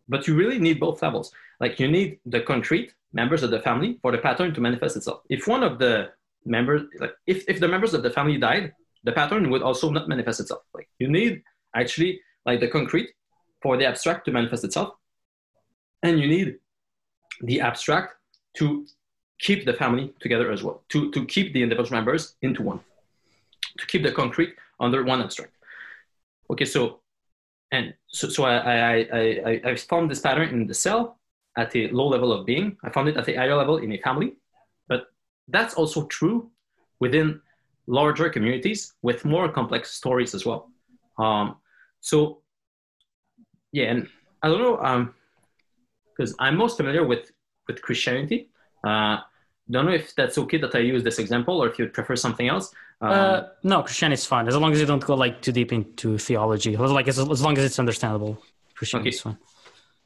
[0.08, 1.32] But you really need both levels.
[1.60, 5.22] Like you need the concrete members of the family for the pattern to manifest itself.
[5.30, 6.12] If one of the
[6.46, 10.08] members, like if, if the members of the family died, the pattern would also not
[10.08, 10.62] manifest itself.
[10.74, 11.42] Like you need
[11.76, 13.10] actually like the concrete
[13.62, 14.94] for the abstract to manifest itself.
[16.04, 16.58] And you need
[17.42, 18.14] the abstract
[18.58, 18.86] to
[19.40, 22.80] keep the family together as well, to, to keep the individual members into one,
[23.78, 25.54] to keep the concrete under one abstract.
[26.50, 27.02] Okay, so
[27.72, 31.20] and so, so I, I, I, I found this pattern in the cell
[31.58, 32.78] at a low level of being.
[32.84, 34.36] I found it at the higher level in a family,
[34.88, 35.08] but
[35.48, 36.50] that's also true
[37.00, 37.42] within
[37.88, 40.72] larger communities with more complex stories as well.
[41.18, 41.58] Um,
[42.02, 42.42] so
[43.72, 44.08] yeah, and
[44.42, 45.14] I don't know um
[46.16, 47.32] because um, I'm most familiar with
[47.68, 48.50] with Christianity,
[48.86, 49.18] uh,
[49.70, 52.48] don't know if that's okay that I use this example or if you'd prefer something
[52.48, 52.74] else.
[53.02, 55.74] Um, uh, no, Christianity is fine as long as you don't go like too deep
[55.74, 56.78] into theology.
[56.78, 58.42] Like as, as long as it's understandable,
[58.76, 59.16] Christianity okay.
[59.16, 59.38] is fine.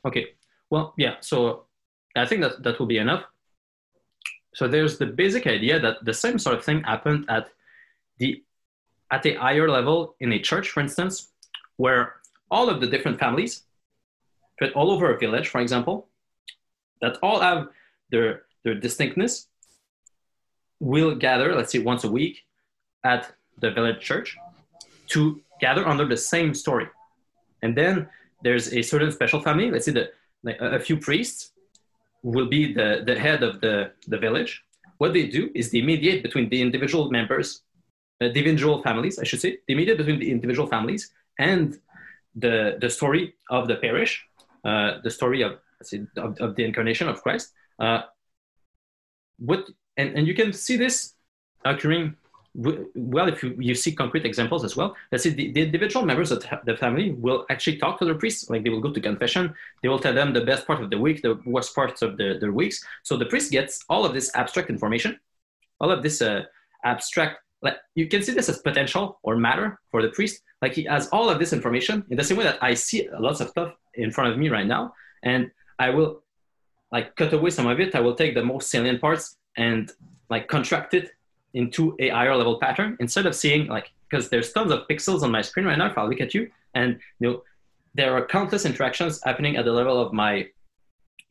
[0.05, 0.27] Okay.
[0.69, 1.15] Well, yeah.
[1.19, 1.65] So
[2.15, 3.25] I think that that will be enough.
[4.53, 7.49] So there's the basic idea that the same sort of thing happened at
[8.17, 8.43] the
[9.11, 11.29] at a higher level in a church, for instance,
[11.77, 12.15] where
[12.51, 13.63] all of the different families,
[14.59, 16.07] but all over a village, for example,
[17.01, 17.69] that all have
[18.11, 19.47] their their distinctness,
[20.79, 22.43] will gather, let's say once a week,
[23.03, 24.37] at the village church
[25.07, 26.87] to gather under the same story.
[27.61, 28.07] And then
[28.41, 30.11] there's a certain special family, let's say the,
[30.43, 31.51] like a few priests
[32.23, 34.63] will be the, the head of the, the village.
[34.97, 37.61] What they do is they mediate between the individual members,
[38.21, 41.77] uh, the individual families, I should say, they mediate between the individual families and
[42.35, 44.25] the, the story of the parish,
[44.63, 47.53] uh, the story of, say, of, of, the incarnation of Christ.
[47.79, 48.01] Uh,
[49.39, 49.65] what,
[49.97, 51.13] and, and you can see this
[51.65, 52.15] occurring
[52.55, 56.43] well, if you, you see concrete examples as well, let's the, the, individual members of
[56.65, 58.49] the family will actually talk to their priests.
[58.49, 59.53] Like they will go to confession.
[59.83, 62.37] They will tell them the best part of the week, the worst parts of the,
[62.39, 62.83] their weeks.
[63.03, 65.19] So the priest gets all of this abstract information,
[65.79, 66.43] all of this uh,
[66.83, 70.41] abstract, like you can see this as potential or matter for the priest.
[70.61, 73.41] Like he has all of this information in the same way that I see lots
[73.41, 74.93] of stuff in front of me right now.
[75.23, 76.23] And I will
[76.91, 77.95] like cut away some of it.
[77.95, 79.91] I will take the most salient parts and
[80.29, 81.11] like contract it
[81.53, 85.31] into a higher level pattern instead of seeing like because there's tons of pixels on
[85.31, 87.43] my screen right now if I look at you and you know
[87.95, 90.47] there are countless interactions happening at the level of my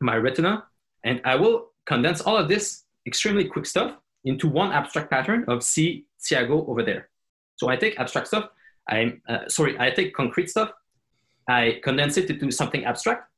[0.01, 0.65] my retina
[1.05, 3.95] and I will condense all of this extremely quick stuff
[4.25, 7.09] into one abstract pattern of see Thiago over there.
[7.55, 8.49] So I take abstract stuff,
[8.89, 10.71] I uh, sorry, I take concrete stuff,
[11.47, 13.28] I condense it into something abstract,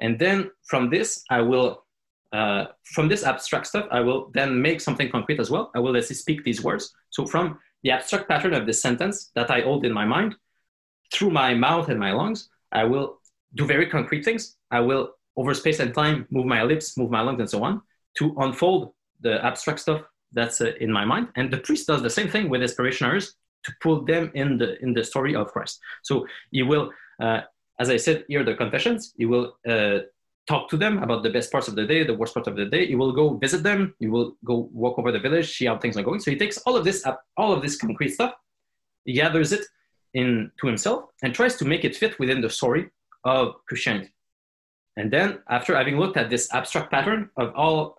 [0.00, 1.84] and then from this I will
[2.32, 5.70] uh, from this abstract stuff, I will then make something concrete as well.
[5.74, 6.92] I will let's speak these words.
[7.10, 10.34] So from the abstract pattern of this sentence that I hold in my mind,
[11.12, 13.20] through my mouth and my lungs, I will
[13.54, 14.56] do very concrete things.
[14.70, 17.80] I will, over space and time, move my lips, move my lungs, and so on,
[18.18, 20.02] to unfold the abstract stuff
[20.32, 21.28] that's uh, in my mind.
[21.36, 23.34] And the priest does the same thing with his parishioners
[23.64, 25.80] to pull them in the in the story of Christ.
[26.02, 26.90] So he will,
[27.22, 27.40] uh,
[27.78, 29.14] as I said, hear the confessions.
[29.16, 30.00] He will uh,
[30.48, 32.66] talk to them about the best parts of the day, the worst parts of the
[32.66, 32.86] day.
[32.86, 33.94] He will go visit them.
[33.98, 36.20] He will go walk over the village, see how things are going.
[36.20, 37.04] So he takes all of this,
[37.36, 38.34] all of this concrete stuff,
[39.04, 39.64] he gathers it
[40.14, 42.90] in to himself and tries to make it fit within the story
[43.24, 44.12] of Christianity.
[44.96, 47.98] And then, after having looked at this abstract pattern of all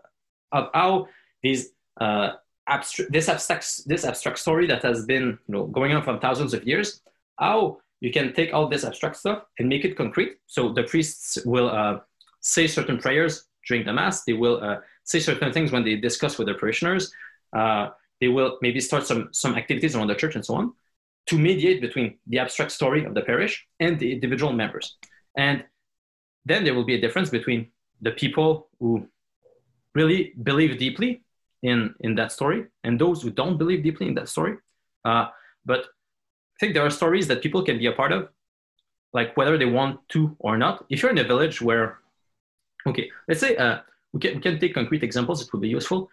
[0.51, 1.07] of how
[1.41, 1.69] these
[2.01, 2.34] uh,
[2.68, 6.53] abstract this abstract this abstract story that has been you know going on for thousands
[6.53, 7.01] of years,
[7.39, 10.38] how you can take all this abstract stuff and make it concrete.
[10.48, 12.00] So the priests will uh,
[12.42, 14.24] say certain prayers during the Mass.
[14.24, 17.12] They will uh, say certain things when they discuss with their parishioners.
[17.56, 17.90] Uh,
[18.22, 20.74] they will maybe start some, some activities around the church and so on
[21.28, 24.98] to mediate between the abstract story of the parish and the individual members.
[25.38, 25.64] And
[26.46, 27.68] then there will be a difference between
[28.02, 29.08] the people who
[29.94, 31.24] really believe deeply
[31.62, 34.56] in, in that story and those who don't believe deeply in that story.
[35.06, 35.28] Uh,
[35.66, 35.86] but
[36.60, 38.30] think there are stories that people can be a part of,
[39.14, 40.86] like whether they want to or not.
[40.90, 41.99] If you're in a village where
[42.88, 43.80] Okay, let's say uh,
[44.14, 46.10] we, can, we can take concrete examples, it would be useful.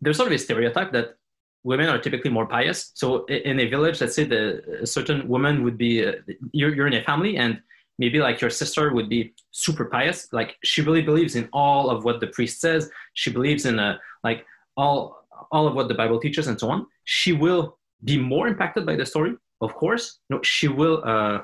[0.00, 1.16] There's sort of a stereotype that
[1.62, 2.92] women are typically more pious.
[2.94, 6.12] So in a village, let's say the a certain woman would be, uh,
[6.52, 7.60] you're, you're in a family and
[7.98, 10.32] maybe like your sister would be super pious.
[10.32, 12.90] Like she really believes in all of what the priest says.
[13.14, 14.44] She believes in uh, like
[14.76, 16.86] all, all of what the Bible teaches and so on.
[17.04, 20.18] She will be more impacted by the story, of course.
[20.30, 21.40] No, she will, uh,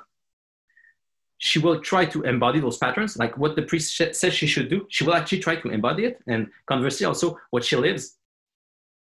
[1.39, 4.69] she will try to embody those patterns, like what the priest sh- says she should
[4.69, 4.87] do.
[4.91, 6.23] She will actually try to embody it.
[6.27, 8.17] And conversely, also what she lives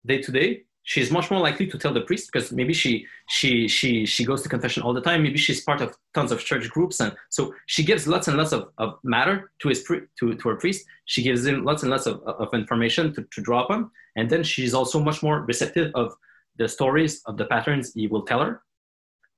[0.05, 3.67] day to day, she's much more likely to tell the priest because maybe she she
[3.67, 5.23] she she goes to confession all the time.
[5.23, 8.51] Maybe she's part of tons of church groups, and so she gives lots and lots
[8.51, 10.85] of, of matter to his pri- to to her priest.
[11.05, 14.43] She gives him lots and lots of, of information to, to draw upon, and then
[14.43, 16.15] she's also much more receptive of
[16.61, 18.53] the stories of the patterns he will tell her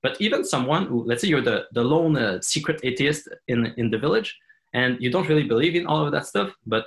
[0.03, 3.89] but even someone who, let's say you're the, the lone uh, secret atheist in, in
[3.89, 4.37] the village
[4.73, 6.85] and you don't really believe in all of that stuff, but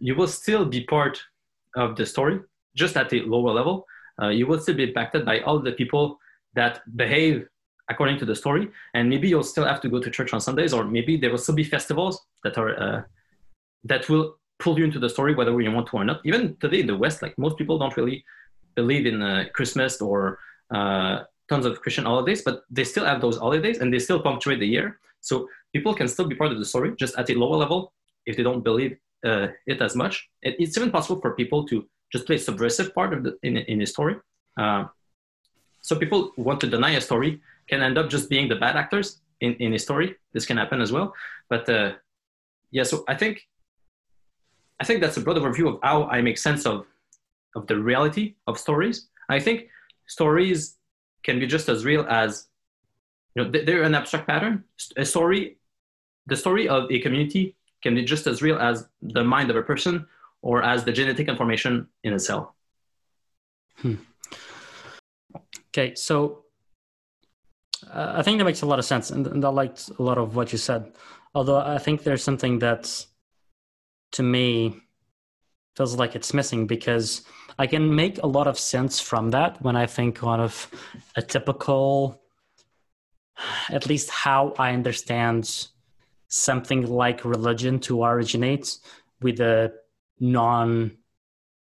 [0.00, 1.20] you will still be part
[1.76, 2.40] of the story,
[2.74, 3.86] just at a lower level.
[4.20, 6.18] Uh, you will still be impacted by all the people
[6.54, 7.46] that behave
[7.90, 8.68] according to the story.
[8.94, 11.38] And maybe you'll still have to go to church on Sundays, or maybe there will
[11.38, 13.02] still be festivals that are uh,
[13.84, 16.20] that will pull you into the story, whether you want to or not.
[16.24, 18.24] Even today in the West, like most people don't really
[18.74, 20.38] believe in uh, Christmas or
[20.74, 24.60] uh, tons of Christian holidays, but they still have those holidays and they still punctuate
[24.60, 24.98] the year.
[25.20, 27.92] So people can still be part of the story, just at a lower level
[28.26, 30.28] if they don't believe uh, it as much.
[30.42, 33.82] It, it's even possible for people to just play subversive part of the in, in
[33.82, 34.16] a story.
[34.56, 34.84] Uh,
[35.82, 38.76] so people who want to deny a story can end up just being the bad
[38.76, 40.16] actors in, in a story.
[40.32, 41.14] This can happen as well.
[41.48, 41.92] But uh,
[42.70, 43.46] yeah, so I think
[44.80, 46.86] I think that's a broad overview of how I make sense of
[47.54, 49.08] of the reality of stories.
[49.28, 49.68] I think
[50.06, 50.76] stories
[51.22, 52.46] can be just as real as
[53.34, 54.64] you know they're an abstract pattern.
[54.96, 55.58] A story,
[56.26, 59.62] the story of a community can be just as real as the mind of a
[59.62, 60.06] person
[60.42, 62.54] or as the genetic information in a cell.
[63.76, 63.94] Hmm.
[65.68, 66.44] Okay, so
[67.88, 70.18] uh, I think that makes a lot of sense, and, and I liked a lot
[70.18, 70.92] of what you said.
[71.34, 73.06] Although I think there's something that,
[74.12, 74.82] to me,
[75.76, 77.22] feels like it's missing because
[77.58, 80.70] I can make a lot of sense from that when I think of
[81.16, 82.20] a typical,
[83.68, 85.68] at least how I understand
[86.28, 88.78] something like religion to originate
[89.20, 89.72] with a
[90.18, 90.96] non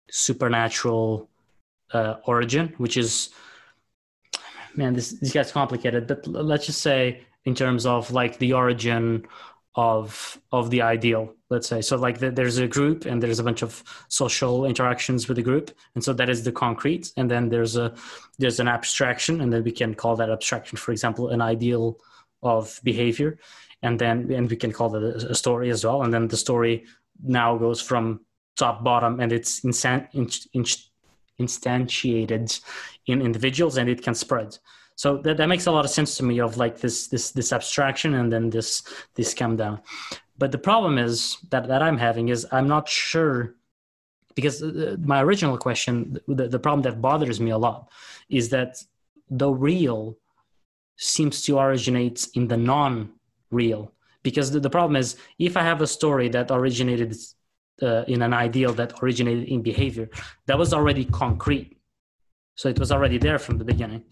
[0.09, 1.29] supernatural
[1.91, 3.29] uh, origin, which is
[4.75, 6.07] man, this this gets complicated.
[6.07, 9.25] But let's just say in terms of like the origin
[9.75, 11.81] of of the ideal let's say.
[11.81, 15.43] So like the, there's a group and there's a bunch of social interactions with the
[15.43, 15.71] group.
[15.95, 17.11] And so that is the concrete.
[17.17, 17.93] And then there's a
[18.37, 21.97] there's an abstraction and then we can call that abstraction for example an ideal
[22.43, 23.39] of behavior.
[23.81, 26.03] And then and we can call that a, story as well.
[26.03, 26.85] And then the story
[27.23, 28.21] now goes from
[28.55, 30.07] top bottom and it's instant,
[31.39, 32.61] instantiated
[33.07, 34.57] in individuals and it can spread
[34.99, 37.53] so that, that makes a lot of sense to me of like this this this
[37.53, 38.83] abstraction and then this
[39.15, 39.79] this come down.
[40.37, 43.55] But the problem is that that i'm having is i'm not sure
[44.35, 47.89] because uh, my original question the, the problem that bothers me a lot
[48.29, 48.83] is that
[49.29, 50.17] the real
[50.97, 53.93] seems to originate in the non-real.
[54.21, 55.15] Because the, the problem is
[55.47, 57.15] if i have a story that originated
[57.81, 60.09] uh, in an ideal that originated in behavior
[60.47, 61.77] that was already concrete.
[62.55, 64.03] So it was already there from the beginning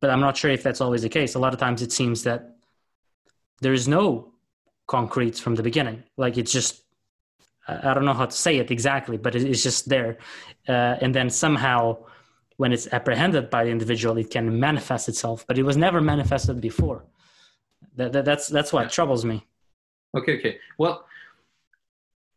[0.00, 1.34] but i'm not sure if that's always the case.
[1.34, 2.56] A lot of times it seems that
[3.60, 4.32] there is no
[4.86, 6.02] concrete from the beginning.
[6.16, 6.82] Like it's just
[7.68, 10.18] i don't know how to say it exactly but it's just there.
[10.68, 11.96] Uh, and then somehow
[12.56, 16.60] when it's apprehended by the individual it can manifest itself but it was never manifested
[16.60, 17.04] before.
[17.96, 19.46] That, that that's that's what troubles me.
[20.16, 20.58] Okay okay.
[20.78, 21.04] Well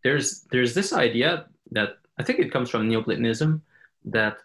[0.03, 3.61] there's there's this idea that I think it comes from Neoplatonism
[4.06, 4.38] that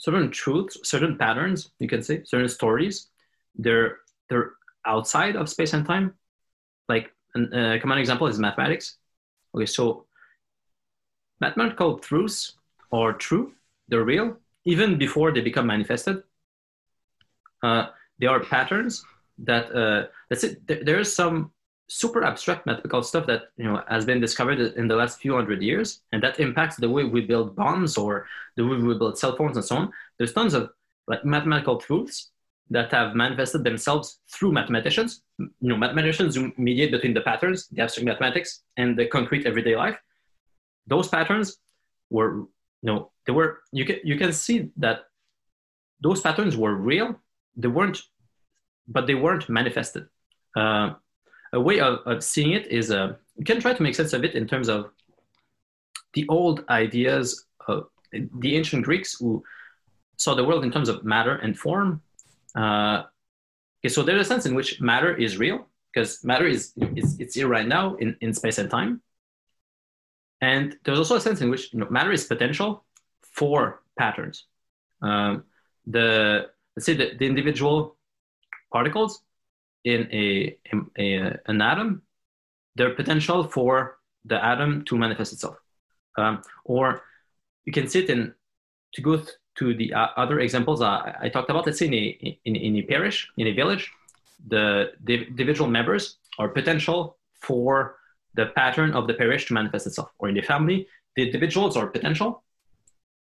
[0.00, 3.08] certain truths, certain patterns, you can say, certain stories,
[3.54, 3.98] they're
[4.28, 4.52] they're
[4.86, 6.14] outside of space and time.
[6.88, 8.96] Like a common example is mathematics.
[9.54, 10.06] Okay, so
[11.40, 12.54] mathematical truths
[12.92, 13.52] are true,
[13.88, 16.22] they're real, even before they become manifested.
[17.62, 17.86] Uh,
[18.18, 19.04] they are patterns
[19.38, 21.52] that uh, say there, there is some
[21.90, 25.60] super abstract mathematical stuff that you know has been discovered in the last few hundred
[25.60, 28.26] years, and that impacts the way we build bombs or
[28.56, 29.92] the way we build cell phones and so on.
[30.16, 30.70] There's tons of
[31.08, 32.30] like mathematical truths
[32.70, 35.22] that have manifested themselves through mathematicians.
[35.38, 39.74] You know, mathematicians who mediate between the patterns, the abstract mathematics, and the concrete everyday
[39.74, 39.98] life.
[40.86, 41.58] Those patterns
[42.08, 42.46] were,
[42.82, 43.62] you know, they were.
[43.72, 45.06] You can you can see that
[46.00, 47.18] those patterns were real.
[47.56, 48.00] They weren't,
[48.86, 50.06] but they weren't manifested.
[50.56, 50.94] Uh,
[51.52, 54.24] a way of, of seeing it is uh, you can try to make sense of
[54.24, 54.90] it in terms of
[56.14, 59.42] the old ideas of the ancient Greeks who
[60.16, 62.02] saw the world in terms of matter and form.
[62.54, 63.04] Uh,
[63.80, 67.34] okay, so there's a sense in which matter is real because matter is, is it's
[67.34, 69.00] here right now in, in space and time.
[70.40, 72.84] And there's also a sense in which you know, matter is potential
[73.22, 74.44] for patterns.
[75.02, 75.44] Um,
[75.86, 77.96] the let's say the, the individual
[78.72, 79.22] particles
[79.84, 80.56] in a,
[80.98, 82.02] a, an atom,
[82.76, 85.56] their potential for the atom to manifest itself.
[86.16, 87.02] Um, or
[87.64, 88.34] you can sit in
[88.94, 91.66] to go th- to the uh, other examples uh, I talked about.
[91.66, 93.90] Let's say in a, in, in a parish, in a village,
[94.46, 97.96] the, the individual members are potential for
[98.34, 100.10] the pattern of the parish to manifest itself.
[100.18, 100.86] Or in the family,
[101.16, 102.42] the individuals are potential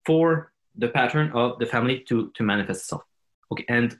[0.05, 3.03] for the pattern of the family to, to manifest itself.
[3.51, 3.97] Okay, and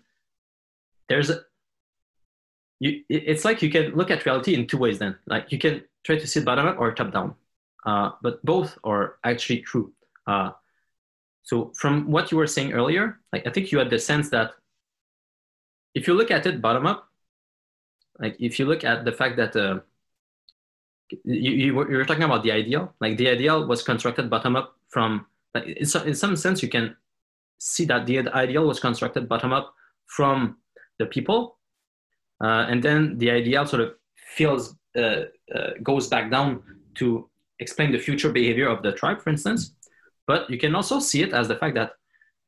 [1.08, 1.32] there's
[2.80, 5.16] you, it's like you can look at reality in two ways then.
[5.26, 7.36] Like you can try to see it bottom up or top down.
[7.86, 9.94] Uh, but both are actually true.
[10.28, 10.52] Uh,
[11.46, 14.52] so from what you were saying earlier like i think you had the sense that
[15.94, 17.08] if you look at it bottom up
[18.20, 19.80] like if you look at the fact that uh,
[21.24, 24.56] you, you, were, you were talking about the ideal like the ideal was constructed bottom
[24.56, 26.96] up from like in, in some sense you can
[27.60, 29.74] see that the ideal was constructed bottom up
[30.08, 30.58] from
[31.00, 31.55] the people
[32.42, 36.62] uh, and then the ideal sort of feels uh, uh, goes back down
[36.96, 37.30] to
[37.60, 39.76] explain the future behavior of the tribe, for instance.
[40.28, 41.94] But you can also see it as the fact that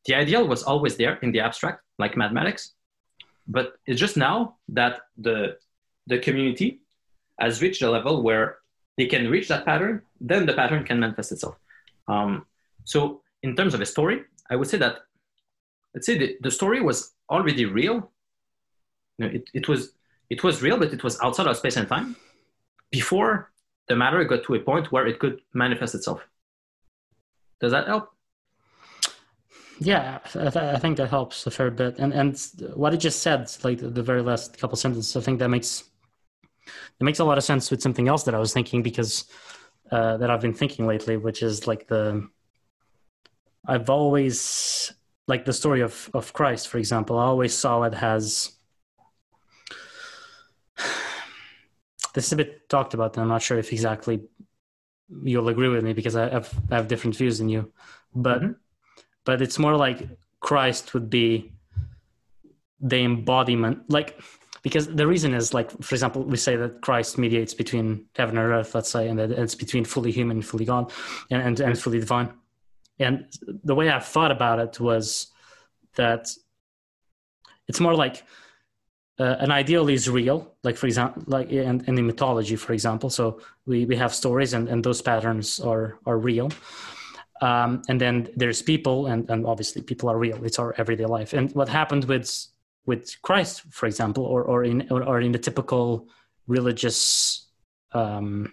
[0.06, 2.74] the ideal was always there in the abstract, like mathematics.
[3.48, 5.58] But it's just now that the,
[6.08, 6.82] the community
[7.40, 8.58] has reached a level where
[8.98, 11.56] they can reach that pattern, then the pattern can manifest itself.
[12.08, 12.46] Um,
[12.84, 15.00] so, in terms of a story, I would say that,
[15.94, 18.12] let's say the, the story was already real.
[19.18, 19.94] You know, it, it, was,
[20.30, 22.16] it was real, but it was outside of space and time
[22.92, 23.52] before
[23.88, 26.22] the matter got to a point where it could manifest itself.
[27.60, 28.10] Does that help?
[29.80, 32.00] Yeah, I, th- I, think that helps a fair bit.
[32.00, 32.40] And and
[32.74, 35.84] what it just said, like the very last couple sentences, I think that makes
[37.00, 39.26] it makes a lot of sense with something else that I was thinking because
[39.92, 42.28] uh, that I've been thinking lately, which is like the
[43.68, 44.94] I've always
[45.28, 47.20] like the story of of Christ, for example.
[47.20, 48.57] I always saw it as
[52.14, 54.22] this is a bit talked about, and I'm not sure if exactly
[55.24, 57.72] you'll agree with me because I have, I have different views than you,
[58.14, 58.52] but mm-hmm.
[59.26, 60.08] but it's more like
[60.40, 61.54] Christ would be
[62.80, 64.20] the embodiment, like
[64.62, 68.52] because the reason is like for example we say that Christ mediates between heaven and
[68.52, 70.92] earth, let's say, and that it's between fully human and fully God,
[71.32, 72.34] and and, and fully divine.
[73.00, 73.26] And
[73.64, 75.28] the way I've thought about it was
[75.96, 76.30] that
[77.68, 78.24] it's more like
[79.20, 83.10] uh, an ideal is real like for example like in, in the mythology for example.
[83.10, 86.52] So we, we have stories and, and those patterns are are real.
[87.42, 90.44] Um, and then there's people and, and obviously people are real.
[90.44, 91.34] It's our everyday life.
[91.34, 92.48] And what happened with
[92.88, 96.08] with christ for example or, or in or, or in the typical
[96.48, 97.46] religious
[97.92, 98.52] um,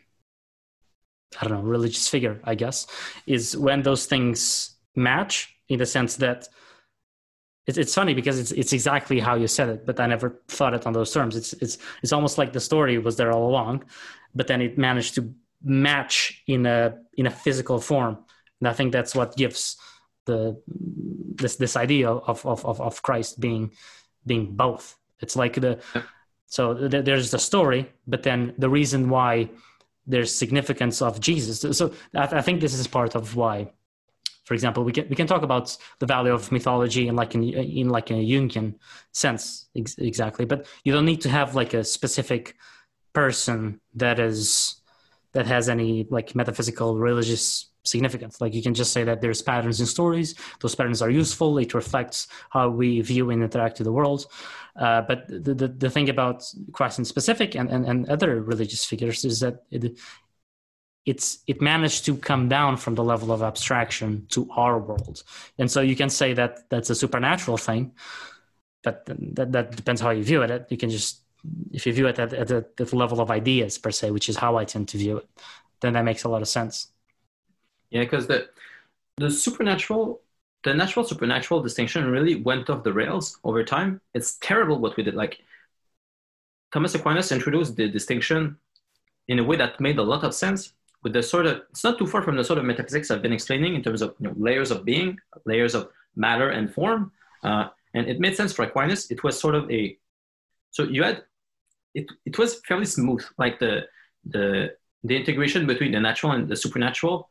[1.41, 2.87] i don't know religious figure i guess
[3.27, 6.49] is when those things match in the sense that
[7.67, 10.75] it's, it's funny because it's it's exactly how you said it, but I never thought
[10.75, 11.37] it on those terms.
[11.37, 13.85] It's it's it's almost like the story was there all along,
[14.35, 18.19] but then it managed to match in a in a physical form,
[18.61, 19.77] and I think that's what gives
[20.27, 20.61] the
[21.37, 23.73] this this idea of of of, of Christ being
[24.27, 24.97] being both.
[25.21, 25.81] It's like the
[26.47, 29.49] so there's the story, but then the reason why
[30.07, 31.61] there's significance of Jesus.
[31.77, 33.73] So I, I think this is part of why
[34.45, 37.43] for example, we can we can talk about the value of mythology in like in,
[37.43, 38.75] in like a Jungian
[39.13, 42.57] sense ex- exactly, but you don't need to have like a specific
[43.15, 44.77] person that is
[45.33, 48.41] that has any like metaphysical religious significance.
[48.41, 51.57] Like you can just say that there's patterns in stories; those patterns are useful.
[51.59, 54.27] It reflects how we view and interact with the world.
[54.77, 58.85] Uh, but the, the, the thing about Christ in specific and, and, and other religious
[58.85, 59.97] figures is that it,
[61.07, 65.23] it's it managed to come down from the level of abstraction to our world.
[65.59, 67.93] And so you can say that that's a supernatural thing
[68.85, 70.67] but that, that depends how you view it.
[70.71, 71.23] You can just
[71.73, 74.31] if you view it at, at, the, at the level of ideas per se which
[74.31, 75.29] is how i tend to view it
[75.83, 76.89] then that makes a lot of sense.
[77.91, 78.49] Yeah because the
[79.17, 80.23] the supernatural
[80.63, 84.01] the natural supernatural distinction really went off the rails over time.
[84.15, 85.15] It's terrible what we did.
[85.15, 85.41] Like
[86.73, 88.57] thomas aquinas introduced the distinction
[89.29, 90.73] in a way that made a lot of sense
[91.05, 93.33] with the sort of it's not too far from the sort of metaphysics I've been
[93.33, 97.13] explaining in terms of you know, layers of being, layers of matter and form,
[97.45, 99.11] uh, and it made sense for Aquinas.
[99.11, 99.97] It was sort of a
[100.71, 101.23] so you had
[101.95, 102.07] it.
[102.27, 103.87] It was fairly smooth, like the
[104.25, 104.75] the
[105.05, 107.29] the integration between the natural and the supernatural.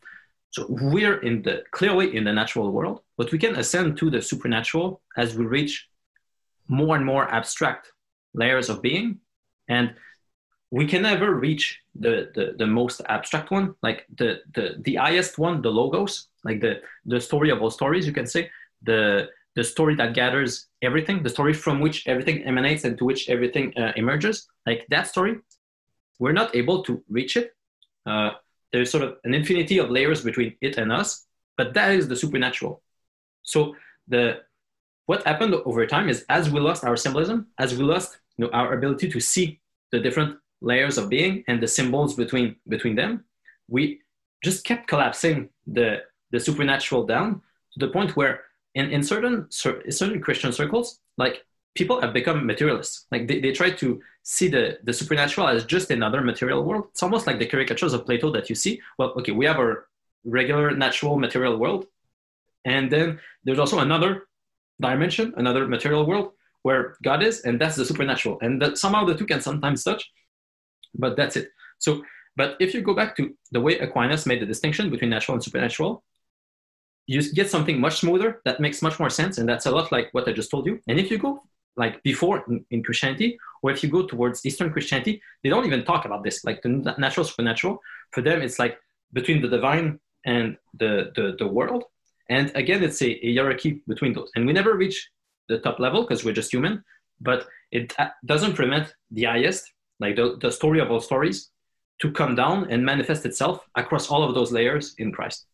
[0.52, 4.22] So we're in the clearly in the natural world, but we can ascend to the
[4.22, 5.90] supernatural as we reach
[6.68, 7.92] more and more abstract
[8.36, 9.20] layers of being,
[9.68, 9.96] and
[10.74, 15.38] we can never reach the, the, the most abstract one, like the, the, the highest
[15.38, 18.50] one, the logos, like the, the story of all stories, you can say,
[18.82, 23.30] the, the story that gathers everything, the story from which everything emanates and to which
[23.30, 25.36] everything uh, emerges, like that story,
[26.18, 27.52] we're not able to reach it.
[28.08, 28.32] Uh,
[28.72, 32.16] there's sort of an infinity of layers between it and us, but that is the
[32.16, 32.82] supernatural.
[33.44, 33.76] So
[34.08, 34.40] the
[35.06, 38.52] what happened over time is as we lost our symbolism, as we lost you know,
[38.52, 39.60] our ability to see
[39.92, 43.24] the different layers of being and the symbols between between them,
[43.68, 44.00] we
[44.44, 47.42] just kept collapsing the the supernatural down
[47.74, 48.42] to the point where
[48.76, 51.46] in, in certain certain Christian circles, like
[51.76, 53.06] people have become materialists.
[53.12, 56.86] Like they, they try to see the, the supernatural as just another material world.
[56.92, 58.82] It's almost like the caricatures of Plato that you see.
[58.98, 59.88] Well, okay, we have our
[60.24, 61.86] regular natural material world.
[62.66, 64.28] And then there's also another
[64.80, 66.32] dimension, another material world
[66.62, 68.38] where God is, and that's the supernatural.
[68.42, 70.10] And that somehow the two can sometimes touch
[70.96, 71.50] but that's it.
[71.80, 72.04] So,
[72.36, 75.44] but if you go back to the way Aquinas made the distinction between natural and
[75.44, 76.04] supernatural,
[77.06, 80.10] you get something much smoother that makes much more sense, and that's a lot like
[80.14, 80.80] what I just told you.
[80.88, 81.44] And if you go
[81.76, 85.84] like before in, in Christianity, or if you go towards Eastern Christianity, they don't even
[85.84, 87.80] talk about this, like the natural supernatural.
[88.12, 88.78] For them, it's like
[89.12, 91.84] between the divine and the, the, the world.
[92.30, 94.32] And again, it's a, a hierarchy between those.
[94.36, 95.10] And we never reach
[95.50, 96.84] the top level because we're just human,
[97.20, 101.50] but it uh, doesn't prevent the highest, like the, the story of all stories,
[102.02, 105.46] to come down and manifest itself across all of those layers in Christ.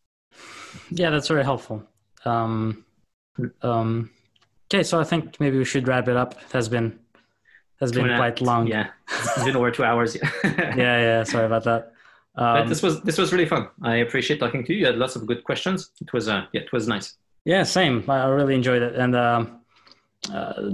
[0.90, 1.82] Yeah, that's very helpful.
[2.24, 2.84] Um,
[3.62, 4.10] um,
[4.72, 6.34] okay, so I think maybe we should wrap it up.
[6.34, 6.98] It has been
[7.80, 8.66] has been quite long.
[8.66, 10.16] Yeah, it's been over two hours.
[10.44, 11.22] yeah, yeah.
[11.24, 11.92] Sorry about that.
[12.36, 13.68] Um, this was this was really fun.
[13.82, 14.80] I appreciate talking to you.
[14.80, 15.90] You had lots of good questions.
[16.00, 17.16] It was uh, yeah, it was nice.
[17.44, 18.08] Yeah, same.
[18.08, 19.59] I really enjoyed it, and um,
[20.28, 20.70] uh,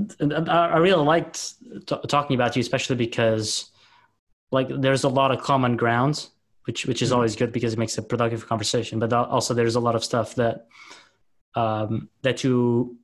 [0.49, 1.55] I really liked
[1.87, 3.71] t- talking about you, especially because
[4.51, 6.31] like there's a lot of common grounds,
[6.65, 7.17] which which is mm-hmm.
[7.17, 8.99] always good because it makes a productive conversation.
[8.99, 10.67] But also there's a lot of stuff that
[11.55, 12.99] um, that you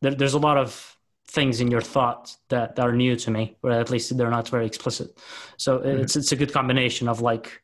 [0.00, 0.96] there, there's a lot of
[1.26, 4.66] things in your thought that are new to me, or at least they're not very
[4.66, 5.18] explicit.
[5.56, 6.00] So mm-hmm.
[6.00, 7.62] it's it's a good combination of like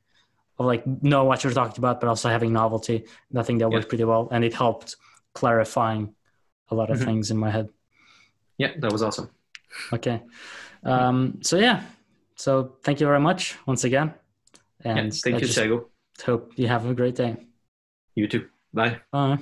[0.58, 3.06] of like know what you're talking about, but also having novelty.
[3.36, 4.96] I think that worked pretty well, and it helped
[5.34, 6.14] clarifying
[6.68, 7.06] a lot of mm-hmm.
[7.06, 7.68] things in my head.
[8.58, 9.30] Yeah, that was awesome.
[9.92, 10.22] Okay,
[10.84, 11.82] um, so yeah,
[12.36, 14.14] so thank you very much once again,
[14.84, 15.90] and yeah, thank you, Sego.
[16.24, 17.36] Hope you have a great day.
[18.14, 18.48] You too.
[18.72, 19.00] Bye.
[19.12, 19.38] Bye.